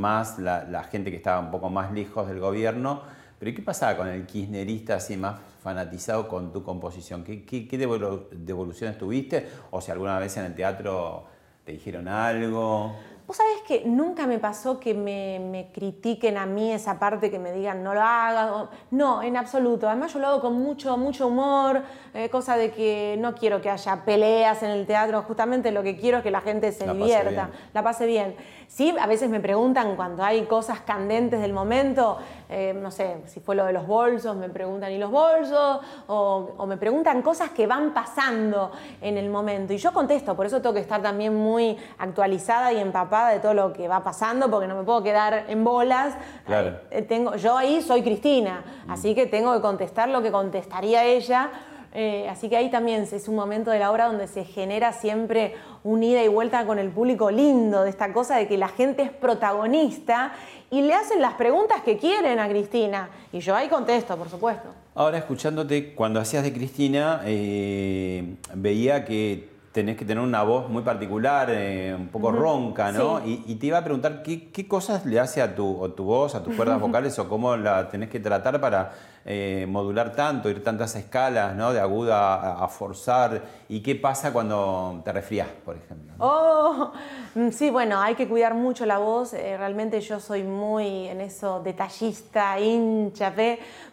más 0.00 0.38
la, 0.38 0.64
la 0.64 0.82
gente 0.84 1.10
que 1.10 1.16
estaba 1.18 1.38
un 1.40 1.50
poco 1.50 1.70
más 1.70 1.92
lejos 1.92 2.26
del 2.28 2.40
gobierno. 2.40 3.02
Pero 3.38 3.52
¿y 3.52 3.54
qué 3.54 3.62
pasaba 3.62 3.96
con 3.96 4.08
el 4.08 4.26
kirchnerista 4.26 4.96
así 4.96 5.16
más 5.16 5.36
fanatizado 5.62 6.28
con 6.28 6.52
tu 6.52 6.62
composición? 6.62 7.24
¿Qué, 7.24 7.44
qué, 7.44 7.66
qué 7.66 7.78
devolu- 7.78 8.28
devoluciones 8.30 8.98
tuviste? 8.98 9.48
O 9.70 9.80
si 9.80 9.90
alguna 9.90 10.18
vez 10.18 10.36
en 10.36 10.44
el 10.44 10.54
teatro 10.54 11.24
te 11.64 11.72
dijeron 11.72 12.06
algo. 12.08 12.96
Vos 13.30 13.36
sabés 13.36 13.62
que 13.64 13.84
nunca 13.86 14.26
me 14.26 14.40
pasó 14.40 14.80
que 14.80 14.92
me, 14.92 15.38
me 15.38 15.70
critiquen 15.70 16.36
a 16.36 16.46
mí 16.46 16.72
esa 16.72 16.98
parte, 16.98 17.30
que 17.30 17.38
me 17.38 17.52
digan 17.52 17.84
no 17.84 17.94
lo 17.94 18.02
hagas. 18.02 18.68
No, 18.90 19.22
en 19.22 19.36
absoluto. 19.36 19.88
Además 19.88 20.12
yo 20.12 20.18
lo 20.18 20.26
hago 20.26 20.40
con 20.40 20.54
mucho, 20.54 20.96
mucho 20.96 21.28
humor, 21.28 21.80
eh, 22.12 22.28
cosa 22.28 22.56
de 22.56 22.72
que 22.72 23.14
no 23.20 23.36
quiero 23.36 23.60
que 23.60 23.70
haya 23.70 24.04
peleas 24.04 24.64
en 24.64 24.70
el 24.70 24.84
teatro. 24.84 25.22
Justamente 25.22 25.70
lo 25.70 25.84
que 25.84 25.96
quiero 25.96 26.16
es 26.16 26.24
que 26.24 26.32
la 26.32 26.40
gente 26.40 26.72
se 26.72 26.84
La 26.84 26.92
divierta, 26.92 27.50
la 27.72 27.84
pase 27.84 28.04
bien. 28.04 28.34
Sí, 28.70 28.94
a 29.00 29.08
veces 29.08 29.28
me 29.28 29.40
preguntan 29.40 29.96
cuando 29.96 30.22
hay 30.22 30.42
cosas 30.42 30.78
candentes 30.78 31.40
del 31.40 31.52
momento, 31.52 32.18
eh, 32.48 32.72
no 32.72 32.92
sé, 32.92 33.16
si 33.26 33.40
fue 33.40 33.56
lo 33.56 33.66
de 33.66 33.72
los 33.72 33.84
bolsos, 33.84 34.36
me 34.36 34.48
preguntan, 34.48 34.92
¿y 34.92 34.98
los 34.98 35.10
bolsos? 35.10 35.80
O, 36.06 36.50
o 36.56 36.66
me 36.66 36.76
preguntan 36.76 37.20
cosas 37.20 37.50
que 37.50 37.66
van 37.66 37.92
pasando 37.92 38.70
en 39.02 39.18
el 39.18 39.28
momento. 39.28 39.72
Y 39.72 39.78
yo 39.78 39.92
contesto, 39.92 40.36
por 40.36 40.46
eso 40.46 40.62
tengo 40.62 40.72
que 40.72 40.80
estar 40.80 41.02
también 41.02 41.34
muy 41.34 41.76
actualizada 41.98 42.72
y 42.72 42.78
empapada 42.78 43.30
de 43.30 43.40
todo 43.40 43.54
lo 43.54 43.72
que 43.72 43.88
va 43.88 44.04
pasando, 44.04 44.48
porque 44.48 44.68
no 44.68 44.76
me 44.76 44.84
puedo 44.84 45.02
quedar 45.02 45.46
en 45.48 45.64
bolas. 45.64 46.14
Claro. 46.46 46.78
Eh, 46.92 47.02
tengo, 47.02 47.34
yo 47.34 47.58
ahí 47.58 47.82
soy 47.82 48.02
Cristina, 48.02 48.62
así 48.88 49.16
que 49.16 49.26
tengo 49.26 49.52
que 49.52 49.60
contestar 49.60 50.08
lo 50.08 50.22
que 50.22 50.30
contestaría 50.30 51.04
ella. 51.04 51.50
Eh, 51.92 52.28
así 52.28 52.48
que 52.48 52.56
ahí 52.56 52.70
también 52.70 53.02
es 53.02 53.28
un 53.28 53.34
momento 53.34 53.70
de 53.70 53.80
la 53.80 53.90
obra 53.90 54.06
donde 54.06 54.28
se 54.28 54.44
genera 54.44 54.92
siempre 54.92 55.54
un 55.82 56.02
ida 56.02 56.22
y 56.22 56.28
vuelta 56.28 56.64
con 56.64 56.78
el 56.78 56.90
público 56.90 57.30
lindo, 57.30 57.82
de 57.82 57.90
esta 57.90 58.12
cosa 58.12 58.36
de 58.36 58.46
que 58.46 58.56
la 58.56 58.68
gente 58.68 59.02
es 59.02 59.10
protagonista 59.10 60.32
y 60.70 60.82
le 60.82 60.94
hacen 60.94 61.20
las 61.20 61.34
preguntas 61.34 61.82
que 61.82 61.96
quieren 61.96 62.38
a 62.38 62.48
Cristina. 62.48 63.10
Y 63.32 63.40
yo 63.40 63.56
ahí 63.56 63.68
contesto, 63.68 64.16
por 64.16 64.28
supuesto. 64.28 64.68
Ahora, 64.94 65.18
escuchándote, 65.18 65.94
cuando 65.94 66.20
hacías 66.20 66.44
de 66.44 66.52
Cristina, 66.52 67.22
eh, 67.24 68.36
veía 68.54 69.04
que 69.04 69.48
tenés 69.72 69.96
que 69.96 70.04
tener 70.04 70.22
una 70.22 70.42
voz 70.42 70.68
muy 70.68 70.82
particular, 70.82 71.48
eh, 71.50 71.94
un 71.96 72.08
poco 72.08 72.32
ronca, 72.32 72.90
¿no? 72.90 73.20
sí. 73.20 73.44
Y, 73.46 73.52
y 73.52 73.54
te 73.56 73.66
iba 73.66 73.78
a 73.78 73.84
preguntar 73.84 74.22
qué, 74.22 74.50
qué 74.50 74.66
cosas 74.66 75.06
le 75.06 75.20
hace 75.20 75.42
a 75.42 75.54
tu, 75.54 75.80
o 75.80 75.90
tu 75.92 76.04
voz, 76.04 76.34
a 76.34 76.42
tus 76.42 76.54
cuerdas 76.54 76.80
vocales, 76.80 77.18
o 77.18 77.28
cómo 77.28 77.56
la 77.56 77.88
tenés 77.88 78.08
que 78.10 78.18
tratar 78.18 78.60
para 78.60 78.92
eh, 79.26 79.66
modular 79.68 80.12
tanto, 80.12 80.48
ir 80.48 80.64
tantas 80.64 80.96
escalas, 80.96 81.54
¿no? 81.54 81.74
De 81.74 81.80
aguda 81.80 82.64
a, 82.64 82.68
forzar. 82.68 83.42
¿Y 83.68 83.82
qué 83.82 83.94
pasa 83.94 84.32
cuando 84.32 85.02
te 85.04 85.12
resfrías, 85.12 85.46
por 85.62 85.76
ejemplo? 85.76 86.14
Oh, 86.18 86.90
mm, 87.34 87.50
sí, 87.50 87.68
bueno, 87.68 88.00
hay 88.00 88.14
que 88.14 88.26
cuidar 88.26 88.54
mucho 88.54 88.86
la 88.86 88.96
voz. 88.96 89.34
eh, 89.34 89.58
realmente 89.58 90.00
yo 90.00 90.20
soy 90.20 90.42
muy 90.42 91.06
en 91.08 91.20
eso 91.20 91.60
detallista, 91.60 92.58
hincha, 92.58 93.34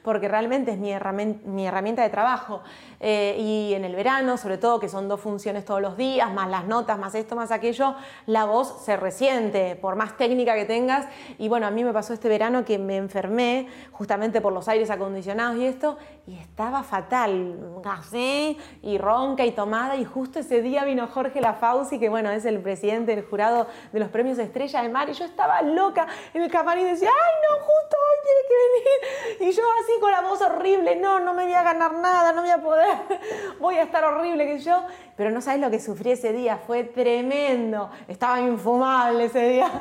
porque 0.01 0.29
realmente 0.29 0.71
es 0.71 0.77
mi 0.77 0.91
herramienta, 0.91 1.45
mi 1.45 1.67
herramienta 1.67 2.03
de 2.03 2.09
trabajo. 2.09 2.61
Eh, 3.01 3.35
y 3.37 3.73
en 3.73 3.83
el 3.83 3.95
verano, 3.95 4.37
sobre 4.37 4.57
todo, 4.57 4.79
que 4.79 4.87
son 4.87 5.09
dos 5.09 5.19
funciones 5.19 5.65
todos 5.65 5.81
los 5.81 5.97
días, 5.97 6.33
más 6.33 6.49
las 6.49 6.65
notas, 6.65 6.97
más 6.97 7.13
esto, 7.15 7.35
más 7.35 7.51
aquello, 7.51 7.95
la 8.27 8.45
voz 8.45 8.81
se 8.83 8.95
resiente, 8.95 9.75
por 9.75 9.97
más 9.97 10.15
técnica 10.15 10.55
que 10.55 10.65
tengas. 10.65 11.05
Y 11.37 11.49
bueno, 11.49 11.67
a 11.67 11.71
mí 11.71 11.83
me 11.83 11.91
pasó 11.91 12.13
este 12.13 12.29
verano 12.29 12.63
que 12.63 12.79
me 12.79 12.95
enfermé 12.95 13.67
justamente 13.91 14.39
por 14.39 14.53
los 14.53 14.69
aires 14.69 14.89
acondicionados 14.89 15.16
y 15.17 15.65
esto, 15.65 15.97
y 16.27 16.37
estaba 16.37 16.83
fatal, 16.83 17.81
así, 17.85 18.57
y 18.83 18.97
ronca 18.97 19.45
y 19.45 19.51
tomada. 19.51 19.95
Y 19.95 20.05
justo 20.05 20.39
ese 20.39 20.61
día 20.61 20.83
vino 20.83 21.07
Jorge 21.07 21.41
Lafauci, 21.41 21.99
que 21.99 22.09
bueno, 22.09 22.29
es 22.29 22.45
el 22.45 22.59
presidente 22.59 23.15
del 23.15 23.25
jurado 23.25 23.67
de 23.91 23.99
los 23.99 24.09
premios 24.09 24.37
Estrella 24.37 24.83
de 24.83 24.89
Mar, 24.89 25.09
y 25.09 25.13
yo 25.13 25.25
estaba 25.25 25.61
loca 25.61 26.07
en 26.33 26.43
el 26.43 26.51
camarín 26.51 26.85
y 26.85 26.91
decía, 26.91 27.09
ay 27.09 27.35
no, 27.49 27.65
justo 27.65 27.97
hoy 28.05 28.17
tiene 28.23 28.41
que 28.47 29.39
venir. 29.39 29.51
Y 29.51 29.55
yo 29.55 29.63
así 29.81 29.99
con 29.99 30.11
la 30.11 30.21
voz 30.21 30.41
horrible, 30.41 30.95
no, 30.97 31.19
no 31.19 31.33
me 31.33 31.45
voy 31.45 31.53
a 31.53 31.63
ganar 31.63 31.93
nada, 31.93 32.31
no 32.33 32.41
voy 32.41 32.51
a 32.51 32.61
poder, 32.61 32.97
voy 33.59 33.75
a 33.75 33.83
estar 33.83 34.03
horrible 34.03 34.45
que 34.45 34.59
yo. 34.59 34.83
Pero 35.15 35.31
no 35.31 35.41
sabes 35.41 35.59
lo 35.59 35.71
que 35.71 35.79
sufrí 35.79 36.11
ese 36.11 36.31
día, 36.31 36.57
fue 36.57 36.83
tremendo, 36.83 37.89
estaba 38.07 38.39
infumable 38.39 39.25
ese 39.25 39.49
día. 39.49 39.71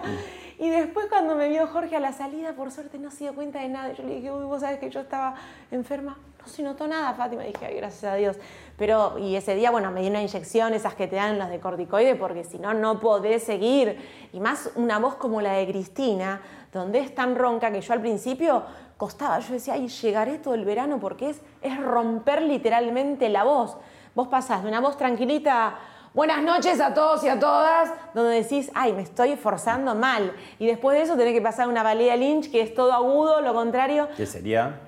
Y 0.59 0.71
después 0.71 1.07
cuando 1.09 1.35
me 1.35 1.49
vio 1.49 1.67
Jorge 1.67 1.97
a 1.97 2.01
la 2.01 2.13
salida, 2.13 2.55
por 2.55 2.71
suerte 2.71 2.99
no 2.99 3.11
se 3.11 3.25
dio 3.25 3.35
cuenta 3.35 3.61
de 3.61 3.69
nada. 3.69 3.93
Yo 3.93 4.03
le 4.05 4.17
dije, 4.17 4.31
uy, 4.31 4.45
vos 4.45 4.61
sabés 4.61 4.79
que 4.79 4.89
yo 4.89 5.01
estaba 5.01 5.35
enferma. 5.71 6.17
No 6.41 6.47
se 6.47 6.63
notó 6.63 6.87
nada, 6.87 7.13
Fátima. 7.13 7.43
Dije, 7.43 7.67
ay, 7.67 7.77
gracias 7.77 8.05
a 8.05 8.15
Dios. 8.15 8.37
Pero, 8.79 9.19
y 9.19 9.37
ese 9.37 9.55
día, 9.55 9.71
bueno, 9.71 9.91
me 9.91 10.01
di 10.01 10.09
una 10.09 10.23
inyección, 10.23 10.73
esas 10.73 10.95
que 10.95 11.07
te 11.09 11.17
dan 11.17 11.39
las 11.39 11.51
de 11.51 11.61
corticoide, 11.61 12.15
porque 12.15 12.45
si 12.45 12.59
no, 12.59 12.73
no 12.73 13.01
podés 13.01 13.43
seguir. 13.43 13.99
Y 14.33 14.41
más 14.41 14.71
una 14.77 14.99
voz 14.99 15.17
como 15.17 15.43
la 15.43 15.53
de 15.53 15.67
Cristina, 15.67 16.41
donde 16.73 17.01
es 17.01 17.15
tan 17.15 17.37
ronca 17.37 17.71
que 17.71 17.83
yo 17.83 17.93
al 17.93 18.01
principio 18.01 18.63
costaba. 18.97 19.39
Yo 19.41 19.53
decía, 19.53 19.75
ay, 19.75 19.89
llegaré 19.89 20.39
todo 20.39 20.55
el 20.55 20.65
verano 20.65 20.99
porque 20.99 21.31
es, 21.31 21.43
es 21.61 21.79
romper 21.79 22.41
literalmente 22.41 23.29
la 23.29 23.45
voz. 23.45 23.77
Vos 24.15 24.29
pasás 24.29 24.63
de 24.63 24.69
una 24.69 24.81
voz 24.81 24.97
tranquilita 24.97 25.77
Buenas 26.17 26.43
noches 26.43 26.81
a 26.81 26.95
todos 26.95 27.23
y 27.25 27.29
a 27.29 27.39
todas, 27.39 27.93
donde 28.15 28.43
decís, 28.43 28.71
ay, 28.75 28.95
me 28.95 29.03
estoy 29.03 29.37
forzando 29.37 29.95
mal. 29.95 30.35
Y 30.59 30.67
después 30.67 30.97
de 30.97 31.05
eso 31.05 31.15
tenés 31.15 31.35
que 31.35 31.43
pasar 31.43 31.69
una 31.69 31.83
balea 31.83 32.17
Lynch, 32.17 32.51
que 32.51 32.63
es 32.63 32.75
todo 32.75 32.91
agudo, 32.95 33.43
lo 33.43 33.53
contrario. 33.53 34.09
¿Qué 34.17 34.25
sería? 34.25 34.81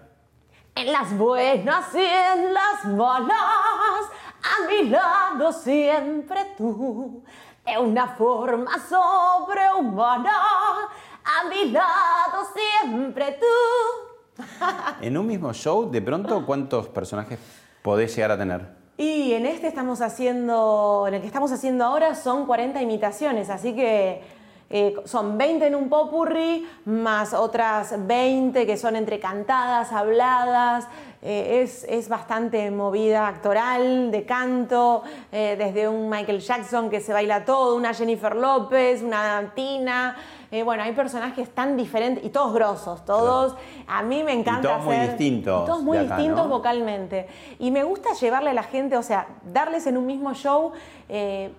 En 0.74 0.90
las 0.90 1.14
buenas 1.18 1.94
y 1.94 1.98
en 1.98 2.54
las 2.54 2.82
malas, 2.86 4.06
a 4.40 4.68
mi 4.70 4.88
lado 4.88 5.52
siempre 5.52 6.54
tú. 6.56 7.22
De 7.66 7.76
una 7.76 8.08
forma 8.16 8.70
sobrehumana, 8.88 10.32
a 10.32 11.48
mi 11.50 11.70
lado 11.70 12.46
siempre 12.80 13.38
tú. 13.38 14.44
En 15.02 15.18
un 15.18 15.26
mismo 15.26 15.52
show, 15.52 15.90
de 15.90 16.00
pronto, 16.00 16.46
¿cuántos 16.46 16.88
personajes 16.88 17.38
podés 17.82 18.16
llegar 18.16 18.30
a 18.30 18.38
tener? 18.38 18.77
Y 19.00 19.32
en 19.32 19.46
este 19.46 19.68
estamos 19.68 20.00
haciendo, 20.00 21.04
en 21.06 21.14
el 21.14 21.20
que 21.20 21.28
estamos 21.28 21.52
haciendo 21.52 21.84
ahora 21.84 22.16
son 22.16 22.46
40 22.46 22.82
imitaciones, 22.82 23.48
así 23.48 23.72
que 23.72 24.20
eh, 24.70 24.96
son 25.04 25.38
20 25.38 25.68
en 25.68 25.76
un 25.76 25.88
popurrí, 25.88 26.66
más 26.84 27.32
otras 27.32 27.94
20 28.08 28.66
que 28.66 28.76
son 28.76 28.96
entre 28.96 29.20
cantadas, 29.20 29.92
habladas. 29.92 30.88
Eh, 31.20 31.62
es, 31.62 31.84
es 31.88 32.08
bastante 32.08 32.70
movida 32.70 33.26
actoral, 33.26 34.12
de 34.12 34.24
canto, 34.24 35.02
eh, 35.32 35.56
desde 35.58 35.88
un 35.88 36.08
Michael 36.08 36.38
Jackson 36.38 36.88
que 36.88 37.00
se 37.00 37.12
baila 37.12 37.44
todo, 37.44 37.74
una 37.74 37.92
Jennifer 37.92 38.36
López, 38.36 39.02
una 39.02 39.52
Tina. 39.54 40.16
Eh, 40.52 40.62
bueno, 40.62 40.84
hay 40.84 40.92
personajes 40.92 41.50
tan 41.50 41.76
diferentes 41.76 42.24
y 42.24 42.28
todos 42.28 42.54
grosos, 42.54 43.04
todos. 43.04 43.56
A 43.88 44.02
mí 44.02 44.22
me 44.22 44.32
encanta 44.32 44.68
todos 44.68 44.84
muy 44.84 44.96
distintos 44.96 45.66
todos 45.66 45.82
muy 45.82 45.98
acá, 45.98 46.16
distintos 46.16 46.46
¿no? 46.46 46.50
vocalmente. 46.50 47.26
Y 47.58 47.72
me 47.72 47.82
gusta 47.82 48.14
llevarle 48.14 48.50
a 48.50 48.54
la 48.54 48.62
gente, 48.62 48.96
o 48.96 49.02
sea, 49.02 49.26
darles 49.52 49.88
en 49.88 49.98
un 49.98 50.06
mismo 50.06 50.32
show, 50.34 50.72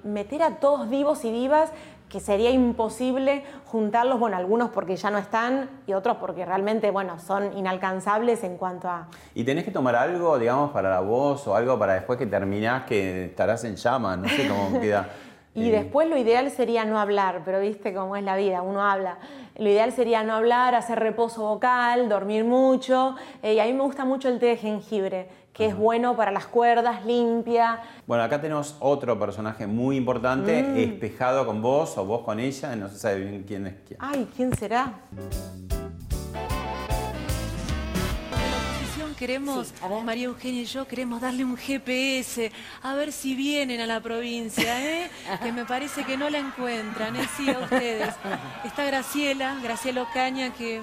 meter 0.04 0.42
a 0.42 0.60
todos 0.60 0.90
divos 0.90 1.26
y 1.26 1.32
divas 1.32 1.72
que 2.10 2.20
sería 2.20 2.50
imposible 2.50 3.44
juntarlos, 3.66 4.20
bueno, 4.20 4.36
algunos 4.36 4.72
porque 4.72 4.96
ya 4.96 5.12
no 5.12 5.20
están 5.20 5.70
y 5.86 5.94
otros 5.94 6.18
porque 6.18 6.44
realmente, 6.44 6.90
bueno, 6.90 7.20
son 7.20 7.56
inalcanzables 7.56 8.44
en 8.44 8.58
cuanto 8.58 8.90
a... 8.90 9.08
¿Y 9.36 9.44
tenés 9.44 9.64
que 9.64 9.72
tomar 9.72 9.96
algo, 9.96 10.38
digamos, 10.40 10.72
para 10.72 10.90
la 10.90 11.02
voz 11.02 11.48
o 11.48 11.56
algo 11.56 11.78
para 11.78 11.94
después 11.94 12.18
que 12.18 12.26
terminás 12.26 12.84
que 12.84 13.26
estarás 13.26 13.64
en 13.64 13.76
llamas? 13.76 14.18
No 14.18 14.28
sé 14.28 14.48
cómo 14.48 14.80
queda. 14.80 15.10
Y 15.56 15.72
después 15.72 16.08
lo 16.08 16.16
ideal 16.16 16.50
sería 16.52 16.86
no 16.86 17.00
hablar, 17.00 17.42
pero 17.44 17.60
viste 17.60 17.94
cómo 17.94 18.16
es 18.16 18.24
la 18.24 18.38
vida, 18.38 18.62
uno 18.62 18.84
habla. 18.84 19.18
Lo 19.58 19.68
ideal 19.68 19.92
sería 19.92 20.24
no 20.24 20.34
hablar, 20.34 20.76
hacer 20.76 21.00
reposo 21.00 21.42
vocal, 21.42 22.08
dormir 22.08 22.46
mucho. 22.46 23.16
eh, 23.42 23.56
y 23.56 23.60
a 23.60 23.66
mí 23.66 23.74
me 23.74 23.82
gusta 23.84 24.06
mucho 24.06 24.30
el 24.30 24.40
té 24.40 24.46
de 24.46 24.58
jengibre, 24.58 25.28
que 25.60 25.66
es 25.66 25.76
bueno 25.76 26.16
para 26.16 26.32
las 26.32 26.46
cuerdas, 26.48 27.06
limpia. 27.06 27.82
Bueno, 28.08 28.24
acá 28.24 28.40
tenemos 28.40 28.78
otro 28.80 29.20
personaje 29.20 29.68
muy 29.68 29.98
importante, 29.98 30.64
Mm. 30.64 30.78
espejado 30.78 31.46
con 31.46 31.62
vos 31.62 31.98
o 31.98 32.06
vos 32.06 32.22
con 32.22 32.40
ella, 32.40 32.74
no 32.78 32.88
se 32.88 32.98
sabe 32.98 33.26
bien 33.26 33.44
quién 33.46 33.68
es 33.68 33.74
quién. 33.86 34.00
Ay, 34.02 34.26
¿quién 34.38 34.56
será? 34.56 34.94
queremos, 39.18 39.74
María 40.06 40.28
Eugenia 40.28 40.62
y 40.62 40.66
yo 40.66 40.88
queremos 40.88 41.20
darle 41.20 41.44
un 41.44 41.58
GPS, 41.58 42.54
a 42.82 42.94
ver 42.94 43.12
si 43.12 43.36
vienen 43.36 43.82
a 43.82 43.86
la 43.86 44.00
provincia, 44.00 44.82
¿eh? 44.82 45.10
que 45.44 45.52
me 45.52 45.66
parece 45.66 46.06
que 46.06 46.16
no 46.16 46.30
la 46.30 46.38
encuentran, 46.38 47.18
¿eh? 47.18 47.28
sí, 47.36 47.50
a 47.50 47.60
ustedes. 47.60 48.16
Está 48.64 48.86
Graciela, 48.86 49.58
Graciela 49.62 50.04
Ocaña, 50.04 50.54
que 50.54 50.82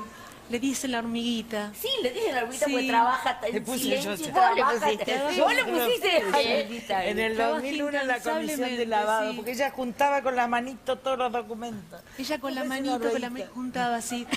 le 0.48 0.58
dicen 0.60 0.92
la 0.92 0.98
hormiguita. 0.98 1.72
Sí, 1.80 1.88
le 2.02 2.10
dicen 2.12 2.34
la 2.34 2.40
hormiguita 2.42 2.66
Sí. 2.66 2.72
porque 2.72 2.86
trabaja 2.88 3.40
en 3.46 3.54
Le 3.54 3.60
puse 3.60 3.78
silencio, 3.78 4.10
yo, 4.14 4.16
sí. 4.24 4.30
trabaja, 4.30 4.54
Vos 4.54 4.72
le 4.74 4.80
pusiste, 4.80 5.20
sí. 5.34 5.40
Vos 5.40 5.54
le 5.54 5.64
pusiste. 5.64 6.10
Sí. 6.20 6.84
En 6.90 7.18
el 7.18 7.34
Trabaja 7.36 7.54
2001 7.60 8.00
en 8.00 8.06
la 8.08 8.20
comisión 8.20 8.76
de 8.76 8.86
lavado, 8.86 9.30
sí. 9.30 9.36
porque 9.36 9.50
ella 9.52 9.70
juntaba 9.70 10.22
con 10.22 10.36
la 10.36 10.46
manito 10.46 10.96
todos 10.98 11.18
los 11.18 11.32
documentos. 11.32 12.00
Ella 12.18 12.38
con 12.38 12.54
la 12.54 12.64
manito, 12.64 12.98
con 13.10 13.20
la 13.20 13.30
manito 13.30 13.50
juntaba 13.54 13.96
así. 13.96 14.26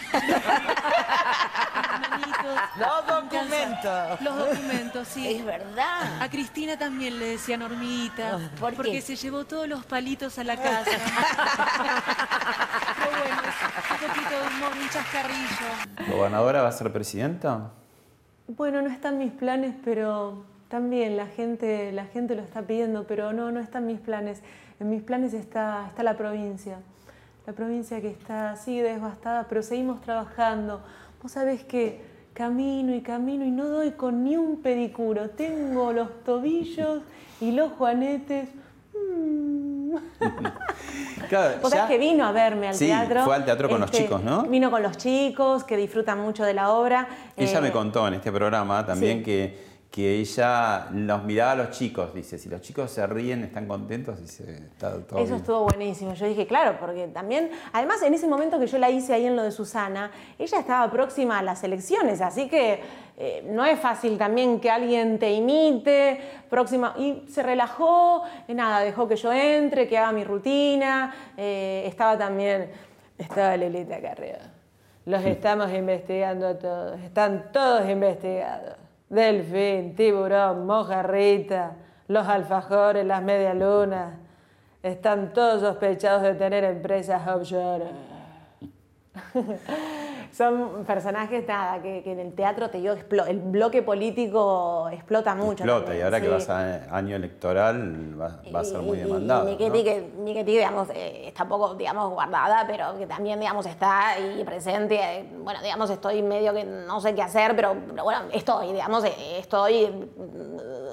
Los 2.80 3.08
documentos. 3.08 4.22
Los 4.22 4.38
documentos, 4.38 5.08
sí. 5.08 5.36
Es 5.36 5.46
verdad. 5.46 6.22
A 6.22 6.30
Cristina 6.30 6.78
también 6.78 7.20
le 7.20 7.32
decían 7.32 7.62
hormiguita, 7.62 8.52
¿por 8.60 8.74
porque 8.76 8.92
qué? 8.94 9.02
se 9.02 9.16
llevó 9.16 9.46
todos 9.46 9.68
los 9.68 9.86
palitos 9.86 10.40
a 10.40 10.44
la 10.44 10.56
casa. 10.56 10.92
Pero 12.98 13.12
bueno, 13.12 13.42
es 13.48 14.02
un 14.02 14.08
poquito 14.08 14.30
de 14.30 14.48
humor, 14.48 14.72
un 14.82 14.90
chascarrillo. 14.90 16.16
¿Gobernadora 16.16 16.62
va 16.62 16.70
a 16.70 16.72
ser 16.72 16.92
presidenta? 16.92 17.72
Bueno, 18.48 18.82
no 18.82 18.90
están 18.90 19.18
mis 19.20 19.32
planes, 19.32 19.76
pero 19.86 20.44
también 20.70 21.18
la 21.18 21.28
gente, 21.28 21.92
la 21.92 22.06
gente 22.06 22.36
lo 22.36 22.42
está 22.42 22.64
pidiendo, 22.64 23.06
pero 23.06 23.32
no, 23.32 23.52
no 23.52 23.60
están 23.60 23.86
mis 23.86 24.00
planes. 24.00 24.42
En 24.80 24.90
mis 24.90 25.04
planes 25.04 25.34
está, 25.34 25.86
está 25.88 26.04
la 26.04 26.16
provincia. 26.18 26.80
La 27.46 27.54
provincia 27.54 28.02
que 28.02 28.10
está 28.10 28.52
así 28.52 28.80
devastada, 28.80 29.46
pero 29.50 29.62
seguimos 29.62 30.02
trabajando. 30.02 30.82
Vos 31.22 31.32
sabés 31.34 31.64
que 31.64 32.02
camino 32.34 32.96
y 32.96 33.02
camino 33.02 33.44
y 33.46 33.52
no 33.52 33.68
doy 33.68 33.92
con 33.92 34.24
ni 34.24 34.38
un 34.38 34.62
pedicuro. 34.62 35.30
Tengo 35.32 35.92
los 35.92 36.24
tobillos 36.24 37.02
y 37.42 37.52
los 37.52 37.72
juanetes 37.74 38.50
mm, 38.94 39.96
Claro, 41.30 41.62
ya- 41.62 41.70
sabés 41.70 41.86
que 41.88 41.98
vino 41.98 42.26
a 42.26 42.32
verme 42.32 42.70
al 42.70 42.76
Sí, 42.76 42.86
teatro. 42.88 43.24
fue 43.26 43.36
al 43.36 43.46
teatro 43.46 43.70
con 43.70 43.82
los 43.82 43.92
chicos, 43.92 44.24
¿no? 44.24 44.44
Vino 44.44 44.72
con 44.72 44.82
los 44.82 44.98
chicos, 44.98 45.64
que 45.64 45.76
disfrutan 45.78 46.20
mucho 46.22 46.44
de 46.44 46.54
la 46.54 46.72
obra. 46.72 47.08
Ella 47.36 47.60
Eh, 47.60 47.62
me 47.62 47.72
contó 47.72 48.08
en 48.08 48.16
este 48.16 48.32
programa 48.32 48.86
también 48.86 49.20
sí. 49.20 49.24
que, 49.26 49.69
que 49.92 50.20
ella 50.20 50.88
los 50.92 51.24
miraba 51.24 51.54
a 51.54 51.56
los 51.56 51.72
chicos, 51.72 52.14
dice, 52.14 52.38
si 52.38 52.48
los 52.48 52.62
chicos 52.62 52.92
se 52.92 53.08
ríen, 53.08 53.44
están 53.44 53.68
contentos, 53.68 54.22
dice, 54.22 54.68
está 54.72 54.92
todo 55.02 55.18
Eso 55.20 55.26
bien. 55.26 55.36
estuvo 55.38 55.64
buenísimo. 55.64 56.14
Yo 56.14 56.28
dije, 56.28 56.46
claro, 56.46 56.78
porque 56.80 57.08
también, 57.08 57.50
además 57.74 58.04
en 58.04 58.14
ese 58.14 58.28
momento 58.28 58.60
que 58.60 58.68
yo 58.68 58.78
la 58.78 58.92
hice 58.92 59.14
ahí 59.14 59.26
en 59.26 59.36
lo 59.36 59.42
de 59.42 59.52
Susana, 59.52 60.12
ella 60.38 60.60
estaba 60.60 60.92
próxima 60.92 61.40
a 61.40 61.42
las 61.42 61.64
elecciones, 61.64 62.22
así 62.22 62.48
que 62.48 62.82
eh, 63.18 63.44
no 63.50 63.66
es 63.66 63.80
fácil 63.80 64.16
también 64.20 64.60
que 64.60 64.70
alguien 64.70 65.18
te 65.18 65.32
imite, 65.34 66.22
próxima, 66.52 66.94
y 66.96 67.26
se 67.28 67.42
relajó, 67.42 68.24
y 68.48 68.54
nada, 68.54 68.82
dejó 68.82 69.08
que 69.08 69.16
yo 69.16 69.34
entre, 69.34 69.88
que 69.88 69.98
haga 69.98 70.12
mi 70.12 70.24
rutina, 70.24 71.16
eh, 71.36 71.84
estaba 71.88 72.16
también, 72.16 72.70
estaba 73.18 73.58
Lelita 73.58 74.00
Carrera. 74.00 74.54
Los 75.06 75.26
estamos 75.26 75.74
investigando 75.74 76.48
a 76.48 76.60
todos, 76.60 77.00
están 77.00 77.52
todos 77.52 77.90
investigados. 77.90 78.89
Delfín, 79.10 79.96
tiburón, 79.96 80.66
mojarrita, 80.68 81.76
los 82.08 82.28
alfajores, 82.28 83.06
las 83.06 83.24
medialunas. 83.24 84.16
Están 84.84 85.34
todos 85.34 85.62
sospechados 85.62 86.22
de 86.22 86.36
tener 86.36 86.64
empresas 86.64 87.28
offshore. 87.28 87.86
Son 90.32 90.86
personajes, 90.86 91.46
nada, 91.48 91.82
que, 91.82 92.02
que 92.04 92.12
en 92.12 92.20
el 92.20 92.34
teatro 92.34 92.70
te 92.70 92.78
digo, 92.78 92.94
el 93.28 93.40
bloque 93.40 93.82
político 93.82 94.88
explota 94.92 95.36
mucho. 95.36 95.64
Explota, 95.64 95.86
también, 95.86 96.00
y 96.00 96.04
ahora 96.06 96.22
que 96.22 96.28
vas 96.30 96.50
a 96.50 96.96
año 96.96 97.16
electoral 97.16 98.20
va, 98.20 98.42
va 98.54 98.60
a 98.60 98.64
ser 98.64 98.82
muy 98.82 98.98
Y- 98.98 99.02
y- 99.02 99.04
demandado. 99.04 99.50
Y 99.50 99.52
¿no? 99.52 99.58
Miqueti, 99.58 99.84
que, 99.84 100.44
digamos, 100.44 100.90
eh, 100.94 101.28
está 101.28 101.46
poco, 101.46 101.74
digamos, 101.76 102.12
guardada, 102.12 102.66
pero 102.68 102.98
que 102.98 103.08
también, 103.08 103.40
digamos, 103.40 103.66
está 103.66 104.10
ahí 104.10 104.44
presente. 104.46 104.96
eh, 105.02 105.30
bueno, 105.44 105.62
digamos, 105.62 105.90
estoy 105.90 106.22
medio 106.22 106.54
que 106.54 106.64
no 106.64 107.02
sé 107.02 107.14
qué 107.16 107.22
hacer, 107.22 107.56
pero, 107.56 107.76
pero 107.90 108.04
bueno, 108.04 108.22
estoy, 108.32 108.72
digamos, 108.74 109.04
eh, 109.06 109.40
estoy... 109.40 110.10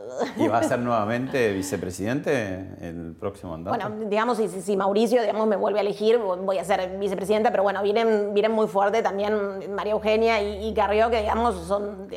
¿Y 0.36 0.48
va 0.48 0.58
a 0.58 0.62
ser 0.62 0.78
nuevamente 0.78 1.52
vicepresidente 1.52 2.76
el 2.80 3.16
próximo 3.18 3.52
mandato? 3.52 3.76
Bueno, 3.76 4.08
digamos, 4.08 4.38
si, 4.38 4.76
Mauricio, 4.76 5.20
digamos, 5.20 5.46
me 5.46 5.56
vuelve 5.56 5.78
a 5.78 5.82
elegir, 5.82 6.18
voy 6.18 6.58
a 6.58 6.64
ser 6.64 6.98
vicepresidenta, 6.98 7.50
pero 7.50 7.62
bueno, 7.62 7.82
vienen, 7.82 8.32
vienen 8.34 8.52
muy 8.52 8.66
fuerte 8.66 9.02
también 9.02 9.74
María 9.74 9.92
Eugenia 9.92 10.42
y, 10.42 10.68
y 10.68 10.74
Carrió, 10.74 11.10
que, 11.10 11.20
digamos, 11.20 11.56
son, 11.66 12.08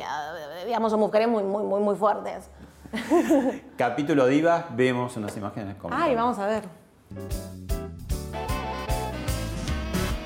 digamos, 0.66 0.90
son 0.90 1.00
mujeres 1.00 1.28
muy, 1.28 1.42
muy, 1.42 1.62
muy, 1.64 1.80
muy 1.80 1.96
fuertes. 1.96 2.48
Capítulo 3.76 4.26
Divas, 4.26 4.64
vemos 4.74 5.16
unas 5.16 5.36
imágenes 5.36 5.76
como... 5.76 5.94
Ay, 5.94 6.14
vamos 6.14 6.38
a 6.38 6.46
ver. 6.46 6.64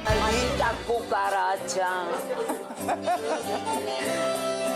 Maldita 0.05 0.73
cucaracha. 0.87 1.89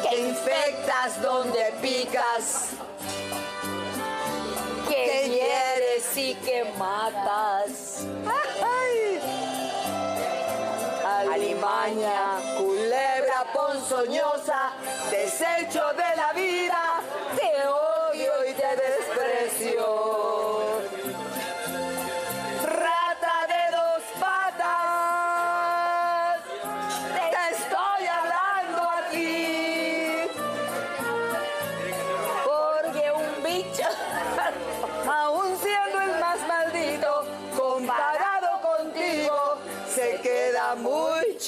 Que 0.09 0.21
infectas 0.21 1.21
donde 1.21 1.73
picas. 1.83 2.71
Que 4.89 5.29
hieres 5.29 6.17
y 6.17 6.35
que 6.37 6.65
matas. 6.79 8.07
Ay. 8.27 9.21
Alimaña, 11.31 12.39
culebra 12.57 13.45
ponzoñosa, 13.53 14.73
desecho 15.11 15.83
de 15.93 16.17
la 16.17 16.33
vida, 16.33 17.01
te 17.37 17.67
odio 17.67 18.33
y 18.49 18.53
te 18.55 18.77
desprecio. 18.77 20.28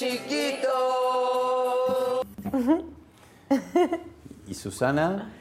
Chiquito. 0.01 0.73
¿Y 4.47 4.53
Susana? 4.55 5.31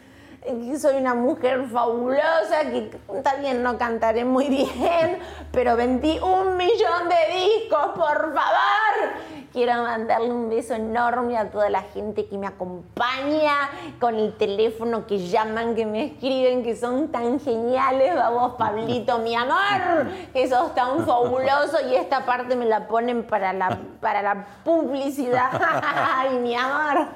que 0.46 0.78
soy 0.78 0.96
una 0.96 1.14
mujer 1.14 1.66
fabulosa, 1.72 2.70
que 2.70 2.90
está 3.14 3.36
bien, 3.36 3.62
no 3.62 3.78
cantaré 3.78 4.24
muy 4.24 4.48
bien, 4.48 5.18
pero 5.50 5.76
vendí 5.76 6.18
un 6.18 6.58
millón 6.58 7.08
de 7.08 7.16
discos, 7.34 7.86
por 7.94 8.34
favor. 8.34 9.39
Quiero 9.52 9.82
mandarle 9.82 10.30
un 10.30 10.48
beso 10.48 10.74
enorme 10.74 11.36
a 11.36 11.50
toda 11.50 11.68
la 11.70 11.82
gente 11.82 12.26
que 12.26 12.38
me 12.38 12.46
acompaña 12.46 13.68
con 13.98 14.14
el 14.14 14.34
teléfono, 14.36 15.06
que 15.06 15.26
llaman, 15.26 15.74
que 15.74 15.86
me 15.86 16.06
escriben, 16.06 16.62
que 16.62 16.76
son 16.76 17.08
tan 17.08 17.40
geniales. 17.40 18.14
Vamos, 18.14 18.54
Pablito, 18.56 19.18
mi 19.18 19.34
amor, 19.34 20.06
que 20.32 20.48
sos 20.48 20.72
tan 20.74 21.04
fabuloso 21.04 21.78
y 21.90 21.96
esta 21.96 22.24
parte 22.24 22.54
me 22.54 22.64
la 22.66 22.86
ponen 22.86 23.24
para 23.24 23.52
la, 23.52 23.76
para 24.00 24.22
la 24.22 24.46
publicidad. 24.64 25.50
Ay, 25.82 26.38
mi 26.38 26.54
amor. 26.54 27.08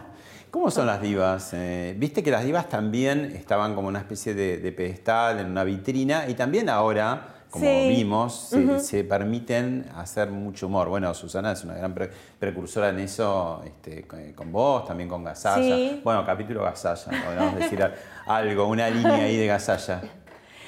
¿Cómo 0.51 0.70
son 0.70 0.87
las 0.87 1.01
divas? 1.01 1.51
Eh, 1.53 1.95
Viste 1.99 2.22
que 2.22 2.30
las 2.30 2.45
divas 2.45 2.68
también 2.68 3.32
estaban 3.37 3.74
como 3.74 3.89
una 3.89 3.99
especie 4.01 4.35
de, 4.35 4.59
de 4.59 4.72
pedestal 4.72 5.41
en 5.41 5.51
una 5.51 5.64
vitrina 5.64 6.28
y 6.28 6.35
también 6.35 6.68
ahora, 6.68 7.34
como 7.55 7.66
Sí. 7.66 7.88
vimos, 7.88 8.52
se, 8.80 9.05
permiten 9.05 9.86
hacer 9.94 10.28
mucho 10.28 10.66
humor. 10.66 10.88
Bueno, 10.88 11.14
Susana 11.14 11.52
es 11.52 11.62
una 11.62 11.74
gran 11.74 11.94
pre- 11.94 12.11
precursora 12.36 12.88
en 12.88 12.98
eso, 12.98 13.62
este, 13.64 14.02
con, 14.09 14.32
con 14.32 14.50
vos, 14.50 14.84
también 14.84 15.09
con 15.09 15.22
Gasalla. 15.22 15.62
Sí. 15.76 16.00
Bueno, 16.02 16.26
capítulo 16.26 16.64
Gasalla, 16.64 17.24
podríamos 17.24 17.55
decir 17.55 17.80
al- 17.80 17.94
algo, 18.26 18.66
una 18.66 18.90
línea 18.90 19.14
ahí 19.26 19.36
de 19.36 19.46
Gasalla. 19.46 20.00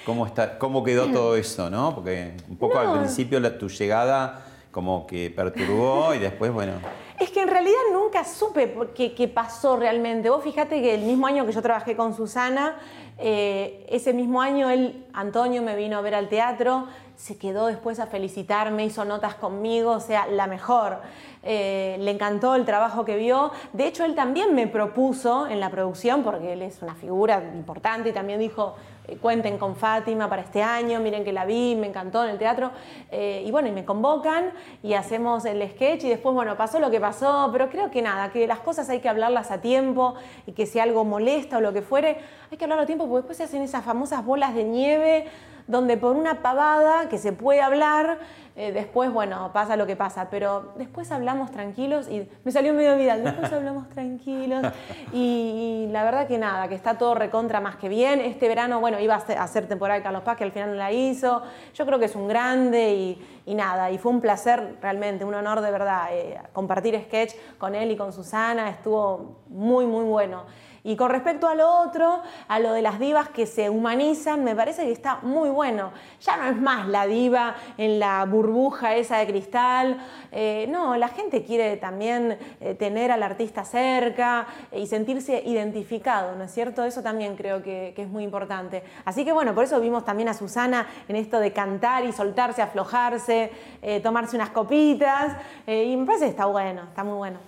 ¿Cómo, 0.05 0.27
está, 0.27 0.61
¿Cómo 0.61 0.85
quedó 0.85 1.09
todo 1.11 1.35
eso, 1.37 1.69
no? 1.71 1.93
Porque 1.93 2.37
un 2.49 2.57
poco 2.57 2.75
No. 2.81 2.93
al 2.93 2.99
principio 3.01 3.41
la- 3.41 3.59
tu 3.59 3.69
llegada 3.69 4.45
como 4.77 5.07
que 5.07 5.33
perturbó 5.35 6.13
y 6.13 6.19
después, 6.19 6.53
bueno... 6.53 6.75
Es 7.19 7.31
que 7.31 7.41
en 7.41 7.49
realidad 7.49 7.81
nunca 7.95 8.25
supe 8.25 8.77
qué, 8.95 9.27
pasó 9.27 9.79
realmente. 9.79 10.29
Vos 10.29 10.45
fíjate 10.45 10.83
que 10.83 10.95
el 10.95 11.01
mismo 11.01 11.27
año 11.27 11.47
que 11.47 11.53
yo 11.53 11.63
trabajé 11.63 11.97
con 11.97 12.15
Susana, 12.15 12.77
eh, 13.17 13.87
ese 13.89 14.13
mismo 14.13 14.43
año 14.43 14.69
él, 14.69 15.07
Antonio, 15.15 15.63
me 15.63 15.77
vino 15.77 15.97
a 15.97 16.03
ver 16.03 16.15
al 16.15 16.29
teatro, 16.29 16.89
se 17.17 17.39
quedó 17.39 17.69
después 17.69 17.99
a 18.01 18.07
felicitarme, 18.07 18.85
hizo 18.85 19.07
notas 19.07 19.37
conmigo, 19.37 19.93
o 19.93 20.01
sea, 20.01 20.27
la 20.27 20.47
mejor. 20.47 20.99
Eh, 21.43 21.97
le 21.99 22.11
encantó 22.11 22.55
el 22.55 22.67
trabajo 22.67 23.07
que 23.07 23.17
vio. 23.17 23.53
De 23.73 23.87
hecho, 23.87 24.05
él 24.05 24.15
también 24.15 24.55
me 24.55 24.67
propuso 24.67 25.47
en 25.47 25.59
la 25.59 25.71
producción, 25.71 26.23
porque 26.23 26.53
él 26.53 26.61
es 26.61 26.83
una 26.83 26.95
figura 26.97 27.43
importante 27.55 28.11
y 28.11 28.13
también 28.13 28.41
dijo, 28.41 28.75
cuenten 29.21 29.59
con 29.59 29.77
Fátima 29.77 30.29
para 30.29 30.43
este 30.43 30.63
año, 30.63 31.01
miren 31.01 31.25
que 31.25 31.33
la 31.33 31.45
vi, 31.45 31.77
me 31.77 31.87
encantó 31.87 32.25
en 32.25 32.31
el 32.31 32.39
teatro. 32.39 32.71
Eh, 33.11 33.43
y 33.47 33.51
bueno, 33.51 33.69
y 33.69 33.73
me 33.73 33.85
convocan 33.85 34.53
y 34.83 34.95
hacemos 34.95 35.45
el 35.45 35.69
sketch 35.71 36.05
y 36.05 36.09
después, 36.09 36.35
bueno, 36.35 36.57
pasó 36.57 36.81
lo 36.81 36.91
que 36.91 37.01
pasó, 37.01 37.49
pero 37.53 37.69
creo 37.71 37.91
que 37.91 38.03
nada, 38.03 38.31
que 38.31 38.47
las 38.47 38.61
cosas 38.61 38.89
hay 38.89 39.01
que 39.01 39.09
hablarlas 39.09 39.51
a 39.51 39.61
tiempo 39.61 40.15
y 40.47 40.53
que 40.53 40.67
si 40.67 40.79
algo 40.79 41.05
molesta 41.05 41.59
o 41.59 41.61
lo 41.61 41.73
que 41.73 41.83
fuere, 41.83 42.19
hay 42.51 42.59
que 42.59 42.65
hablarlo 42.65 42.85
a 42.85 42.87
tiempo 42.87 43.07
porque 43.07 43.23
después 43.23 43.39
se 43.39 43.45
hacen 43.45 43.63
esas 43.63 43.85
famosas 43.85 44.25
bolas 44.25 44.55
de 44.55 44.65
nieve 44.65 45.27
donde 45.67 45.97
por 45.97 46.17
una 46.17 46.43
pavada 46.43 47.09
que 47.09 47.19
se 47.19 47.33
puede 47.33 47.61
hablar, 47.61 48.19
eh, 48.59 48.73
después, 48.73 49.13
bueno, 49.13 49.51
pasa 49.53 49.77
lo 49.77 49.87
que 49.87 49.97
pasa, 49.97 50.29
pero 50.31 50.73
después 50.77 51.13
hablamos 51.13 51.51
tranquilos 51.51 52.09
y 52.09 52.27
me 52.43 52.51
salió 52.51 52.73
medio 52.73 52.97
vida, 52.97 53.19
después 53.19 53.53
hablamos 53.53 53.87
tranquilos 53.91 54.65
y, 55.13 55.89
la 55.91 56.05
verdad 56.05 56.27
que 56.27 56.39
nada, 56.39 56.67
que 56.67 56.75
está 56.75 56.97
todo 56.97 57.15
recontra 57.15 57.61
más 57.61 57.77
que 57.77 57.91
bien. 57.91 58.19
Este 58.21 58.49
verano, 58.49 58.81
bueno, 58.81 58.99
iba 58.99 59.15
a 59.15 59.19
hacer, 59.19 59.37
a 59.37 59.43
hacer 59.43 59.69
temporada 59.69 59.99
de 59.99 60.03
Carlos 60.03 60.23
Paz, 60.23 60.39
que 60.39 60.45
al 60.45 60.53
final 60.53 60.71
no 60.71 60.77
la 60.77 60.91
hizo. 60.91 61.43
Yo 61.75 61.85
creo 61.85 61.99
que 61.99 62.07
es 62.07 62.17
un 62.17 62.29
grande 62.29 62.95
y, 62.95 63.23
y 63.47 63.55
nada, 63.55 63.91
y 63.93 63.99
fue 63.99 64.11
un 64.13 64.21
placer 64.21 64.77
realmente, 64.83 65.25
un 65.25 65.35
honor 65.35 65.61
de 65.61 65.71
verdad 65.71 66.09
eh, 66.11 66.39
compartir 66.53 67.01
sketch 67.05 67.35
con 67.59 67.77
él 67.77 67.93
y 67.93 67.97
con 67.97 68.13
Susana, 68.13 68.69
estuvo 68.69 69.39
muy, 69.49 69.87
muy 69.87 70.05
bueno. 70.05 70.45
Y 70.87 70.95
con 70.95 71.11
respecto 71.11 71.49
a 71.49 71.57
lo 71.57 71.69
otro, 71.81 72.23
a 72.47 72.61
lo 72.61 72.73
de 72.73 72.81
las 72.81 73.01
divas 73.01 73.29
que 73.31 73.47
se 73.47 73.69
humanizan, 73.69 74.45
me 74.45 74.55
parece 74.55 74.85
que 74.85 74.93
está 74.93 75.19
muy 75.23 75.49
bueno. 75.49 75.91
Ya 76.21 76.37
no 76.37 76.45
es 76.45 76.57
más 76.57 76.87
la 76.87 77.09
diva 77.09 77.57
en 77.77 77.99
la 77.99 78.25
burbuja 78.25 78.95
esa 78.95 79.19
de 79.19 79.27
cristal. 79.27 79.99
Eh, 80.31 80.69
no, 80.71 80.97
la 80.97 81.09
gente 81.09 81.43
quiere 81.43 81.77
también 81.77 82.39
eh, 82.61 82.77
tener 82.77 83.11
al 83.11 83.25
artista 83.25 83.65
cerca 83.65 84.47
y 84.71 84.87
sentirse 84.87 85.43
identificado, 85.45 86.37
¿no 86.37 86.45
es 86.45 86.53
cierto? 86.53 86.85
Eso 86.85 87.03
también 87.03 87.35
creo 87.35 87.65
que, 87.65 87.93
que 87.97 88.03
es 88.03 88.09
muy 88.09 88.23
importante. 88.23 88.85
Así 89.05 89.25
que 89.25 89.33
bueno, 89.33 89.57
por 89.57 89.65
eso 89.65 89.81
vimos 89.81 90.05
también 90.05 90.29
a 90.29 90.35
Susana 90.35 90.87
en 91.09 91.17
esto 91.17 91.41
de 91.41 91.53
cantar 91.53 92.05
y 92.05 92.13
soltarse, 92.13 92.63
aflojarse, 92.63 93.36
eh, 93.83 94.01
tomarse 94.01 94.37
unas 94.37 94.51
copitas. 94.51 95.37
eh, 95.67 95.85
y 95.85 95.97
me 95.97 96.07
parece 96.07 96.25
que 96.27 96.31
está 96.31 96.47
bueno, 96.47 96.83
está 96.89 97.05
muy 97.05 97.17
bueno. 97.17 97.39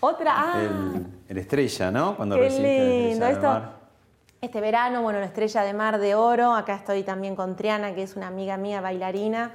Otra, 0.00 0.32
ah, 0.36 0.60
El, 0.62 1.06
el 1.28 1.38
estrella, 1.38 1.90
¿no? 1.90 2.16
Cuando 2.16 2.36
Qué 2.36 2.42
la 2.42 2.48
lindo, 2.48 3.26
estrella 3.26 3.30
esto- 3.30 3.46
mar. 3.48 3.80
Este 4.42 4.58
verano, 4.62 5.02
bueno, 5.02 5.18
la 5.20 5.26
Estrella 5.26 5.62
de 5.64 5.74
Mar 5.74 5.98
de 5.98 6.14
Oro, 6.14 6.54
acá 6.54 6.74
estoy 6.74 7.02
también 7.02 7.36
con 7.36 7.56
Triana, 7.56 7.94
que 7.94 8.02
es 8.02 8.16
una 8.16 8.28
amiga 8.28 8.56
mía 8.56 8.80
bailarina, 8.80 9.50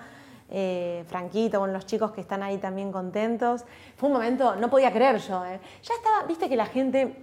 eh, 0.51 1.03
Franquito, 1.07 1.57
bueno, 1.57 1.73
los 1.73 1.87
chicos 1.87 2.11
que 2.11 2.21
están 2.21 2.43
ahí 2.43 2.59
también 2.59 2.91
contentos. 2.91 3.65
Fue 3.97 4.09
un 4.09 4.13
momento, 4.13 4.55
no 4.57 4.69
podía 4.69 4.91
creer 4.93 5.17
yo, 5.17 5.43
¿eh? 5.43 5.59
Ya 5.81 5.93
estaba, 5.95 6.21
viste 6.27 6.47
que 6.47 6.55
la 6.55 6.67
gente, 6.67 7.15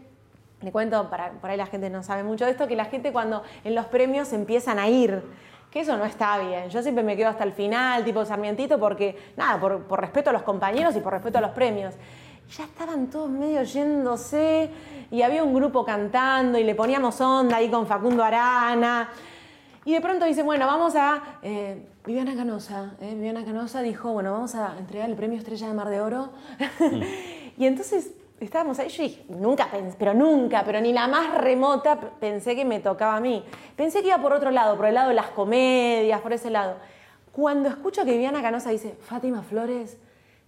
le 0.60 0.72
cuento, 0.72 1.08
para, 1.08 1.30
por 1.34 1.50
ahí 1.50 1.56
la 1.56 1.66
gente 1.66 1.88
no 1.88 2.02
sabe 2.02 2.24
mucho 2.24 2.46
de 2.46 2.50
esto, 2.50 2.66
que 2.66 2.74
la 2.74 2.86
gente 2.86 3.12
cuando 3.12 3.44
en 3.62 3.76
los 3.76 3.86
premios 3.86 4.32
empiezan 4.32 4.80
a 4.80 4.88
ir, 4.88 5.22
que 5.72 5.80
eso 5.80 5.96
no 5.96 6.04
está 6.04 6.38
bien. 6.38 6.68
Yo 6.68 6.82
siempre 6.82 7.02
me 7.02 7.16
quedo 7.16 7.30
hasta 7.30 7.44
el 7.44 7.52
final, 7.52 8.04
tipo 8.04 8.24
Sarmientito, 8.24 8.78
porque, 8.78 9.16
nada, 9.36 9.58
por, 9.58 9.84
por 9.84 10.00
respeto 10.00 10.30
a 10.30 10.32
los 10.34 10.42
compañeros 10.42 10.94
y 10.96 11.00
por 11.00 11.14
respeto 11.14 11.38
a 11.38 11.40
los 11.40 11.52
premios. 11.52 11.94
Ya 12.56 12.64
estaban 12.64 13.06
todos 13.06 13.30
medio 13.30 13.62
yéndose 13.62 14.68
y 15.10 15.22
había 15.22 15.42
un 15.42 15.54
grupo 15.54 15.84
cantando 15.84 16.58
y 16.58 16.64
le 16.64 16.74
poníamos 16.74 17.18
onda 17.22 17.56
ahí 17.56 17.70
con 17.70 17.86
Facundo 17.86 18.22
Arana. 18.22 19.08
Y 19.86 19.94
de 19.94 20.00
pronto 20.02 20.26
dice, 20.26 20.42
bueno, 20.42 20.66
vamos 20.66 20.94
a... 20.94 21.38
eh, 21.42 21.86
Viviana 22.04 22.34
Canosa, 22.34 22.94
eh, 23.00 23.14
Viviana 23.14 23.44
Canosa 23.44 23.80
dijo, 23.80 24.12
bueno, 24.12 24.32
vamos 24.32 24.56
a 24.56 24.76
entregar 24.76 25.08
el 25.08 25.14
premio 25.14 25.38
Estrella 25.38 25.68
de 25.68 25.74
Mar 25.74 25.88
de 25.88 26.00
Oro. 26.00 26.30
y 27.56 27.64
entonces 27.66 28.12
estábamos 28.44 28.78
ahí, 28.78 28.88
yo 28.88 29.02
dije, 29.02 29.24
nunca 29.28 29.68
pensé, 29.70 29.96
pero 29.98 30.14
nunca, 30.14 30.62
pero 30.64 30.80
ni 30.80 30.92
la 30.92 31.06
más 31.08 31.34
remota 31.34 31.98
pensé 32.20 32.54
que 32.56 32.64
me 32.64 32.80
tocaba 32.80 33.16
a 33.16 33.20
mí. 33.20 33.44
Pensé 33.76 34.00
que 34.02 34.08
iba 34.08 34.18
por 34.18 34.32
otro 34.32 34.50
lado, 34.50 34.76
por 34.76 34.86
el 34.86 34.94
lado 34.94 35.08
de 35.08 35.14
las 35.14 35.28
comedias, 35.28 36.20
por 36.20 36.32
ese 36.32 36.50
lado. 36.50 36.76
Cuando 37.32 37.68
escucho 37.68 38.04
que 38.04 38.12
Viviana 38.12 38.42
Canosa 38.42 38.70
dice, 38.70 38.94
Fátima 39.00 39.42
Flores, 39.42 39.98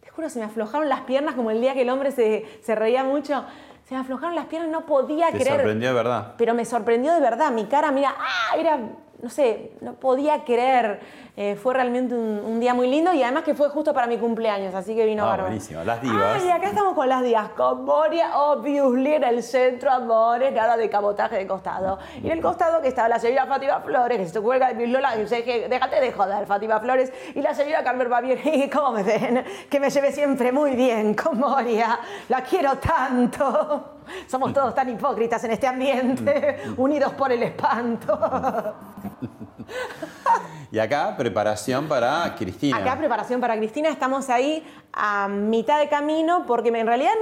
te 0.01 0.11
juro, 0.11 0.29
se 0.29 0.39
me 0.39 0.45
aflojaron 0.45 0.89
las 0.89 1.01
piernas 1.03 1.35
como 1.35 1.51
el 1.51 1.61
día 1.61 1.75
que 1.75 1.83
el 1.83 1.91
hombre 1.91 2.11
se, 2.11 2.45
se 2.63 2.75
reía 2.75 3.05
mucho. 3.05 3.45
Se 3.89 3.95
me 3.95 4.01
aflojaron 4.01 4.35
las 4.35 4.47
piernas, 4.47 4.71
no 4.71 4.87
podía 4.87 5.27
Te 5.27 5.39
creer. 5.39 5.57
sorprendió 5.57 5.89
de 5.89 5.95
verdad. 5.95 6.35
Pero 6.39 6.55
me 6.55 6.65
sorprendió 6.65 7.13
de 7.15 7.21
verdad. 7.21 7.51
Mi 7.53 7.67
cara, 7.67 7.91
mira, 7.93 8.15
¡ah! 8.19 8.57
Era, 8.57 8.79
no 9.25 9.31
sé, 9.31 9.73
no 9.81 9.95
podía 9.95 10.45
creer. 10.45 11.01
Eh, 11.37 11.57
fue 11.57 11.75
realmente 11.75 12.15
un, 12.15 12.41
un 12.45 12.61
día 12.61 12.75
muy 12.75 12.87
lindo 12.89 13.13
y 13.13 13.21
además 13.23 13.43
que 13.43 13.55
fue 13.55 13.69
justo 13.71 13.93
para 13.93 14.07
mi 14.07 14.19
cumpleaños, 14.19 14.73
así 14.73 14.95
que 14.95 15.05
vino 15.05 15.25
Ah, 15.25 15.29
bárbaro. 15.31 15.45
buenísimo. 15.49 15.83
Las 15.83 16.01
divas. 16.01 16.41
Ay, 16.41 16.51
acá 16.51 16.69
estamos 16.69 16.93
con 16.95 17.09
las 17.09 17.23
días. 17.25 17.49
Con 17.57 17.85
Moria, 17.85 18.39
obviously, 18.39 19.15
en 19.15 19.25
el 19.25 19.43
centro, 19.43 19.91
amores, 19.91 20.53
nada 20.53 20.77
de 20.77 20.89
cabotaje 20.89 21.37
de 21.37 21.47
costado. 21.47 21.99
Y 22.23 22.27
en 22.27 22.33
el 22.35 22.41
costado 22.43 22.81
que 22.83 22.89
estaba 22.89 23.09
la 23.09 23.19
señora 23.19 23.47
Fátima 23.47 23.81
Flores, 23.81 24.19
que 24.19 24.29
se 24.29 24.41
cuelga 24.41 24.69
de 24.69 24.75
mis 24.75 24.89
lola, 24.91 25.15
sé 25.27 25.43
que 25.43 25.69
déjate 25.69 26.01
de 26.01 26.13
joder, 26.13 26.47
Fátima 26.47 26.79
Flores. 26.79 27.13
Y 27.35 27.41
la 27.41 27.53
señora 27.55 27.83
Carmen 27.83 28.09
Bavier, 28.11 28.39
y 28.47 28.69
¿cómo 28.71 28.93
me 28.93 29.03
ven? 29.03 29.43
Que 29.71 29.81
me 29.81 29.91
lleve 29.91 30.13
siempre 30.13 30.53
muy 30.53 30.77
bien 30.77 31.15
con 31.15 31.39
Moria. 31.41 31.99
La 32.29 32.43
quiero 32.43 32.77
tanto. 32.77 33.94
Somos 34.27 34.53
todos 34.53 34.75
tan 34.75 34.89
hipócritas 34.89 35.43
en 35.45 35.53
este 35.53 35.67
ambiente, 35.67 36.63
unidos 36.77 37.13
por 37.15 37.33
el 37.33 37.43
espanto. 37.43 38.75
Y 40.71 40.79
acá, 40.79 41.17
preparación 41.17 41.87
para 41.87 42.35
Cristina. 42.37 42.77
Acá 42.77 42.97
preparación 42.97 43.41
para 43.41 43.57
Cristina, 43.57 43.89
estamos 43.89 44.29
ahí 44.29 44.65
a 44.93 45.29
mitad 45.29 45.79
de 45.79 45.89
camino 45.89 46.45
porque 46.47 46.69
en 46.69 46.87
realidad 46.87 47.13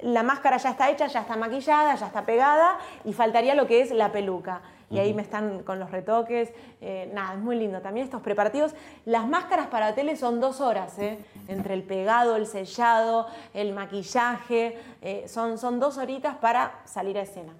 la 0.00 0.22
máscara 0.22 0.56
ya 0.58 0.70
está 0.70 0.90
hecha, 0.90 1.06
ya 1.06 1.20
está 1.20 1.36
maquillada, 1.36 1.94
ya 1.94 2.06
está 2.06 2.22
pegada 2.22 2.78
y 3.04 3.12
faltaría 3.12 3.54
lo 3.54 3.66
que 3.66 3.80
es 3.80 3.90
la 3.90 4.12
peluca. 4.12 4.60
Y 4.88 4.98
ahí 4.98 5.12
me 5.14 5.22
están 5.22 5.62
con 5.64 5.78
los 5.80 5.90
retoques. 5.90 6.52
eh, 6.80 7.10
nada, 7.12 7.34
es 7.34 7.40
muy 7.40 7.56
lindo. 7.56 7.80
También 7.80 8.04
estos 8.04 8.22
preparativos. 8.22 8.74
Las 9.04 9.26
máscaras 9.26 9.66
para 9.66 9.94
tele 9.94 10.16
son 10.16 10.40
dos 10.40 10.60
horas, 10.60 10.98
¿eh? 10.98 11.18
entre 11.48 11.74
el 11.74 11.82
pegado, 11.82 12.36
el 12.36 12.46
sellado, 12.46 13.26
el 13.52 13.72
maquillaje. 13.72 14.78
eh, 15.02 15.24
son, 15.28 15.58
son 15.58 15.80
dos 15.80 15.98
horitas 15.98 16.36
para 16.36 16.80
salir 16.84 17.18
a 17.18 17.22
escena. 17.22 17.52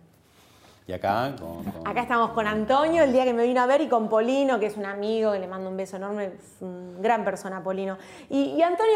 Acá, 1.85 2.03
estamos 2.03 2.31
con 2.31 2.47
Antonio, 2.47 3.03
el 3.03 3.13
día 3.13 3.25
que 3.25 3.33
me 3.33 3.43
vino 3.45 3.61
a 3.61 3.67
ver, 3.67 3.81
y 3.81 3.89
con 3.89 4.09
Polino, 4.09 4.61
que 4.61 4.67
es 4.67 4.77
un 4.77 4.87
amigo, 4.87 5.33
que 5.33 5.41
le 5.41 5.49
mando 5.49 5.69
un 5.69 5.77
beso 5.77 5.97
enorme, 5.97 6.35
gran 7.01 7.25
persona, 7.25 7.61
Polino. 7.61 7.99
Y, 8.31 8.63
Antonio, 8.63 8.93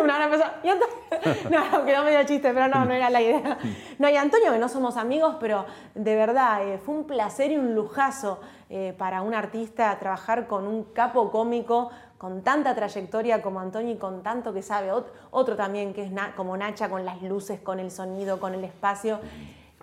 una 0.00 0.16
gran 0.16 0.30
persona. 0.30 0.54
Y 0.62 0.68
Antonio, 0.68 0.94
quedó 1.84 2.04
medio 2.04 2.22
chiste, 2.24 2.52
pero 2.54 2.68
no, 2.68 2.84
no 2.84 2.92
era 2.92 3.10
la 3.10 3.20
idea. 3.20 3.58
No, 3.98 4.08
y 4.08 4.16
Antonio, 4.16 4.52
que 4.52 4.58
no 4.58 4.68
somos 4.68 4.96
amigos, 4.96 5.36
pero 5.40 5.66
de 5.96 6.14
verdad, 6.14 6.62
eh, 6.68 6.78
fue 6.78 6.94
un 6.94 7.04
placer 7.04 7.50
y 7.50 7.56
un 7.56 7.74
lujazo 7.74 8.40
eh, 8.70 8.94
para 8.96 9.22
un 9.22 9.34
artista 9.34 9.98
trabajar 9.98 10.46
con 10.46 10.68
un 10.68 10.84
capo 10.84 11.32
cómico 11.32 11.90
con 12.16 12.42
tanta 12.42 12.76
trayectoria 12.76 13.42
como 13.42 13.58
Antonio 13.58 13.92
y 13.92 13.98
con 13.98 14.22
tanto 14.22 14.54
que 14.54 14.62
sabe. 14.62 14.92
Ot- 14.92 15.06
otro 15.32 15.56
también 15.56 15.92
que 15.92 16.04
es 16.04 16.12
como 16.36 16.56
Nacha, 16.56 16.88
con 16.88 17.04
las 17.04 17.20
luces, 17.22 17.60
con 17.60 17.80
el 17.80 17.90
sonido, 17.90 18.38
con 18.38 18.54
el 18.54 18.62
espacio. 18.62 19.18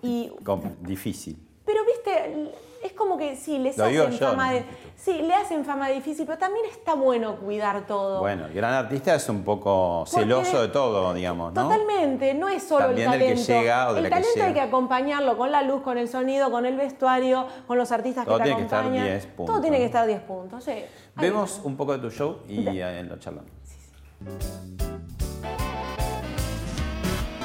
Y 0.02 0.30
difícil. 0.80 1.38
pero 1.64 1.80
viste, 1.84 2.50
es 2.84 2.92
como 2.94 3.16
que 3.16 3.36
sí, 3.36 3.58
les 3.58 3.78
Lo 3.78 3.84
hacen 3.84 4.10
yo, 4.10 4.18
fama 4.18 4.48
¿no? 4.48 4.52
de. 4.54 4.64
Sí, 4.96 5.12
le 5.22 5.34
hacen 5.34 5.64
fama 5.64 5.88
de 5.88 5.94
difícil, 5.94 6.26
pero 6.26 6.38
también 6.38 6.64
está 6.66 6.94
bueno 6.94 7.36
cuidar 7.36 7.86
todo. 7.86 8.20
Bueno, 8.20 8.46
el 8.46 8.52
gran 8.52 8.72
artista 8.74 9.14
es 9.14 9.28
un 9.28 9.42
poco 9.42 10.04
Porque 10.04 10.22
celoso 10.24 10.62
de- 10.62 10.68
todo, 10.68 11.12
digamos, 11.14 11.52
¿no? 11.52 11.62
Totalmente, 11.62 12.34
no 12.34 12.48
es 12.48 12.62
solo 12.62 12.86
También 12.86 13.12
el 13.12 13.18
del 13.18 13.28
que 13.28 13.34
talento. 13.34 13.52
llega 13.52 13.88
o 13.88 13.92
de 13.94 13.98
el 13.98 14.02
la 14.04 14.08
que 14.08 14.14
talento 14.22 14.40
hay 14.42 14.48
llega. 14.48 14.54
que 14.54 14.60
acompañarlo 14.68 15.36
con 15.36 15.50
la 15.52 15.62
luz, 15.62 15.82
con 15.82 15.98
el 15.98 16.08
sonido, 16.08 16.50
con 16.52 16.66
el 16.66 16.76
vestuario, 16.76 17.46
con 17.66 17.78
los 17.78 17.90
artistas 17.90 18.24
Todo 18.26 18.36
que 18.38 18.42
te 18.42 18.48
tiene 18.48 18.58
que 18.58 18.64
estar 18.64 18.80
acompañan. 18.80 19.06
10 19.08 19.26
puntos, 19.26 19.46
Todo 19.54 19.60
tiene 19.62 19.78
que 19.78 19.84
estar 19.86 20.06
10 20.06 20.20
puntos. 20.20 20.64
sí. 20.64 20.84
Vemos 21.16 21.60
un 21.64 21.76
poco 21.76 21.92
de 21.92 21.98
tu 21.98 22.10
show 22.10 22.38
y 22.48 22.66
eh, 22.78 23.02
lo 23.04 23.18
charlamos. 23.18 23.50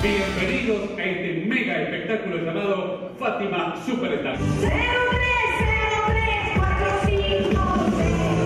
Bienvenidos 0.02 0.92
a 1.00 1.04
este 1.04 1.46
mega 1.48 1.82
espectáculo 1.82 2.38
llamado 2.38 3.12
Fátima 3.18 3.76
Superstar. 3.84 4.36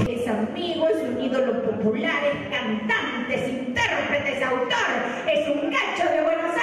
Es 0.08 0.28
amigo, 0.30 0.88
es 0.88 1.04
un 1.04 1.22
ídolo 1.22 1.62
popular, 1.64 2.24
es 2.24 2.58
cantante, 2.58 3.36
es 3.36 3.50
intérprete, 3.50 4.38
es 4.38 4.44
autor, 4.44 4.90
es 5.30 5.48
un 5.50 5.72
gacho 5.72 6.10
de 6.10 6.22
Buenos 6.24 6.56
Aires, 6.56 6.61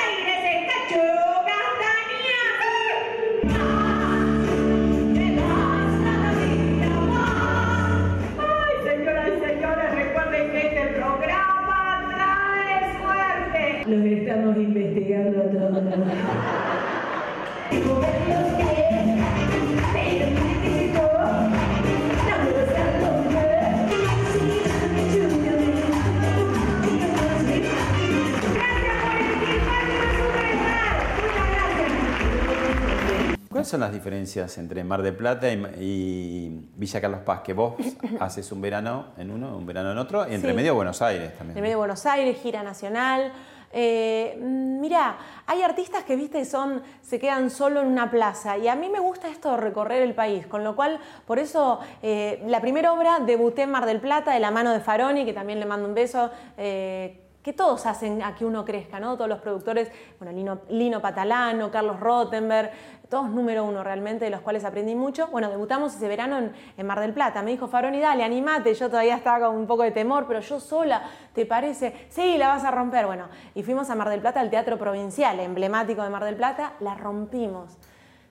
¿Cuáles 33.69 33.73
son 33.73 33.81
las 33.81 33.93
diferencias 33.93 34.57
entre 34.57 34.83
Mar 34.83 35.03
del 35.03 35.15
Plata 35.15 35.47
y, 35.53 35.63
y 35.79 36.71
Villa 36.75 37.03
Carlos 37.03 37.21
Paz? 37.21 37.43
Que 37.43 37.53
vos 37.53 37.75
haces 38.21 38.51
un 38.51 38.63
verano 38.63 39.09
en 39.19 39.31
uno, 39.31 39.55
un 39.59 39.67
verano 39.67 39.93
en 39.93 39.99
otro, 39.99 40.27
y 40.27 40.33
entre 40.35 40.53
Sí. 40.53 40.57
medio 40.57 40.75
Buenos 40.75 41.03
Aires 41.03 41.37
también. 41.37 41.55
el 41.59 41.61
medio 41.63 41.75
de 41.75 41.77
Buenos 41.81 42.07
Aires, 42.07 42.39
gira 42.43 42.63
nacional. 42.63 43.31
Eh, 43.71 44.39
mm, 44.41 44.81
mirá, 44.81 45.19
hay 45.47 45.61
artistas 45.61 46.05
que 46.05 46.17
viste 46.17 46.47
son, 46.47 46.81
se 47.03 47.19
quedan 47.19 47.51
solo 47.51 47.83
en 47.83 47.89
una 47.89 48.11
plaza 48.11 48.57
y 48.57 48.69
a 48.69 48.75
mí 48.75 48.89
me 48.89 49.01
gusta 49.01 49.29
esto 49.29 49.51
de 49.51 49.59
recorrer 49.59 50.01
el 50.01 50.15
país, 50.15 50.47
con 50.47 50.65
lo 50.65 50.75
cual, 50.75 50.99
por 51.27 51.39
eso, 51.39 51.79
eh, 52.03 52.43
la 52.47 52.63
primera 52.63 52.95
obra 52.95 53.19
debuté 53.21 53.65
en 53.65 53.71
Mar 53.71 53.85
del 53.85 54.01
Plata 54.01 54.33
de 54.33 54.41
la 54.41 54.51
mano 54.51 54.73
de 54.73 54.81
Faroni, 54.81 55.27
que 55.27 55.35
también 55.35 55.61
le 55.61 55.67
mando 55.67 55.87
un 55.87 55.95
beso. 55.95 56.31
eh, 56.57 57.21
que 57.49 57.55
todos 57.55 57.87
hacen 57.87 58.23
a 58.23 58.35
que 58.35 58.45
uno 58.45 58.63
crezca, 58.63 59.01
¿no? 59.01 59.17
Todos 59.17 59.31
los 59.31 59.39
productores, 59.39 59.91
bueno, 60.21 60.61
Lino, 60.69 61.01
Patalano, 61.01 61.71
Carlos 61.71 61.99
Rottenberg, 61.99 62.71
todos 63.09 63.31
número 63.31 63.65
uno 63.65 63.83
realmente, 63.83 64.27
de 64.27 64.31
los 64.31 64.43
cuales 64.43 64.67
aprendí 64.67 64.95
mucho. 64.95 65.29
Bueno, 65.29 65.49
debutamos 65.49 65.95
ese 65.95 66.09
verano 66.09 66.37
en, 66.37 66.53
en 66.77 66.87
Mar 66.87 67.01
del 67.01 67.15
Plata. 67.15 67.41
Me 67.41 67.53
dijo 67.53 67.67
Faroni, 67.67 68.01
dale, 68.01 68.23
animate. 68.23 68.75
Yo 68.75 68.91
todavía 68.91 69.17
estaba 69.17 69.47
con 69.47 69.57
un 69.57 69.67
poco 69.67 69.83
de 69.83 69.93
temor, 69.93 70.27
pero 70.29 70.41
yo 70.41 70.61
sola, 70.61 71.09
¿te 71.33 71.47
parece? 71.47 72.07
Sí, 72.11 72.37
la 72.37 72.49
vas 72.49 72.65
a 72.65 72.71
romper. 72.71 73.07
Bueno, 73.07 73.29
y 73.55 73.63
fuimos 73.63 73.89
a 73.89 73.95
Mar 73.95 74.11
del 74.11 74.21
Plata, 74.21 74.41
al 74.41 74.51
Teatro 74.51 74.77
Provincial, 74.77 75.41
emblemático 75.41 76.03
de 76.03 76.11
Mar 76.11 76.25
del 76.25 76.37
Plata, 76.37 76.75
la 76.81 76.97
rompimos. 76.97 77.79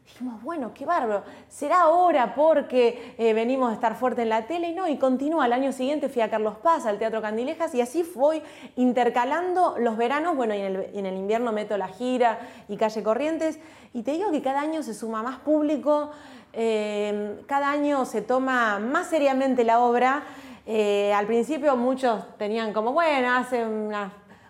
Dijimos, 0.07 0.41
bueno, 0.41 0.71
qué 0.73 0.85
bárbaro, 0.85 1.23
será 1.49 1.81
ahora 1.81 2.33
porque 2.33 3.13
eh, 3.17 3.33
venimos 3.33 3.71
a 3.71 3.73
estar 3.73 3.93
fuerte 3.97 4.21
en 4.21 4.29
la 4.29 4.47
tele 4.47 4.69
y 4.69 4.73
no, 4.73 4.87
y 4.87 4.97
continúa. 4.97 5.43
Al 5.43 5.51
año 5.51 5.73
siguiente 5.73 6.07
fui 6.07 6.21
a 6.21 6.29
Carlos 6.29 6.55
Paz, 6.63 6.85
al 6.85 6.97
Teatro 6.97 7.21
Candilejas, 7.21 7.75
y 7.75 7.81
así 7.81 8.03
fui 8.03 8.41
intercalando 8.77 9.75
los 9.77 9.97
veranos, 9.97 10.37
bueno, 10.37 10.55
y 10.55 10.61
en 10.61 11.05
el, 11.05 11.13
invierno 11.13 11.51
meto 11.51 11.77
la 11.77 11.89
gira 11.89 12.39
y 12.69 12.77
calle 12.77 13.03
Corrientes, 13.03 13.59
y 13.93 14.03
te 14.03 14.13
digo 14.13 14.31
que 14.31 14.41
cada 14.41 14.61
año 14.61 14.81
se 14.81 14.93
suma 14.93 15.21
más 15.21 15.39
público, 15.39 16.11
eh, 16.53 17.41
cada 17.45 17.69
año 17.69 18.05
se 18.05 18.21
toma 18.21 18.79
más 18.79 19.07
seriamente 19.07 19.65
la 19.65 19.81
obra. 19.81 20.23
Eh, 20.65 21.13
al 21.13 21.27
principio 21.27 21.75
muchos 21.75 22.23
tenían 22.37 22.71
como, 22.71 22.93
bueno, 22.93 23.35
hacen 23.35 23.67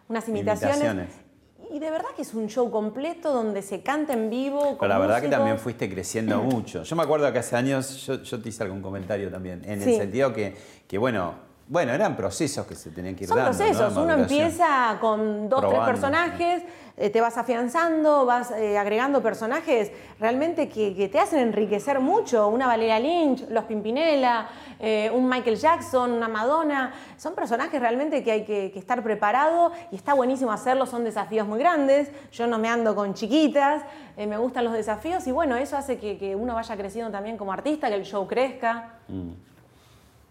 unas. 0.08 0.28
Imitaciones. 0.28 1.26
Y 1.72 1.80
de 1.80 1.89
verdad 1.91 2.09
que 2.15 2.22
es 2.22 2.34
un 2.34 2.47
show 2.47 2.70
completo 2.72 3.32
donde 3.34 3.61
se 3.61 3.82
canta 3.82 4.13
en 4.13 4.30
vivo. 4.30 4.59
Con 4.59 4.78
Pero 4.80 4.89
la 4.89 4.99
verdad 4.99 5.22
que 5.22 5.28
también 5.30 5.59
fuiste 5.59 5.89
creciendo 5.89 6.41
mucho. 6.43 6.84
Yo 6.84 6.95
me 6.95 7.03
acuerdo 7.03 7.32
que 7.32 7.39
hace 7.39 7.55
años 7.55 8.05
yo, 8.05 8.22
yo 8.22 8.41
te 8.41 8.49
hice 8.49 8.63
algún 8.63 8.82
comentario 8.82 9.30
también, 9.32 9.61
en 9.65 9.82
Sí. 9.82 9.91
el 9.93 9.97
sentido 10.01 10.34
que, 10.34 10.55
que, 10.88 10.97
bueno, 10.97 11.47
bueno, 11.70 11.91
eran 11.91 12.15
procesos 12.15 12.65
que 12.65 12.76
se 12.76 12.91
tenían 12.91 13.15
que 13.15 13.26
ir 13.26 13.30
Son 13.30 13.43
procesos, 13.43 13.95
uno 13.97 14.13
empieza 14.13 14.97
con 15.01 15.49
dos, 15.49 15.68
tres 15.68 15.82
personajes, 15.82 16.63
eh, 16.95 17.09
te 17.09 17.20
vas 17.20 17.38
afianzando, 17.38 18.26
vas 18.26 18.51
eh, 18.51 18.78
agregando 18.78 19.22
personajes 19.22 19.91
realmente 20.18 20.70
que, 20.70 20.95
que 20.95 21.09
te 21.09 21.20
hacen 21.20 21.39
enriquecer 21.39 21.99
mucho. 21.99 22.47
Una 22.47 22.68
Valeria 22.68 22.99
Lynch, 22.99 23.49
los 23.49 23.65
Pimpinela, 23.65 24.47
eh, 24.80 25.11
un 25.13 25.28
Michael 25.28 25.57
Jackson, 25.57 26.11
una 26.11 26.30
Madonna. 26.30 26.93
Son 27.18 27.36
personajes 27.36 27.82
realmente 27.82 28.24
que 28.24 28.32
hay 28.32 28.45
que, 28.45 28.72
que 28.72 28.80
estar 28.80 29.03
preparado 29.03 29.74
y 29.91 29.97
está 29.97 30.13
buenísimo 30.13 30.53
hacerlo, 30.53 30.86
son 30.86 31.03
desafíos 31.03 31.45
muy 31.45 31.59
grandes. 31.59 32.09
Yo 32.32 32.47
no 32.47 32.59
me 32.59 32.70
ando 32.70 32.95
con 32.95 33.13
chiquitas, 33.13 33.84
me 34.15 34.38
gustan 34.38 34.63
los 34.63 34.74
desafíos 34.74 35.28
y 35.28 35.32
bueno, 35.32 35.57
eso 35.57 35.76
hace 35.76 35.99
que, 35.99 36.18
que 36.18 36.36
uno 36.36 36.55
vaya 36.55 36.78
creciendo 36.78 37.11
también 37.11 37.38
como 37.38 37.51
artista, 37.51 37.89
que 37.89 37.95
el 37.95 38.05
show 38.05 38.26
crezca. 38.26 38.93
Mm. 39.09 39.47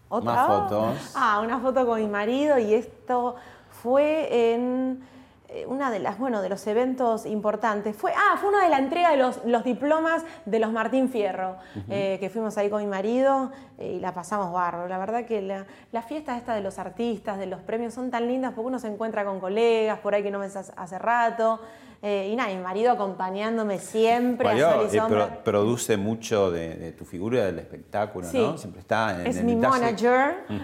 ¿Otra? 0.09 0.33
Más 0.33 0.47
fotos. 0.47 1.11
Ah, 1.15 1.41
una 1.43 1.59
foto 1.59 1.85
con 1.85 1.99
mi 1.99 2.07
marido 2.07 2.57
y 2.57 2.73
esto 2.73 3.35
fue 3.69 4.53
en 4.53 5.01
eh, 5.49 5.65
una 5.65 5.89
de 5.89 5.99
las, 5.99 6.17
bueno, 6.17 6.41
de 6.41 6.49
los 6.49 6.67
eventos 6.67 7.25
importantes. 7.25 7.95
Fue, 7.95 8.11
ah, 8.13 8.37
fue 8.37 8.49
una 8.49 8.63
de 8.63 8.69
la 8.69 8.79
entrega 8.79 9.11
de 9.11 9.17
los, 9.17 9.45
los 9.45 9.63
diplomas 9.63 10.25
de 10.45 10.59
los 10.59 10.73
Martín 10.73 11.07
Fierro, 11.07 11.55
eh, 11.89 12.17
que 12.19 12.29
fuimos 12.29 12.57
ahí 12.57 12.69
con 12.69 12.81
mi 12.81 12.87
marido 12.87 13.51
eh, 13.77 13.93
y 13.93 13.99
la 14.01 14.13
pasamos 14.13 14.51
barro. 14.51 14.89
La 14.89 14.97
verdad 14.97 15.25
que 15.25 15.41
la, 15.41 15.65
las 15.93 16.05
fiestas 16.05 16.37
estas 16.37 16.55
de 16.55 16.61
los 16.61 16.79
artistas, 16.79 17.37
de 17.37 17.45
los 17.45 17.61
premios, 17.61 17.93
son 17.93 18.11
tan 18.11 18.27
lindas 18.27 18.51
porque 18.53 18.67
uno 18.67 18.79
se 18.79 18.87
encuentra 18.87 19.23
con 19.23 19.39
colegas 19.39 19.99
por 19.99 20.13
ahí 20.13 20.21
que 20.21 20.31
no 20.31 20.39
ves 20.39 20.57
hace, 20.57 20.73
hace 20.75 20.99
rato. 20.99 21.61
Eh, 22.01 22.29
y 22.31 22.35
nada, 22.35 22.53
mi 22.53 22.61
marido 22.61 22.91
acompañándome 22.91 23.79
siempre 23.79 24.45
Mario, 24.47 24.67
a 24.67 24.73
sol 24.73 24.89
y 24.91 24.97
eh, 24.97 25.01
pro- 25.07 25.43
produce 25.43 25.97
mucho 25.97 26.51
de, 26.51 26.75
de 26.75 26.91
tu 26.91 27.05
figura 27.05 27.45
del 27.45 27.59
espectáculo, 27.59 28.27
Sí. 28.27 28.37
¿no? 28.37 28.57
Siempre 28.57 28.81
está 28.81 29.19
en 29.21 29.27
Es 29.27 29.37
el 29.37 29.45
mi 29.45 29.55
manager. 29.55 30.43
Mm. 30.47 30.57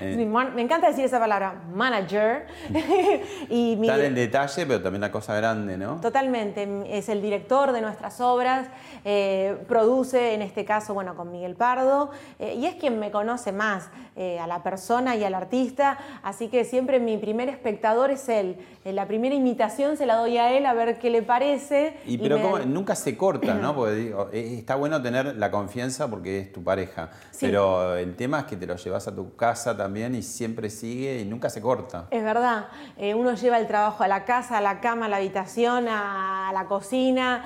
Es 0.02 0.16
mi 0.16 0.26
mon- 0.26 0.54
me 0.54 0.62
encanta 0.62 0.88
decir 0.88 1.04
esa 1.04 1.18
palabra, 1.18 1.62
manager. 1.72 2.46
y 3.48 3.76
mi, 3.76 3.86
Está 3.88 3.98
en 4.00 4.06
el 4.06 4.14
detalle, 4.14 4.66
pero 4.66 4.82
también 4.82 5.00
la 5.00 5.10
cosa 5.12 5.34
grande, 5.34 5.76
¿no? 5.78 6.00
Totalmente, 6.00 6.68
es 6.96 7.08
el 7.08 7.22
director 7.22 7.72
de 7.72 7.80
nuestras 7.80 8.20
obras, 8.20 8.68
eh, 9.04 9.56
produce 9.68 10.34
en 10.34 10.42
este 10.42 10.64
caso, 10.64 10.94
bueno, 10.94 11.14
con 11.16 11.30
Miguel 11.30 11.54
Pardo, 11.54 12.10
eh, 12.38 12.54
y 12.54 12.66
es 12.66 12.74
quien 12.76 12.98
me 12.98 13.10
conoce 13.10 13.52
más 13.52 13.88
eh, 14.16 14.38
a 14.40 14.46
la 14.46 14.62
persona 14.62 15.14
y 15.14 15.24
al 15.24 15.34
artista, 15.34 15.98
así 16.22 16.48
que 16.48 16.64
siempre 16.64 17.00
mi 17.00 17.18
primer 17.18 17.50
espectador 17.50 18.10
es 18.10 18.28
él. 18.30 18.56
Eh, 18.84 18.92
la 18.92 19.06
primera 19.06 19.34
imitación 19.34 19.96
se 19.98 20.06
la 20.06 20.16
doy 20.16 20.38
a 20.38 20.52
él 20.56 20.64
a 20.64 20.72
ver 20.72 20.98
qué 20.98 21.10
le 21.10 21.22
parece. 21.22 21.98
Y 22.06 22.16
pero 22.16 22.64
nunca 22.64 22.94
se 22.94 23.16
corta, 23.16 23.54
¿no? 23.54 23.74
Porque 23.76 23.94
digo, 23.94 24.28
eh, 24.32 24.56
está 24.58 24.74
bueno 24.76 25.02
tener 25.02 25.36
la 25.36 25.50
confianza 25.50 26.08
porque 26.08 26.40
es 26.40 26.52
tu 26.52 26.64
pareja. 26.64 27.10
Sí. 27.30 27.44
Pero 27.46 27.94
el 27.96 28.16
tema 28.16 28.40
es 28.40 28.44
que 28.46 28.56
te 28.56 28.66
lo 28.66 28.76
llevas 28.76 29.06
a 29.06 29.14
tu 29.14 29.36
casa 29.36 29.76
también 29.76 30.14
y 30.14 30.22
siempre 30.22 30.70
sigue 30.70 31.20
y 31.20 31.24
nunca 31.26 31.50
se 31.50 31.60
corta. 31.60 32.06
Es 32.10 32.22
verdad, 32.22 32.68
eh, 32.96 33.14
uno 33.14 33.34
lleva 33.34 33.58
el 33.58 33.66
trabajo 33.66 34.02
a 34.02 34.08
la 34.08 34.24
casa, 34.24 34.56
a 34.58 34.60
la 34.62 34.80
cama, 34.80 35.06
a 35.06 35.08
la 35.10 35.16
habitación, 35.18 35.88
a, 35.88 36.50
la 36.54 36.64
cocina, 36.66 37.44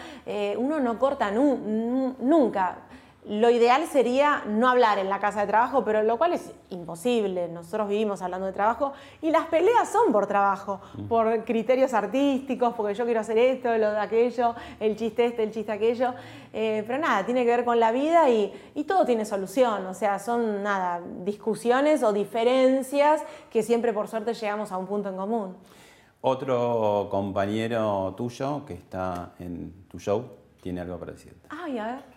uno 0.59 0.79
no 0.79 0.99
corta 0.99 1.31
nu- 1.33 1.57
nu- 1.57 2.15
nunca. 2.21 2.77
Lo 3.27 3.51
ideal 3.51 3.87
sería 3.87 4.45
no 4.47 4.67
hablar 4.69 4.99
en 4.99 5.11
la 5.11 5.21
casa 5.21 5.43
de 5.43 5.47
trabajo, 5.47 5.85
pero 5.85 6.03
lo 6.03 6.17
cual 6.17 6.33
es 6.33 6.53
imposible. 6.71 7.49
Nosotros 7.49 7.89
vivimos 7.89 8.23
hablando 8.23 8.47
de 8.47 8.53
trabajo 8.53 8.95
y 9.21 9.31
las 9.31 9.47
peleas 9.47 9.91
son 9.91 10.11
por 10.11 10.27
trabajo, 10.27 10.81
por 11.07 11.45
criterios 11.45 11.93
artísticos, 11.93 12.73
porque 12.75 12.95
yo 12.95 13.05
quiero 13.05 13.21
hacer 13.21 13.37
esto, 13.37 13.77
lo 13.77 13.93
de 13.93 13.99
aquello, 13.99 14.55
el 14.81 14.97
chiste 14.97 15.27
este, 15.27 15.43
el 15.43 15.51
chiste 15.51 15.71
aquello. 15.71 16.15
Eh, 16.53 16.83
pero 16.87 16.99
nada, 16.99 17.27
tiene 17.27 17.45
que 17.45 17.51
ver 17.51 17.65
con 17.65 17.79
la 17.79 17.93
vida 17.93 18.31
y, 18.31 18.53
y 18.75 18.85
todo 18.85 19.05
tiene 19.05 19.27
solución. 19.27 19.85
O 19.87 19.93
sea, 19.93 20.19
son 20.19 20.63
nada, 20.63 21.03
discusiones 21.23 22.03
o 22.03 22.15
diferencias 22.15 23.23
que 23.51 23.63
siempre 23.63 23.93
por 23.93 24.09
suerte 24.09 24.33
llegamos 24.33 24.73
a 24.73 24.79
un 24.79 24.87
punto 24.87 25.11
en 25.11 25.17
común. 25.17 25.57
Otro 26.23 27.09
compañero 27.11 28.15
tuyo 28.17 28.65
que 28.65 28.75
está 28.75 29.33
en 29.39 29.87
tu 29.89 29.99
show 29.99 30.25
tiene 30.63 30.81
algo 30.81 30.99
para 30.99 31.13
decirte. 31.13 31.49
Ay, 31.51 31.79
a 31.79 31.87
ver. 31.87 32.10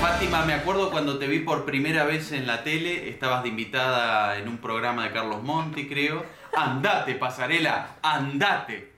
Fátima, 0.00 0.46
me 0.46 0.54
acuerdo 0.54 0.90
cuando 0.90 1.18
te 1.18 1.26
vi 1.26 1.40
por 1.40 1.66
primera 1.66 2.04
vez 2.04 2.32
en 2.32 2.46
la 2.46 2.64
tele, 2.64 3.10
estabas 3.10 3.42
de 3.42 3.50
invitada 3.50 4.38
en 4.38 4.48
un 4.48 4.56
programa 4.56 5.04
de 5.04 5.12
Carlos 5.12 5.42
Monti, 5.42 5.86
creo. 5.86 6.24
Andate, 6.56 7.16
pasarela, 7.16 7.96
andate. 8.02 8.92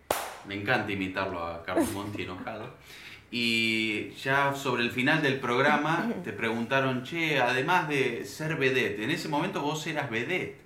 Me 0.47 0.55
encanta 0.55 0.93
imitarlo 0.93 1.45
a 1.45 1.65
Carlos 1.65 1.91
Monti 1.93 2.23
enojado. 2.23 2.75
Y 3.33 4.11
ya 4.11 4.55
sobre 4.55 4.85
el 4.85 4.91
final 4.91 5.23
del 5.23 5.41
programa 5.41 6.09
te 6.23 6.33
preguntaron, 6.33 7.03
che, 7.03 7.41
además 7.41 7.89
de 7.89 8.25
ser 8.25 8.57
vedette, 8.57 9.03
en 9.03 9.11
ese 9.11 9.29
momento 9.29 9.61
vos 9.61 9.85
eras 9.87 10.11
vedette. 10.11 10.61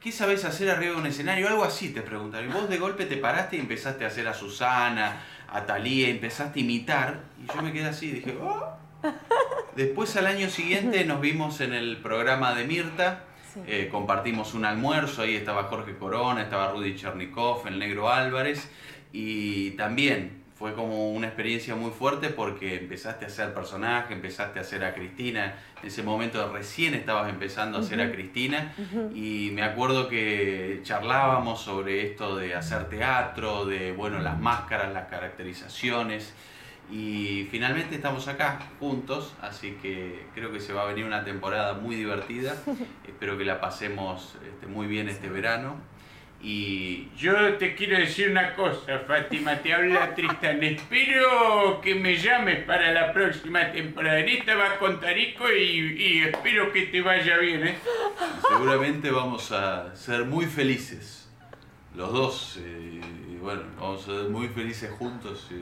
¿Qué 0.00 0.12
sabés 0.12 0.44
hacer 0.44 0.70
arriba 0.70 0.92
de 0.92 1.00
un 1.00 1.06
escenario? 1.06 1.48
Algo 1.48 1.64
así 1.64 1.88
te 1.88 2.02
preguntaron. 2.02 2.48
Y 2.48 2.52
vos 2.52 2.68
de 2.68 2.78
golpe 2.78 3.06
te 3.06 3.16
paraste 3.16 3.56
y 3.56 3.60
empezaste 3.60 4.04
a 4.04 4.08
hacer 4.08 4.28
a 4.28 4.34
Susana, 4.34 5.20
a 5.54 5.66
Talía, 5.66 6.08
empezaste 6.08 6.60
a 6.60 6.62
imitar. 6.62 7.20
Y 7.42 7.46
yo 7.46 7.62
me 7.62 7.72
quedé 7.72 7.86
así 7.86 8.10
dije, 8.10 8.36
oh. 8.42 8.76
Después 9.76 10.16
al 10.16 10.26
año 10.26 10.50
siguiente 10.50 11.04
nos 11.04 11.20
vimos 11.20 11.60
en 11.60 11.72
el 11.72 11.98
programa 11.98 12.54
de 12.54 12.64
Mirta. 12.64 13.24
Eh, 13.68 13.88
compartimos 13.90 14.54
un 14.54 14.64
almuerzo, 14.64 15.22
ahí 15.22 15.36
estaba 15.36 15.64
Jorge 15.64 15.96
Corona, 15.96 16.42
estaba 16.42 16.72
Rudy 16.72 16.96
Chernikov, 16.96 17.66
el 17.68 17.78
negro 17.78 18.10
Álvarez. 18.10 18.68
Y 19.12 19.72
también 19.72 20.42
fue 20.56 20.74
como 20.74 21.12
una 21.12 21.28
experiencia 21.28 21.76
muy 21.76 21.92
fuerte 21.92 22.30
porque 22.30 22.76
empezaste 22.76 23.24
a 23.24 23.28
hacer 23.28 23.54
personaje, 23.54 24.14
empezaste 24.14 24.58
a 24.58 24.62
hacer 24.62 24.84
a 24.84 24.92
Cristina. 24.92 25.54
En 25.84 25.88
ese 25.88 26.02
momento 26.02 26.50
recién 26.50 26.94
estabas 26.94 27.28
empezando 27.28 27.76
a 27.76 27.82
hacer 27.82 28.00
a. 28.00 28.10
Cristina. 28.10 28.72
Y 29.14 29.50
me 29.52 29.62
acuerdo 29.62 30.08
que 30.08 30.80
charlábamos 30.82 31.60
sobre 31.60 32.06
esto 32.06 32.36
de 32.36 32.54
hacer 32.54 32.88
teatro, 32.88 33.66
de 33.66 33.92
bueno, 33.92 34.18
las 34.20 34.40
máscaras, 34.40 34.94
las 34.94 35.08
caracterizaciones. 35.08 36.32
Y 36.90 37.48
finalmente 37.50 37.96
estamos 37.96 38.28
acá 38.28 38.60
juntos, 38.80 39.34
así 39.42 39.72
que 39.82 40.24
creo 40.34 40.50
que 40.52 40.60
se 40.60 40.72
va 40.72 40.84
a 40.84 40.86
venir 40.86 41.04
una 41.04 41.22
temporada 41.22 41.74
muy 41.74 41.96
divertida. 41.96 42.56
Espero 43.06 43.36
que 43.36 43.44
la 43.44 43.60
pasemos 43.60 44.36
este, 44.42 44.66
muy 44.66 44.86
bien 44.86 45.10
este 45.10 45.28
verano. 45.28 45.76
Y 46.42 47.08
Yo 47.16 47.54
te 47.54 47.74
quiero 47.74 47.96
decir 47.96 48.30
una 48.30 48.54
cosa, 48.54 48.98
Fátima, 49.06 49.56
te 49.56 49.72
habla 49.72 50.14
Tristan. 50.14 50.62
Espero 50.62 51.80
que 51.80 51.94
me 51.94 52.16
llames 52.16 52.64
para 52.64 52.92
la 52.92 53.12
próxima 53.14 53.72
temporada. 53.72 54.18
En 54.20 54.28
esta 54.28 54.54
vas 54.54 54.74
con 54.78 55.00
Tarico 55.00 55.50
y, 55.50 55.96
y 55.98 56.22
espero 56.22 56.70
que 56.70 56.82
te 56.86 57.00
vaya 57.00 57.38
bien, 57.38 57.66
¿eh? 57.66 57.74
seguramente 58.46 59.10
vamos 59.10 59.50
a 59.52 59.94
ser 59.96 60.24
muy 60.26 60.44
felices. 60.44 61.30
Los 61.94 62.12
dos, 62.12 62.58
eh, 62.62 63.00
y 63.30 63.36
bueno, 63.36 63.62
vamos 63.80 64.02
a 64.02 64.06
ser 64.20 64.28
muy 64.28 64.48
felices 64.48 64.90
juntos. 64.90 65.48
eh, 65.52 65.60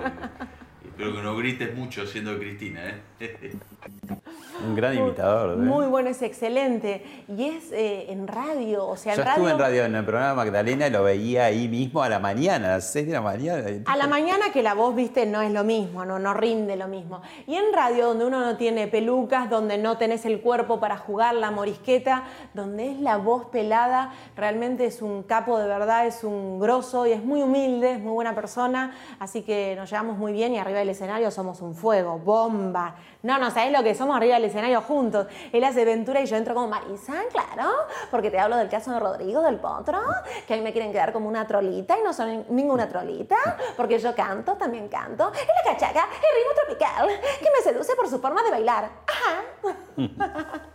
y 0.85 0.89
espero 0.89 1.15
que 1.15 1.23
no 1.23 1.37
grites 1.37 1.75
mucho 1.77 2.07
siendo 2.07 2.37
Cristina, 2.39 2.89
¿eh? 2.89 3.01
Un 4.65 4.77
gran 4.77 4.97
imitador. 4.97 5.55
¿eh? 5.55 5.57
Muy 5.57 5.87
bueno, 5.87 6.11
es 6.11 6.23
excelente. 6.23 7.03
Y 7.29 7.45
es 7.45 7.73
eh, 7.73 8.13
en 8.13 8.29
radio, 8.29 8.87
o 8.87 8.97
sea, 8.97 9.15
Yo 9.15 9.23
en 9.23 9.29
estuve 9.29 9.51
en 9.51 9.59
radio 9.59 9.85
en 9.85 9.97
el 9.97 10.05
programa 10.05 10.35
Magdalena 10.35 10.87
y 10.87 10.91
lo 10.91 11.03
veía 11.03 11.47
ahí 11.47 11.69
mismo 11.69 12.03
a 12.03 12.09
la 12.09 12.19
mañana, 12.19 12.69
a 12.69 12.71
las 12.77 12.93
6 12.93 13.07
de 13.07 13.13
la 13.13 13.21
mañana. 13.21 13.65
A 13.87 13.97
la 13.97 14.07
mañana 14.07 14.53
que 14.53 14.63
la 14.63 14.75
voz, 14.75 14.95
viste, 14.95 15.27
no 15.27 15.41
es 15.41 15.51
lo 15.51 15.65
mismo, 15.65 16.05
no, 16.05 16.19
no 16.19 16.35
rinde 16.35 16.77
lo 16.77 16.87
mismo. 16.87 17.23
Y 17.47 17.57
en 17.57 17.73
radio, 17.73 18.09
donde 18.09 18.27
uno 18.27 18.41
no 18.41 18.57
tiene 18.57 18.87
pelucas, 18.89 19.51
donde 19.51 19.79
no 19.79 19.99
tenés 19.99 20.25
el 20.27 20.41
cuerpo 20.41 20.79
para 20.79 20.97
jugar 20.97 21.35
la 21.35 21.51
morisqueta, 21.51 22.25
donde 22.55 22.93
es 22.93 23.01
la 23.01 23.17
voz 23.17 23.47
pelada, 23.47 24.13
realmente 24.37 24.87
es 24.87 25.03
un 25.03 25.23
capo 25.23 25.59
de 25.59 25.67
verdad, 25.67 26.07
es 26.07 26.25
un 26.25 26.61
grosso 26.61 27.07
y 27.07 27.13
es 27.13 27.25
muy 27.25 27.43
humilde, 27.43 27.93
es 27.93 28.01
muy 28.01 28.13
buena 28.13 28.35
persona, 28.35 28.95
así 29.19 29.43
que 29.43 29.75
nos 29.77 29.91
llevamos 29.91 30.19
muy 30.19 30.33
bien 30.33 30.53
y 30.53 30.59
arriba 30.59 30.79
del 30.79 30.91
escenario 30.91 31.31
somos 31.31 31.63
un 31.63 31.75
fuego, 31.75 32.19
bomba. 32.19 32.95
No, 33.23 33.39
no, 33.39 33.53
¿sabés 33.53 33.71
lo 33.71 33.85
que 33.85 33.95
somos 33.95 34.17
arriba 34.17 34.35
del 34.35 34.47
escenario 34.47 34.81
juntos? 34.83 35.29
Él 35.53 35.63
hace 35.63 35.85
Ventura 35.85 36.21
y 36.21 36.27
yo 36.27 36.37
entro 36.37 36.55
como 36.55 36.67
Marisa, 36.67 37.15
claro, 37.31 37.71
porque 38.11 38.33
te 38.33 38.39
hablo 38.39 38.57
del 38.57 38.69
caso 38.69 38.91
de 38.91 38.99
Rodrigo 38.99 39.41
del 39.43 39.61
Potro, 39.61 40.01
que 40.47 40.55
a 40.55 40.57
mí 40.57 40.63
me 40.63 40.73
quieren 40.73 40.91
quedar 40.91 41.13
como 41.13 41.29
una 41.29 41.47
trolita 41.47 41.97
y 41.97 42.03
no 42.03 42.13
soy 42.13 42.45
ninguna 42.51 42.89
trolita, 42.89 43.37
porque 43.77 44.01
yo 44.01 44.13
canto, 44.15 44.55
también 44.55 44.89
canto. 44.89 45.31
Es 45.33 45.47
la 45.65 45.73
cachaca, 45.73 46.05
el 46.05 46.37
ritmo 46.37 46.53
tropical, 46.67 47.09
que 47.39 47.49
me 47.57 47.63
seduce 47.63 47.95
por 47.95 48.09
su 48.09 48.19
forma 48.19 48.43
de 48.43 48.51
bailar. 48.51 48.91
Ajá. 49.07 49.73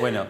Bueno, 0.00 0.26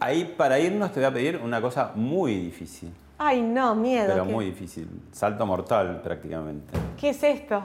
ahí 0.00 0.24
para 0.24 0.58
irnos 0.58 0.92
te 0.92 1.00
voy 1.00 1.08
a 1.08 1.12
pedir 1.12 1.36
una 1.36 1.60
cosa 1.60 1.92
muy 1.94 2.34
difícil, 2.36 2.92
Ay, 3.18 3.42
no, 3.42 3.74
miedo. 3.74 4.06
pero 4.12 4.24
¿Qué, 4.24 4.32
muy 4.32 4.44
difícil, 4.46 4.88
salto 5.12 5.44
mortal 5.44 6.00
prácticamente. 6.02 6.72
¿Qué 6.98 7.10
es 7.10 7.22
esto? 7.22 7.62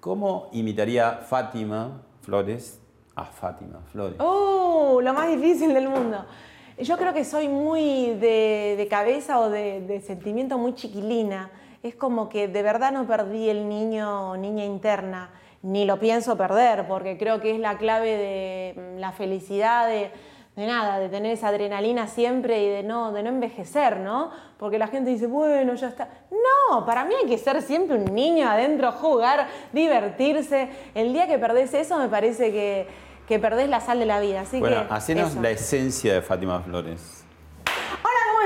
¿Cómo 0.00 0.48
imitaría 0.52 1.12
Fátima 1.28 2.00
Flores 2.20 2.80
a 3.14 3.24
Fátima 3.24 3.80
Flores? 3.92 4.20
¡Uh! 4.20 5.00
Lo 5.00 5.14
más 5.14 5.28
difícil 5.28 5.74
del 5.74 5.88
mundo. 5.88 6.24
Yo 6.78 6.96
creo 6.96 7.12
que 7.12 7.24
soy 7.24 7.48
muy 7.48 8.14
de, 8.14 8.86
cabeza 8.88 9.38
o 9.40 9.50
de, 9.50 9.80
de 9.82 10.00
sentimiento 10.00 10.58
muy 10.58 10.74
chiquilina. 10.74 11.50
Es 11.82 11.94
como 11.94 12.28
que 12.28 12.48
de 12.48 12.62
verdad 12.62 12.92
no 12.92 13.06
perdí 13.06 13.48
el 13.48 13.68
niño 13.68 14.30
o 14.30 14.36
niña 14.36 14.64
interna, 14.64 15.30
ni 15.62 15.84
lo 15.84 15.98
pienso 15.98 16.36
perder, 16.36 16.86
porque 16.88 17.18
creo 17.18 17.40
que 17.40 17.54
es 17.54 17.60
la 17.60 17.76
clave 17.76 18.16
de 18.16 18.96
la 18.98 19.12
felicidad, 19.12 19.88
de, 19.88 20.10
de 20.56 20.66
nada, 20.66 20.98
de 20.98 21.08
tener 21.08 21.32
esa 21.32 21.48
adrenalina 21.48 22.06
siempre 22.06 22.62
y 22.62 22.68
de 22.68 22.82
no, 22.82 23.12
de 23.12 23.22
no 23.22 23.28
envejecer, 23.30 23.98
¿no? 23.98 24.30
Porque 24.58 24.78
la 24.78 24.88
gente 24.88 25.10
dice, 25.10 25.26
bueno, 25.26 25.74
ya 25.74 25.88
está. 25.88 26.08
No, 26.30 26.84
para 26.84 27.04
mí 27.04 27.14
hay 27.22 27.28
que 27.28 27.38
ser 27.38 27.62
siempre 27.62 27.96
un 27.96 28.14
niño 28.14 28.48
adentro, 28.48 28.92
jugar, 28.92 29.46
divertirse. 29.72 30.68
El 30.94 31.12
día 31.12 31.26
que 31.28 31.38
perdés 31.38 31.72
eso 31.74 31.98
me 31.98 32.08
parece 32.08 32.50
que, 32.52 32.86
que 33.26 33.38
perdés 33.38 33.68
la 33.70 33.80
sal 33.80 34.00
de 34.00 34.06
la 34.06 34.20
vida. 34.20 34.42
Así 34.42 34.58
Bueno, 34.60 34.86
que 34.88 34.94
hacenos 34.94 35.30
eso. 35.30 35.40
la 35.40 35.50
esencia 35.50 36.12
de 36.14 36.20
Fátima 36.22 36.60
Flores. 36.60 37.24
Hola, 38.02 38.20
¿cómo 38.32 38.42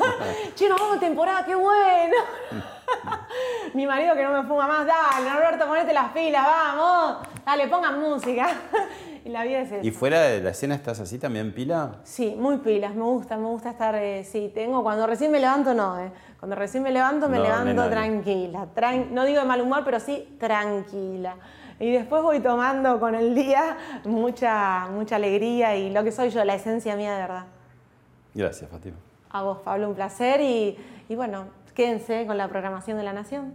estamos? 0.00 0.54
che, 0.56 0.68
nos 0.68 0.80
vamos 0.80 0.98
temporada, 0.98 1.44
qué 1.44 1.54
bueno. 1.54 2.16
Mi 3.74 3.86
marido 3.86 4.14
que 4.16 4.22
no 4.24 4.42
me 4.42 4.48
fuma 4.48 4.66
más, 4.66 4.86
dale, 4.86 5.28
Norberto, 5.30 5.66
ponete 5.66 5.92
las 5.92 6.10
pilas, 6.12 6.44
vamos. 6.44 7.18
Dale, 7.48 7.66
pongan 7.66 7.98
música. 7.98 8.46
y 9.24 9.30
la 9.30 9.42
vida 9.42 9.60
es 9.62 9.72
eso. 9.72 9.80
¿Y 9.86 9.90
fuera 9.90 10.20
de 10.20 10.42
la 10.42 10.50
escena 10.50 10.74
estás 10.74 11.00
así 11.00 11.18
también, 11.18 11.54
pila? 11.54 11.94
Sí, 12.04 12.36
muy 12.38 12.58
pilas, 12.58 12.94
me 12.94 13.04
gusta, 13.04 13.38
me 13.38 13.46
gusta 13.46 13.70
estar, 13.70 13.94
eh, 13.94 14.22
sí, 14.22 14.52
tengo, 14.54 14.82
cuando 14.82 15.06
recién 15.06 15.32
me 15.32 15.40
levanto 15.40 15.72
no, 15.72 15.98
eh. 15.98 16.12
Cuando 16.38 16.56
recién 16.56 16.82
me 16.82 16.90
levanto, 16.90 17.26
me 17.26 17.38
No, 17.38 17.44
levanto 17.44 17.88
tranquila, 17.88 18.66
tran- 18.76 19.08
no 19.12 19.24
digo 19.24 19.40
de 19.40 19.46
mal 19.46 19.62
humor, 19.62 19.80
pero 19.82 19.98
sí 19.98 20.36
tranquila. 20.38 21.36
Y 21.80 21.90
después 21.90 22.22
voy 22.22 22.40
tomando 22.40 23.00
con 23.00 23.14
el 23.14 23.34
día 23.34 23.78
mucha, 24.04 24.86
mucha 24.90 25.16
alegría 25.16 25.74
y 25.74 25.88
lo 25.88 26.04
que 26.04 26.12
soy 26.12 26.28
yo, 26.28 26.44
la 26.44 26.54
esencia 26.54 26.96
mía 26.96 27.14
de 27.14 27.22
verdad. 27.22 27.44
Gracias, 28.34 28.68
Fátima. 28.70 28.98
A 29.30 29.42
vos, 29.42 29.60
Pablo, 29.64 29.88
un 29.88 29.94
placer 29.94 30.42
y, 30.42 30.76
y 31.08 31.14
bueno, 31.14 31.46
quédense 31.72 32.26
con 32.26 32.36
la 32.36 32.46
programación 32.48 32.98
de 32.98 33.04
la 33.04 33.14
Nación. 33.14 33.54